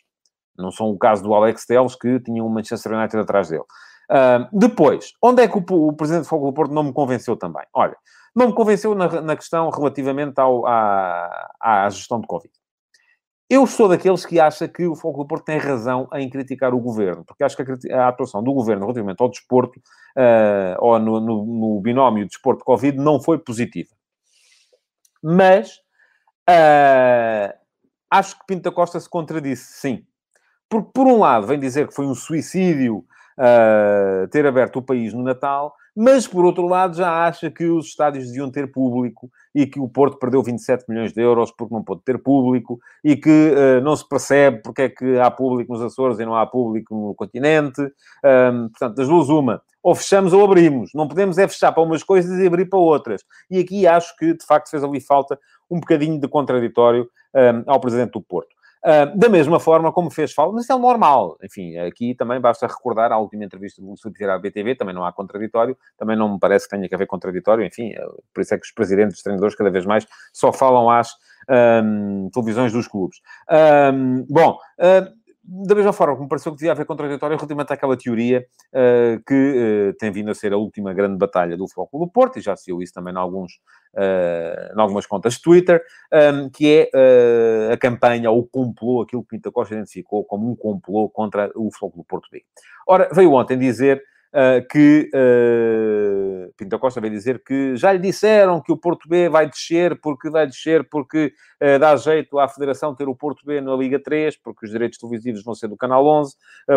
Não 0.57 0.71
são 0.71 0.89
o 0.89 0.97
caso 0.97 1.23
do 1.23 1.33
Alex 1.33 1.65
Telles, 1.65 1.95
que 1.95 2.19
tinha 2.19 2.43
um 2.43 2.49
Manchester 2.49 2.93
United 2.93 3.19
atrás 3.19 3.49
dele. 3.49 3.63
Uh, 4.09 4.45
depois, 4.51 5.13
onde 5.23 5.41
é 5.41 5.47
que 5.47 5.57
o, 5.57 5.87
o 5.87 5.93
presidente 5.93 6.23
do 6.23 6.27
Fogo 6.27 6.47
do 6.47 6.53
Porto 6.53 6.73
não 6.73 6.83
me 6.83 6.91
convenceu 6.91 7.37
também? 7.37 7.63
Olha, 7.73 7.95
não 8.35 8.47
me 8.47 8.53
convenceu 8.53 8.93
na, 8.93 9.21
na 9.21 9.35
questão 9.35 9.69
relativamente 9.69 10.39
ao, 10.39 10.65
à, 10.67 11.51
à 11.61 11.89
gestão 11.89 12.19
de 12.19 12.27
Covid. 12.27 12.51
Eu 13.51 13.67
sou 13.67 13.89
daqueles 13.89 14.25
que 14.25 14.39
acha 14.39 14.65
que 14.65 14.87
o 14.87 14.95
Fogo 14.95 15.23
do 15.23 15.27
Porto 15.27 15.43
tem 15.43 15.57
razão 15.57 16.07
em 16.13 16.29
criticar 16.29 16.73
o 16.73 16.79
governo, 16.79 17.25
porque 17.25 17.43
acho 17.43 17.57
que 17.57 17.91
a, 17.91 18.07
atuação 18.07 18.41
do 18.41 18.53
governo 18.53 18.83
relativamente 18.83 19.21
ao 19.21 19.29
desporto, 19.29 19.77
uh, 19.77 20.77
ou 20.79 20.97
no, 20.97 21.19
no, 21.19 21.45
no 21.45 21.81
binómio 21.81 22.25
desporto-Covid, 22.25 22.97
não 22.97 23.21
foi 23.21 23.37
positiva. 23.39 23.89
Mas 25.21 25.79
uh, 26.49 27.53
acho 28.09 28.39
que 28.39 28.45
Pinto 28.47 28.61
da 28.61 28.71
Costa 28.71 28.97
se 29.01 29.09
contradisse, 29.09 29.81
sim. 29.81 30.05
Porque, 30.69 30.89
por 30.93 31.05
um 31.05 31.19
lado, 31.19 31.45
vem 31.45 31.59
dizer 31.59 31.89
que 31.89 31.93
foi 31.93 32.05
um 32.05 32.15
suicídio 32.15 32.99
uh, 33.37 34.29
ter 34.29 34.45
aberto 34.45 34.77
o 34.77 34.81
país 34.81 35.13
no 35.13 35.23
Natal, 35.23 35.75
mas, 35.93 36.25
por 36.25 36.45
outro 36.45 36.67
lado, 36.67 36.95
já 36.95 37.27
acha 37.27 37.51
que 37.51 37.65
os 37.65 37.87
estádios 37.87 38.27
deviam 38.27 38.49
ter 38.49 38.71
público 38.71 39.29
e 39.53 39.65
que 39.65 39.79
o 39.79 39.87
Porto 39.87 40.17
perdeu 40.17 40.41
27 40.41 40.85
milhões 40.87 41.13
de 41.13 41.21
euros 41.21 41.51
porque 41.51 41.73
não 41.73 41.83
pôde 41.83 42.01
ter 42.03 42.17
público 42.17 42.79
e 43.03 43.15
que 43.15 43.29
uh, 43.29 43.81
não 43.81 43.95
se 43.95 44.07
percebe 44.07 44.61
porque 44.63 44.83
é 44.83 44.89
que 44.89 45.19
há 45.19 45.29
público 45.29 45.73
nos 45.73 45.81
Açores 45.81 46.19
e 46.19 46.25
não 46.25 46.35
há 46.35 46.45
público 46.45 46.95
no 46.95 47.15
continente. 47.15 47.81
Um, 47.81 48.69
portanto, 48.69 48.95
das 48.95 49.07
duas, 49.07 49.29
uma. 49.29 49.61
Ou 49.83 49.95
fechamos 49.95 50.31
ou 50.31 50.43
abrimos. 50.43 50.91
Não 50.93 51.07
podemos 51.07 51.37
é 51.37 51.47
fechar 51.47 51.71
para 51.71 51.83
umas 51.83 52.03
coisas 52.03 52.39
e 52.39 52.47
abrir 52.47 52.65
para 52.65 52.79
outras. 52.79 53.23
E 53.49 53.59
aqui 53.59 53.87
acho 53.87 54.15
que, 54.15 54.33
de 54.33 54.45
facto, 54.45 54.69
fez 54.69 54.83
ali 54.83 55.01
falta 55.01 55.39
um 55.69 55.79
bocadinho 55.79 56.19
de 56.19 56.27
contraditório 56.27 57.09
um, 57.33 57.63
ao 57.71 57.79
Presidente 57.79 58.11
do 58.11 58.21
Porto. 58.21 58.60
Uh, 58.83 59.15
da 59.15 59.29
mesma 59.29 59.59
forma 59.59 59.91
como 59.91 60.09
fez 60.09 60.33
falta, 60.33 60.55
mas 60.55 60.69
é 60.69 60.73
o 60.73 60.79
normal. 60.79 61.37
Enfim, 61.43 61.77
aqui 61.77 62.15
também 62.15 62.41
basta 62.41 62.65
recordar 62.65 63.11
a 63.11 63.17
última 63.19 63.43
entrevista 63.43 63.81
do 63.81 63.95
Filipe 63.95 64.23
à 64.25 64.39
BTV, 64.39 64.75
também 64.75 64.95
não 64.95 65.05
há 65.05 65.13
contraditório, 65.13 65.77
também 65.97 66.17
não 66.17 66.33
me 66.33 66.39
parece 66.39 66.67
que 66.67 66.75
tenha 66.75 66.89
que 66.89 66.95
haver 66.95 67.05
contraditório, 67.05 67.63
enfim, 67.63 67.91
eh, 67.93 68.05
por 68.33 68.41
isso 68.41 68.53
é 68.55 68.57
que 68.57 68.65
os 68.65 68.71
presidentes, 68.71 69.17
os 69.17 69.23
treinadores, 69.23 69.55
cada 69.55 69.69
vez 69.69 69.85
mais 69.85 70.07
só 70.33 70.51
falam 70.51 70.89
às 70.89 71.11
um, 71.83 72.29
televisões 72.33 72.71
dos 72.71 72.87
clubes. 72.87 73.19
Um, 73.93 74.25
bom, 74.29 74.57
uh, 74.79 75.11
da 75.53 75.75
mesma 75.75 75.91
forma 75.91 76.17
me 76.17 76.29
pareceu 76.29 76.53
que 76.53 76.59
devia 76.59 76.71
haver 76.71 76.85
contraditório 76.85 77.35
relativamente 77.35 77.73
àquela 77.73 77.97
teoria 77.97 78.45
uh, 78.73 79.21
que 79.27 79.33
uh, 79.89 79.93
tem 79.97 80.09
vindo 80.09 80.31
a 80.31 80.33
ser 80.33 80.53
a 80.53 80.57
última 80.57 80.93
grande 80.93 81.17
batalha 81.17 81.57
do 81.57 81.67
Futebol 81.67 82.05
do 82.05 82.09
Porto, 82.09 82.39
e 82.39 82.41
já 82.41 82.55
se 82.55 82.67
viu 82.67 82.81
isso 82.81 82.93
também 82.93 83.13
em, 83.13 83.17
alguns, 83.17 83.55
uh, 83.93 84.73
em 84.73 84.79
algumas 84.79 85.05
contas 85.05 85.33
de 85.33 85.41
Twitter, 85.41 85.83
um, 86.13 86.17
ehm, 86.17 86.49
que 86.49 86.89
é 86.93 87.73
a 87.73 87.77
campanha, 87.77 88.31
ou 88.31 88.39
o 88.39 88.47
complô, 88.47 89.01
aquilo 89.01 89.23
que 89.23 89.35
Pinta 89.35 89.51
Costa 89.51 89.73
identificou 89.73 90.23
como 90.23 90.49
um 90.49 90.55
complô 90.55 91.09
contra 91.09 91.51
o 91.53 91.69
Futebol 91.69 91.97
do 91.97 92.03
Porto 92.05 92.29
B. 92.31 92.43
Ora, 92.87 93.09
veio 93.13 93.33
ontem 93.33 93.57
dizer 93.57 94.01
uh, 94.33 94.65
que 94.69 95.09
uh, 95.13 96.53
Pinto 96.57 96.79
Costa 96.79 97.01
veio 97.01 97.13
dizer 97.13 97.43
que 97.43 97.75
já 97.75 97.91
lhe 97.91 97.99
disseram 97.99 98.61
que 98.61 98.71
o 98.71 98.77
Porto 98.77 99.07
B 99.07 99.29
vai 99.29 99.49
descer, 99.49 99.99
porque 100.01 100.29
vai 100.29 100.47
descer, 100.47 100.87
porque 100.89 101.33
uh, 101.61 101.79
dá 101.79 101.95
jeito 101.95 102.39
à 102.39 102.47
Federação 102.47 102.95
ter 102.95 103.07
o 103.07 103.15
Porto 103.15 103.45
B 103.45 103.61
na 103.61 103.75
Liga 103.75 104.01
3, 104.01 104.37
porque 104.41 104.65
os 104.65 104.71
direitos 104.71 104.97
televisivos 104.97 105.43
vão 105.43 105.53
ser 105.53 105.67
do 105.67 105.77
Canal 105.77 106.05
11, 106.05 106.35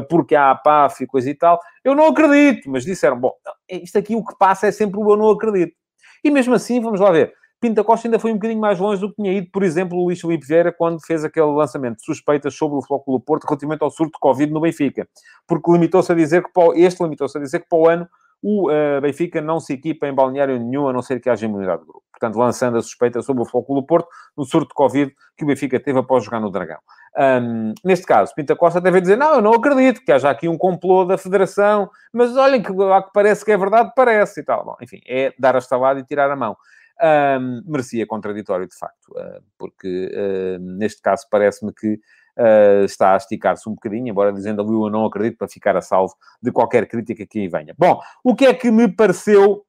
porque 0.09 0.35
há 0.35 0.51
a 0.51 0.55
PAF 0.55 1.05
e 1.05 1.07
coisa 1.07 1.31
e 1.31 1.35
tal. 1.35 1.61
Eu 1.83 1.95
não 1.95 2.09
acredito, 2.09 2.71
mas 2.71 2.85
disseram, 2.85 3.19
bom, 3.19 3.33
isto 3.69 3.99
aqui 3.99 4.15
o 4.17 4.25
que 4.25 4.37
passa 4.39 4.67
é 4.67 4.73
sempre 4.73 4.99
o 4.99 5.11
eu 5.11 5.17
não 5.17 5.31
acredito. 5.31 5.75
E 6.23 6.31
mesmo 6.31 6.55
assim, 6.55 6.81
vamos 6.81 7.01
lá 7.01 7.11
ver, 7.11 7.35
Pinta 7.65 7.83
Costa 7.83 8.07
ainda 8.07 8.19
foi 8.19 8.31
um 8.31 8.35
bocadinho 8.35 8.61
mais 8.61 8.79
longe 8.79 9.01
do 9.01 9.09
que 9.09 9.17
tinha 9.17 9.33
ido, 9.33 9.49
por 9.51 9.63
exemplo, 9.63 9.97
o 9.97 10.05
Luís 10.05 10.21
Felipe 10.21 10.47
Vieira, 10.47 10.71
quando 10.71 11.01
fez 11.01 11.25
aquele 11.25 11.47
lançamento 11.47 11.97
de 11.97 12.05
suspeitas 12.05 12.55
sobre 12.55 12.77
o 12.77 12.83
Flóculo 12.83 13.19
Porto 13.19 13.45
relativamente 13.45 13.83
ao 13.83 13.91
surto 13.91 14.13
de 14.13 14.19
Covid 14.21 14.53
no 14.53 14.61
Benfica. 14.61 15.09
Porque 15.47 15.73
limitou-se 15.73 16.13
a 16.13 16.15
dizer 16.15 16.43
que, 16.43 16.53
para, 16.53 16.79
este 16.79 17.03
limitou-se 17.03 17.39
a 17.39 17.41
dizer 17.41 17.61
que 17.61 17.67
para 17.67 17.79
o 17.79 17.89
ano 17.89 18.07
o 18.43 18.71
uh, 18.71 19.01
Benfica 19.01 19.41
não 19.41 19.59
se 19.59 19.73
equipa 19.73 20.07
em 20.07 20.13
balneário 20.13 20.59
nenhum, 20.61 20.89
a 20.89 20.93
não 20.93 21.01
ser 21.01 21.19
que 21.23 21.31
haja 21.31 21.47
imunidade 21.47 21.81
de 21.81 21.87
grupo. 21.87 22.03
Portanto, 22.13 22.37
lançando 22.37 22.77
a 22.77 22.83
suspeita 22.83 23.23
sobre 23.23 23.43
o 23.43 23.47
Flóculo 23.47 23.83
Porto 23.83 24.09
no 24.37 24.45
surto 24.45 24.69
de 24.69 24.75
Covid 24.75 25.15
que 25.35 25.45
o 25.45 25.47
Benfica 25.47 25.81
teve 25.81 25.99
após 25.99 26.23
jogar 26.23 26.41
no 26.41 26.51
Dragão. 26.51 26.81
Um, 27.17 27.73
neste 27.83 28.05
caso, 28.05 28.35
Pinta 28.35 28.55
Costa 28.55 28.79
deve 28.79 29.01
dizer, 29.01 29.17
não, 29.17 29.37
eu 29.37 29.41
não 29.41 29.55
acredito 29.55 30.05
que 30.05 30.13
haja 30.13 30.29
aqui 30.29 30.51
um 30.51 30.59
complô 30.59 31.07
da 31.07 31.17
Federação, 31.17 31.89
mas 32.13 32.37
olhem, 32.37 32.61
que, 32.61 32.71
que 32.71 33.11
parece 33.15 33.43
que 33.43 33.53
é 33.53 33.57
verdade, 33.57 33.91
parece 33.97 34.41
e 34.41 34.45
tal. 34.45 34.67
Bom, 34.67 34.77
enfim, 34.83 35.01
é 35.09 35.33
dar 35.39 35.55
a 35.57 35.59
estalada 35.59 35.99
e 35.99 36.05
tirar 36.05 36.31
a 36.31 36.37
mão. 36.37 36.55
Um, 37.03 37.63
merecia 37.67 38.07
contraditório, 38.07 38.69
de 38.69 38.79
facto, 38.79 39.11
uh, 39.11 39.43
porque 39.59 40.11
uh, 40.15 40.59
neste 40.61 41.03
caso 41.03 41.27
parece-me 41.29 41.73
que 41.73 41.95
uh, 42.39 42.85
está 42.85 43.15
a 43.15 43.17
esticar-se 43.17 43.69
um 43.69 43.75
bocadinho, 43.75 44.09
embora 44.09 44.33
dizendo 44.33 44.63
ali 44.63 44.71
eu 44.71 44.89
não 44.91 45.05
acredito 45.05 45.37
para 45.37 45.49
ficar 45.49 45.77
a 45.77 45.81
salvo 45.81 46.15
de 46.41 46.53
qualquer 46.53 46.87
crítica 46.87 47.27
que 47.27 47.41
aí 47.41 47.49
venha. 47.49 47.75
Bom, 47.77 48.01
o 48.23 48.35
que 48.35 48.47
é 48.47 48.55
que 48.55 48.71
me 48.71 48.89
pareceu 48.89 49.65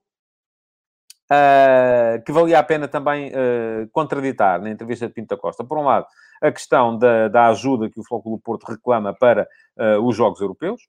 Uh, 1.25 2.21
que 2.23 2.31
valia 2.31 2.59
a 2.59 2.63
pena 2.63 2.87
também 2.87 3.29
uh, 3.29 3.89
contraditar 3.91 4.61
na 4.61 4.69
entrevista 4.69 5.07
de 5.07 5.13
Pinta 5.13 5.35
Costa. 5.35 5.63
Por 5.63 5.75
um 5.79 5.83
lado, 5.83 6.05
a 6.39 6.51
questão 6.51 6.95
da, 6.95 7.27
da 7.27 7.47
ajuda 7.47 7.89
que 7.89 7.99
o 7.99 8.03
Flóculo 8.03 8.37
Porto 8.37 8.65
reclama 8.65 9.11
para 9.11 9.47
uh, 9.75 10.05
os 10.05 10.15
Jogos 10.15 10.39
Europeus, 10.39 10.81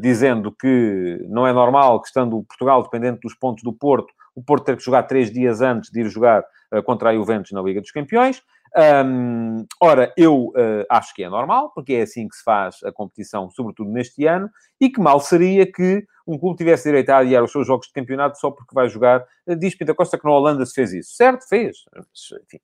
dizendo 0.00 0.52
que 0.52 1.26
não 1.30 1.46
é 1.46 1.52
normal 1.52 2.00
que, 2.02 2.08
estando 2.08 2.44
Portugal 2.44 2.82
dependente 2.82 3.20
dos 3.22 3.34
pontos 3.34 3.64
do 3.64 3.72
Porto, 3.72 4.12
o 4.38 4.42
Porto 4.42 4.64
ter 4.64 4.76
que 4.76 4.84
jogar 4.84 5.02
três 5.04 5.30
dias 5.30 5.60
antes 5.60 5.90
de 5.90 6.00
ir 6.00 6.08
jogar 6.08 6.44
contra 6.84 7.10
a 7.10 7.14
Juventus 7.14 7.50
na 7.52 7.62
Liga 7.62 7.80
dos 7.80 7.90
Campeões. 7.90 8.42
Um, 8.76 9.66
ora, 9.80 10.12
eu 10.16 10.48
uh, 10.48 10.84
acho 10.90 11.14
que 11.14 11.24
é 11.24 11.28
normal, 11.28 11.72
porque 11.74 11.94
é 11.94 12.02
assim 12.02 12.28
que 12.28 12.36
se 12.36 12.42
faz 12.42 12.76
a 12.84 12.92
competição, 12.92 13.50
sobretudo 13.50 13.90
neste 13.90 14.26
ano, 14.26 14.50
e 14.80 14.90
que 14.90 15.00
mal 15.00 15.20
seria 15.20 15.70
que 15.70 16.04
um 16.26 16.38
clube 16.38 16.58
tivesse 16.58 16.84
direito 16.84 17.10
a 17.10 17.18
adiar 17.18 17.42
os 17.42 17.50
seus 17.50 17.66
jogos 17.66 17.86
de 17.86 17.92
campeonato 17.92 18.38
só 18.38 18.50
porque 18.50 18.74
vai 18.74 18.88
jogar. 18.88 19.24
Uh, 19.46 19.56
diz 19.56 19.74
Pinta 19.74 19.94
Costa 19.94 20.18
que 20.18 20.24
na 20.24 20.32
Holanda 20.32 20.64
se 20.66 20.74
fez 20.74 20.92
isso. 20.92 21.12
Certo, 21.14 21.48
fez. 21.48 21.78
Enfim, 22.44 22.60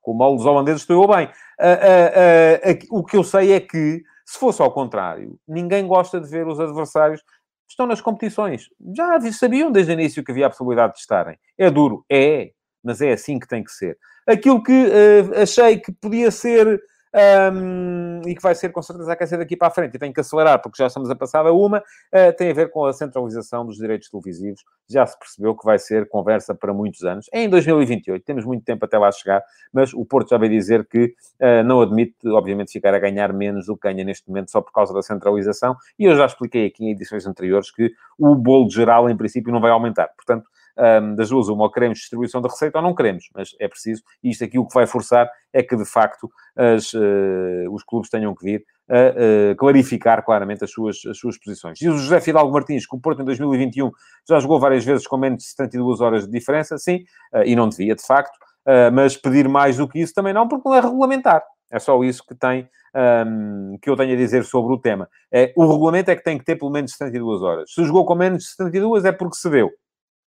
com 0.00 0.12
o 0.12 0.18
mal 0.18 0.36
dos 0.36 0.46
holandeses 0.46 0.82
estou 0.82 1.08
bem. 1.08 1.26
Uh, 1.26 2.96
o 2.98 3.04
que 3.04 3.16
eu 3.16 3.24
sei 3.24 3.52
é 3.52 3.60
que, 3.60 4.02
se 4.24 4.38
fosse 4.38 4.60
ao 4.60 4.70
contrário, 4.70 5.38
ninguém 5.48 5.86
gosta 5.86 6.20
de 6.20 6.28
ver 6.28 6.46
os 6.46 6.60
adversários 6.60 7.22
estão 7.72 7.86
nas 7.86 8.00
competições. 8.00 8.68
Já 8.96 9.18
sabiam 9.32 9.70
desde 9.70 9.92
o 9.92 9.94
início 9.94 10.24
que 10.24 10.30
havia 10.30 10.46
a 10.46 10.50
possibilidade 10.50 10.94
de 10.94 11.00
estarem. 11.00 11.38
É 11.56 11.70
duro? 11.70 12.04
É 12.10 12.50
mas 12.82 13.00
é 13.00 13.12
assim 13.12 13.38
que 13.38 13.46
tem 13.46 13.62
que 13.62 13.70
ser. 13.70 13.96
Aquilo 14.26 14.62
que 14.62 14.72
uh, 14.72 15.42
achei 15.42 15.78
que 15.78 15.92
podia 15.92 16.30
ser 16.30 16.80
um, 17.14 18.20
e 18.26 18.34
que 18.34 18.42
vai 18.42 18.54
ser 18.54 18.70
com 18.70 18.82
certeza 18.82 19.12
aquecer 19.12 19.38
daqui 19.38 19.56
para 19.56 19.68
a 19.68 19.70
frente, 19.70 19.94
e 19.94 19.98
tenho 19.98 20.12
que 20.12 20.20
acelerar 20.20 20.60
porque 20.60 20.82
já 20.82 20.86
estamos 20.86 21.10
a 21.10 21.14
passar 21.14 21.46
a 21.46 21.52
uma, 21.52 21.78
uh, 21.78 22.36
tem 22.36 22.50
a 22.50 22.54
ver 22.54 22.70
com 22.70 22.84
a 22.84 22.92
centralização 22.92 23.66
dos 23.66 23.76
direitos 23.76 24.08
televisivos. 24.08 24.64
Já 24.88 25.06
se 25.06 25.18
percebeu 25.18 25.56
que 25.56 25.64
vai 25.64 25.78
ser 25.78 26.08
conversa 26.08 26.54
para 26.54 26.72
muitos 26.72 27.02
anos. 27.04 27.26
É 27.32 27.42
em 27.42 27.48
2028, 27.48 28.24
temos 28.24 28.44
muito 28.44 28.64
tempo 28.64 28.84
até 28.84 28.98
lá 28.98 29.10
chegar, 29.10 29.42
mas 29.72 29.92
o 29.92 30.04
Porto 30.04 30.30
já 30.30 30.38
veio 30.38 30.52
dizer 30.52 30.86
que 30.86 31.14
uh, 31.40 31.64
não 31.64 31.80
admite, 31.80 32.16
obviamente, 32.26 32.72
ficar 32.72 32.94
a 32.94 32.98
ganhar 32.98 33.32
menos 33.32 33.66
do 33.66 33.76
que 33.76 33.88
ganha 33.88 34.04
neste 34.04 34.28
momento 34.28 34.50
só 34.50 34.60
por 34.60 34.72
causa 34.72 34.94
da 34.94 35.02
centralização, 35.02 35.76
e 35.98 36.04
eu 36.04 36.16
já 36.16 36.26
expliquei 36.26 36.66
aqui 36.66 36.84
em 36.84 36.90
edições 36.92 37.26
anteriores 37.26 37.70
que 37.70 37.92
o 38.18 38.34
bolo 38.34 38.70
geral, 38.70 39.08
em 39.08 39.16
princípio, 39.16 39.52
não 39.52 39.60
vai 39.60 39.70
aumentar. 39.70 40.08
Portanto, 40.16 40.48
um, 40.80 41.14
das 41.14 41.28
duas, 41.28 41.48
uma, 41.48 41.64
ou 41.64 41.70
queremos 41.70 41.98
distribuição 41.98 42.40
de 42.40 42.48
receita 42.48 42.78
ou 42.78 42.82
não 42.82 42.94
queremos, 42.94 43.28
mas 43.34 43.50
é 43.60 43.68
preciso, 43.68 44.02
e 44.22 44.30
isto 44.30 44.44
aqui 44.44 44.58
o 44.58 44.66
que 44.66 44.74
vai 44.74 44.86
forçar 44.86 45.30
é 45.52 45.62
que, 45.62 45.76
de 45.76 45.84
facto, 45.84 46.30
as, 46.56 46.92
uh, 46.94 47.70
os 47.70 47.84
clubes 47.84 48.08
tenham 48.08 48.34
que 48.34 48.44
vir 48.44 48.64
a 48.88 49.52
uh, 49.52 49.56
clarificar 49.56 50.24
claramente 50.24 50.64
as 50.64 50.70
suas, 50.70 50.98
as 51.06 51.18
suas 51.18 51.38
posições. 51.38 51.78
Diz 51.78 51.92
o 51.92 51.98
José 51.98 52.20
Fidalgo 52.20 52.52
Martins 52.52 52.86
que 52.86 52.96
o 52.96 53.00
Porto 53.00 53.22
em 53.22 53.24
2021 53.24 53.90
já 54.28 54.40
jogou 54.40 54.58
várias 54.58 54.84
vezes 54.84 55.06
com 55.06 55.16
menos 55.16 55.42
de 55.42 55.48
72 55.50 56.00
horas 56.00 56.24
de 56.26 56.30
diferença, 56.30 56.78
sim, 56.78 57.04
uh, 57.34 57.42
e 57.44 57.54
não 57.54 57.68
devia, 57.68 57.94
de 57.94 58.04
facto, 58.04 58.38
mas 58.92 59.16
pedir 59.16 59.48
mais 59.48 59.78
do 59.78 59.88
que 59.88 59.98
isso 59.98 60.12
também 60.12 60.34
não, 60.34 60.46
porque 60.46 60.68
não 60.68 60.76
é 60.76 60.80
regulamentar. 60.80 61.42
É 61.72 61.78
só 61.78 62.04
isso 62.04 62.22
que 62.24 62.34
tem 62.34 62.68
um, 63.26 63.78
que 63.80 63.88
eu 63.88 63.96
tenho 63.96 64.12
a 64.12 64.16
dizer 64.16 64.44
sobre 64.44 64.74
o 64.74 64.78
tema. 64.78 65.08
É, 65.32 65.52
o 65.56 65.66
regulamento 65.66 66.10
é 66.10 66.16
que 66.16 66.22
tem 66.22 66.38
que 66.38 66.44
ter 66.44 66.56
pelo 66.56 66.70
menos 66.70 66.92
72 66.92 67.42
horas. 67.42 67.72
Se 67.72 67.82
jogou 67.84 68.04
com 68.04 68.14
menos 68.14 68.42
de 68.42 68.50
72 68.50 69.04
é 69.06 69.12
porque 69.12 69.36
se 69.36 69.48
deu 69.48 69.70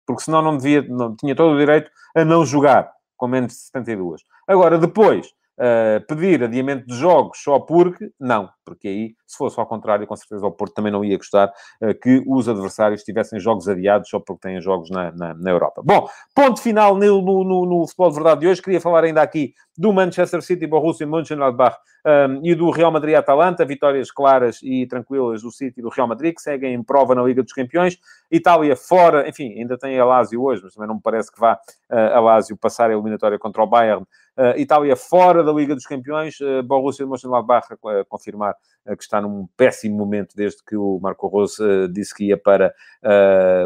porque 0.07 0.23
senão 0.23 0.43
não 0.43 0.57
devia, 0.57 0.83
não, 0.83 1.15
tinha 1.17 1.35
todo 1.35 1.55
o 1.55 1.59
direito 1.59 1.91
a 2.17 2.25
não 2.25 2.45
jogar 2.45 2.91
com 3.17 3.27
menos 3.27 3.53
de 3.53 3.59
72. 3.59 4.23
Agora, 4.47 4.79
depois, 4.79 5.29
uh, 5.59 6.05
pedir 6.07 6.43
adiamento 6.43 6.87
de 6.87 6.95
jogos 6.97 7.39
só 7.43 7.61
porque, 7.61 8.11
não, 8.19 8.51
porque 8.65 8.89
aí, 8.89 9.15
se 9.33 9.39
fosse 9.39 9.59
ao 9.59 9.67
contrário, 9.67 10.07
com 10.07 10.15
certeza 10.15 10.47
o 10.47 10.53
Porto 10.53 10.75
também 10.75 10.93
não 10.93 11.05
ia 11.05 11.17
gostar 11.17 11.53
uh, 11.81 11.95
que 12.01 12.23
os 12.27 12.49
adversários 12.49 13.03
tivessem 13.03 13.41
jogos 13.41 13.69
adiados 13.69 14.09
só 14.09 14.21
porque 14.21 14.49
têm 14.49 14.61
jogos 14.61 14.91
na, 14.91 15.11
na, 15.13 15.35
na 15.35 15.51
Europa. 15.51 15.83
Bom, 15.85 16.09
ponto 16.35 16.61
final 16.61 16.97
no, 16.97 17.23
no, 17.23 17.45
no, 17.45 17.67
no, 17.67 17.87
futebol 17.87 18.09
de 18.11 18.15
verdade 18.15 18.41
de 18.41 18.49
hoje. 18.49 18.63
Queria 18.63 18.81
falar 18.81 19.05
ainda 19.05 19.23
aqui 19.23 19.55
do 19.77 19.93
Manchester 19.93 20.43
City, 20.43 20.67
Borussia 20.67 21.07
Mönchengladbach 21.07 21.77
um, 22.05 22.45
e 22.45 22.55
do 22.55 22.71
Real 22.71 22.93
Madrid-Atalanta, 22.93 23.65
vitórias 23.65 24.11
claras 24.11 24.61
e 24.63 24.87
tranquilas 24.87 25.43
do 25.43 25.51
City 25.51 25.81
e 25.81 25.83
do 25.83 25.89
Real 25.89 26.07
Madrid, 26.07 26.35
que 26.35 26.43
seguem 26.43 26.75
em 26.75 26.83
prova 26.83 27.15
na 27.15 27.23
Liga 27.23 27.43
dos 27.43 27.53
Campeões. 27.53 27.99
Itália 28.31 28.77
fora, 28.77 29.29
enfim, 29.29 29.59
ainda 29.59 29.79
tem 29.79 29.99
a 29.99 30.05
Lazio 30.05 30.43
hoje, 30.43 30.63
mas 30.63 30.75
também 30.75 30.89
não 30.89 30.97
me 30.97 31.03
parece 31.03 31.33
que 31.33 31.41
vá 31.41 31.55
uh, 31.91 31.97
a 31.97 32.21
Lazio 32.21 32.57
passar 32.57 32.91
a 32.91 32.93
eliminatória 32.93 33.39
contra 33.39 33.63
o 33.63 33.67
Bayern. 33.67 34.05
Uh, 34.37 34.59
Itália 34.59 34.97
fora 34.97 35.43
da 35.43 35.53
Liga 35.53 35.75
dos 35.75 35.87
Campeões, 35.87 36.39
uh, 36.41 36.63
Borussia 36.63 37.07
Mönchengladbach 37.07 37.67
a 37.73 38.05
confirmar 38.05 38.55
uh, 38.87 38.97
que 38.97 39.03
está 39.03 39.21
num 39.23 39.49
péssimo 39.57 39.97
momento 39.97 40.37
desde 40.37 40.63
que 40.65 40.77
o 40.77 40.99
Marco 41.01 41.27
Rose 41.27 41.57
disse 41.93 42.15
que 42.15 42.27
ia 42.27 42.37
para 42.37 42.75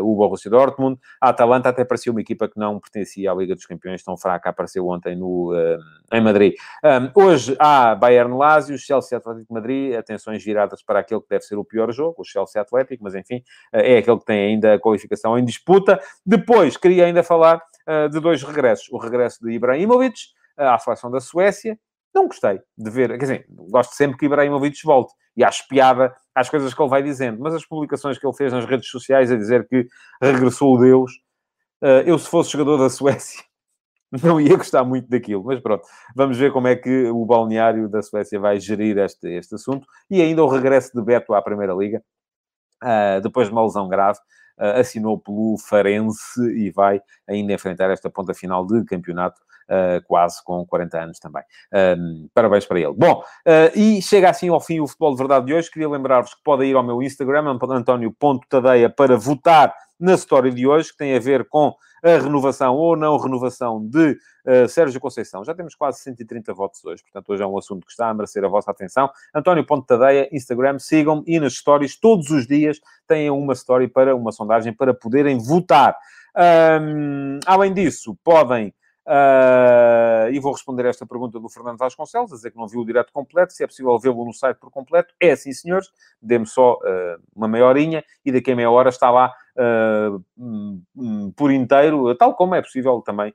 o 0.03 0.14
Borussia 0.14 0.51
Dortmund. 0.51 1.01
A 1.21 1.31
Atalanta 1.31 1.69
até 1.69 1.85
parecia 1.85 2.12
uma 2.12 2.21
equipa 2.21 2.49
que 2.49 2.59
não 2.59 2.79
pertencia 2.79 3.33
à 3.33 3.35
Liga 3.35 3.55
dos 3.55 3.66
Campeões, 3.66 4.03
tão 4.03 4.16
fraca, 4.16 4.51
apareceu 4.51 4.87
ontem 4.87 5.16
no, 5.16 5.53
em 6.12 6.21
Madrid. 6.21 6.55
Um, 6.85 7.23
hoje 7.23 7.57
há 7.59 7.95
Bayern 7.95 8.37
Lazio, 8.37 8.79
Chelsea 8.79 9.19
Atlético 9.19 9.53
Madrid, 9.53 9.95
atenções 9.95 10.45
viradas 10.45 10.83
para 10.83 11.01
aquele 11.01 11.21
que 11.21 11.29
deve 11.29 11.45
ser 11.45 11.57
o 11.57 11.64
pior 11.64 11.90
jogo, 11.92 12.16
o 12.19 12.25
Chelsea 12.25 12.61
Atlético, 12.61 13.03
mas 13.03 13.14
enfim, 13.14 13.42
é 13.73 13.99
aquele 13.99 14.19
que 14.19 14.25
tem 14.25 14.51
ainda 14.51 14.75
a 14.75 14.79
qualificação 14.79 15.38
em 15.38 15.45
disputa. 15.45 16.01
Depois, 16.25 16.77
queria 16.77 17.07
ainda 17.07 17.23
falar 17.23 17.61
de 18.11 18.21
dois 18.21 18.42
regressos. 18.42 18.88
O 18.90 18.99
regresso 18.99 19.45
de 19.45 19.53
Ibrahimovic, 19.53 20.19
à 20.57 20.79
seleção 20.79 21.11
da 21.11 21.21
Suécia. 21.21 21.79
Não 22.16 22.29
gostei 22.29 22.59
de 22.79 22.90
ver, 22.90 23.11
quer 23.11 23.18
dizer, 23.18 23.46
gosto 23.50 23.94
sempre 23.94 24.16
que 24.16 24.24
Ibrahimovic 24.24 24.83
volte 24.83 25.12
e 25.37 25.44
acho 25.44 25.68
piada 25.68 26.16
às 26.35 26.48
coisas 26.48 26.72
que 26.72 26.81
ele 26.81 26.88
vai 26.88 27.02
dizendo, 27.02 27.38
mas 27.42 27.55
as 27.55 27.66
publicações 27.66 28.18
que 28.18 28.26
ele 28.26 28.35
fez 28.35 28.55
nas 28.55 28.64
redes 28.64 28.88
sociais 28.88 29.31
a 29.31 29.37
dizer 29.37 29.68
que 29.68 29.87
regressou 30.22 30.76
o 30.76 30.81
Deus, 30.81 31.12
eh, 31.83 32.05
eu 32.07 32.18
se 32.18 32.26
fosse 32.26 32.52
jogador 32.52 32.79
da 32.79 32.88
Suécia 32.88 33.44
não 34.24 34.40
ia 34.40 34.57
gostar 34.57 34.83
muito 34.83 35.11
daquilo, 35.11 35.44
mas 35.44 35.61
pronto, 35.61 35.87
vamos 36.14 36.38
ver 36.38 36.50
como 36.55 36.68
é 36.68 36.74
que 36.74 37.07
o 37.11 37.26
balneário 37.26 37.87
da 37.87 38.00
Suécia 38.00 38.40
vai 38.40 38.59
gerir 38.59 38.96
este, 38.96 39.29
este 39.29 39.55
assunto 39.57 39.87
e 40.09 40.22
ainda 40.22 40.42
o 40.42 40.48
regresso 40.48 40.92
de 40.94 41.02
Beto 41.02 41.35
à 41.35 41.42
Primeira 41.42 41.74
Liga, 41.74 42.02
uh, 42.83 43.20
depois 43.20 43.48
de 43.48 43.52
uma 43.52 43.62
lesão 43.62 43.88
grave, 43.88 44.18
uh, 44.59 44.81
assinou 44.81 45.18
pelo 45.18 45.57
Farense 45.59 46.40
e 46.57 46.70
vai 46.70 46.98
ainda 47.29 47.52
enfrentar 47.52 47.90
esta 47.90 48.09
ponta 48.09 48.33
final 48.33 48.66
de 48.66 48.85
campeonato 48.87 49.40
uh, 49.68 50.05
quase 50.07 50.42
com 50.44 50.64
40 50.66 50.98
anos 50.98 51.18
também. 51.18 51.42
Parabéns 52.35 52.64
para 52.64 52.81
ele. 52.81 52.94
Bom, 52.94 53.22
uh, 53.46 53.79
e 53.79 54.00
chega 54.02 54.31
assim 54.31 54.48
ao 54.48 54.61
fim 54.61 54.81
o 54.81 54.87
Futebol 54.87 55.12
de 55.12 55.18
Verdade 55.18 55.46
de 55.46 55.55
hoje. 55.55 55.70
Queria 55.70 55.88
lembrar-vos 55.88 56.35
que 56.35 56.42
podem 56.42 56.70
ir 56.70 56.76
ao 56.76 56.83
meu 56.83 57.02
Instagram, 57.02 57.59
antonio.tadeia, 57.62 58.90
para 58.90 59.16
votar 59.16 59.74
na 59.98 60.14
história 60.14 60.50
de 60.50 60.66
hoje, 60.66 60.90
que 60.90 60.98
tem 60.98 61.14
a 61.14 61.20
ver 61.20 61.48
com 61.48 61.74
a 62.05 62.18
renovação 62.18 62.74
ou 62.74 62.94
não 62.94 63.16
renovação 63.16 63.85
de 63.85 64.12
uh, 64.46 64.68
Sérgio 64.68 65.00
Conceição. 65.00 65.44
Já 65.44 65.55
temos 65.55 65.74
quase 65.74 66.00
130 66.00 66.52
votos 66.52 66.85
hoje, 66.85 67.02
portanto, 67.02 67.31
hoje 67.31 67.42
é 67.42 67.46
um 67.46 67.57
assunto 67.59 67.87
que 67.87 67.92
está 67.92 68.09
a 68.09 68.14
merecer 68.14 68.44
a 68.44 68.48
vossa 68.48 68.70
atenção. 68.70 69.11
António 69.35 69.64
Ponte 69.64 69.87
Tadeia, 69.87 70.29
Instagram, 70.31 70.79
sigam-me 70.79 71.24
e 71.26 71.40
nas 71.40 71.55
stories, 71.55 71.98
todos 71.98 72.31
os 72.31 72.46
dias, 72.46 72.79
têm 73.07 73.31
uma 73.31 73.55
story 73.55 73.88
para 73.88 74.14
uma 74.14 74.33
sondagem 74.33 74.72
para 74.72 74.92
poderem 74.92 75.38
votar. 75.38 75.96
Um, 76.37 77.40
além 77.46 77.72
disso, 77.72 78.16
podem 78.22 78.74
Uh, 79.07 80.29
e 80.33 80.40
vou 80.40 80.53
responder 80.53 80.85
a 80.85 80.88
esta 80.88 81.07
pergunta 81.07 81.38
do 81.38 81.49
Fernando 81.49 81.79
Vasconcelos, 81.79 82.33
a 82.33 82.35
dizer 82.35 82.51
que 82.51 82.57
não 82.57 82.67
viu 82.67 82.81
o 82.81 82.85
direto 82.85 83.13
completo, 83.13 83.52
se 83.52 83.63
é 83.63 83.67
possível 83.67 83.96
vê-lo 84.00 84.25
no 84.25 84.33
site 84.33 84.57
por 84.57 84.69
completo. 84.71 85.15
É 85.21 85.31
assim, 85.31 85.52
senhores, 85.52 85.88
dê-me 86.21 86.46
só 86.46 86.75
uh, 86.75 87.23
uma 87.35 87.46
meia 87.46 87.67
horinha 87.67 88.04
e 88.25 88.33
daqui 88.33 88.50
a 88.50 88.57
meia 88.57 88.71
hora 88.71 88.88
está 88.88 89.09
lá 89.11 89.33
uh, 89.57 91.33
por 91.37 91.52
inteiro, 91.52 92.13
tal 92.17 92.35
como 92.35 92.57
é 92.57 92.63
possível 92.63 93.00
também. 93.00 93.33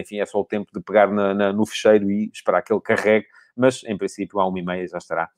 enfim, 0.00 0.18
é 0.18 0.26
só 0.26 0.40
o 0.40 0.44
tempo 0.44 0.70
de 0.74 0.80
pegar 0.80 1.08
na, 1.08 1.32
na, 1.32 1.52
no 1.52 1.64
fecheiro 1.64 2.10
e 2.10 2.28
esperar 2.34 2.62
que 2.62 2.72
ele 2.72 2.80
carregue, 2.80 3.26
mas 3.56 3.84
em 3.84 3.96
princípio, 3.96 4.40
à 4.40 4.48
uma 4.48 4.58
e 4.58 4.64
meia 4.64 4.88
já 4.88 4.98
estará 4.98 5.30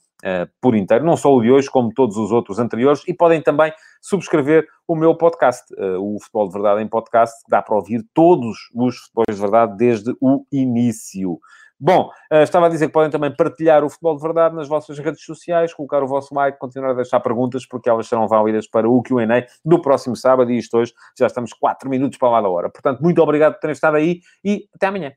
por 0.61 0.75
inteiro. 0.75 1.05
Não 1.05 1.16
só 1.16 1.35
o 1.35 1.43
de 1.43 1.51
hoje, 1.51 1.71
como 1.71 1.93
todos 1.93 2.16
os 2.16 2.31
outros 2.31 2.59
anteriores. 2.59 3.03
E 3.07 3.14
podem 3.14 3.43
também 3.43 3.73
subscrever 4.01 4.66
o 4.87 4.95
meu 4.95 5.14
podcast, 5.14 5.64
o 5.99 6.18
Futebol 6.21 6.49
de 6.49 6.55
Verdade 6.55 6.83
em 6.83 6.89
Podcast, 6.89 7.45
que 7.45 7.51
dá 7.51 7.62
para 7.62 7.77
ouvir 7.77 8.05
todos 8.12 8.57
os 8.75 8.97
futebols 8.99 9.37
de 9.37 9.41
verdade 9.41 9.77
desde 9.77 10.14
o 10.21 10.45
início. 10.53 11.39
Bom, 11.83 12.11
uh, 12.31 12.43
estava 12.43 12.66
a 12.66 12.68
dizer 12.68 12.89
que 12.89 12.93
podem 12.93 13.11
também 13.11 13.35
partilhar 13.35 13.83
o 13.83 13.89
futebol 13.89 14.14
de 14.14 14.21
verdade 14.21 14.55
nas 14.55 14.68
vossas 14.68 14.99
redes 14.99 15.25
sociais, 15.25 15.73
colocar 15.73 16.03
o 16.03 16.07
vosso 16.07 16.35
like, 16.35 16.59
continuar 16.59 16.91
a 16.91 16.95
deixar 16.95 17.21
perguntas, 17.21 17.64
porque 17.66 17.89
elas 17.89 18.07
serão 18.07 18.29
válidas 18.29 18.68
para 18.68 18.87
o 18.87 19.03
QA 19.03 19.47
do 19.64 19.81
próximo 19.81 20.14
sábado. 20.14 20.53
E 20.53 20.59
isto 20.59 20.77
hoje 20.77 20.93
já 21.18 21.27
estamos 21.27 21.55
4 21.55 21.89
minutos 21.89 22.18
para 22.18 22.29
lá 22.29 22.43
da 22.43 22.51
hora. 22.51 22.68
Portanto, 22.68 23.01
muito 23.01 23.23
obrigado 23.23 23.55
por 23.55 23.61
terem 23.61 23.73
estado 23.73 23.97
aí 23.97 24.21
e 24.45 24.68
até 24.75 24.89
amanhã. 24.89 25.12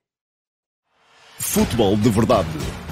Futebol 1.37 1.97
de 1.97 2.09
verdade, 2.09 2.47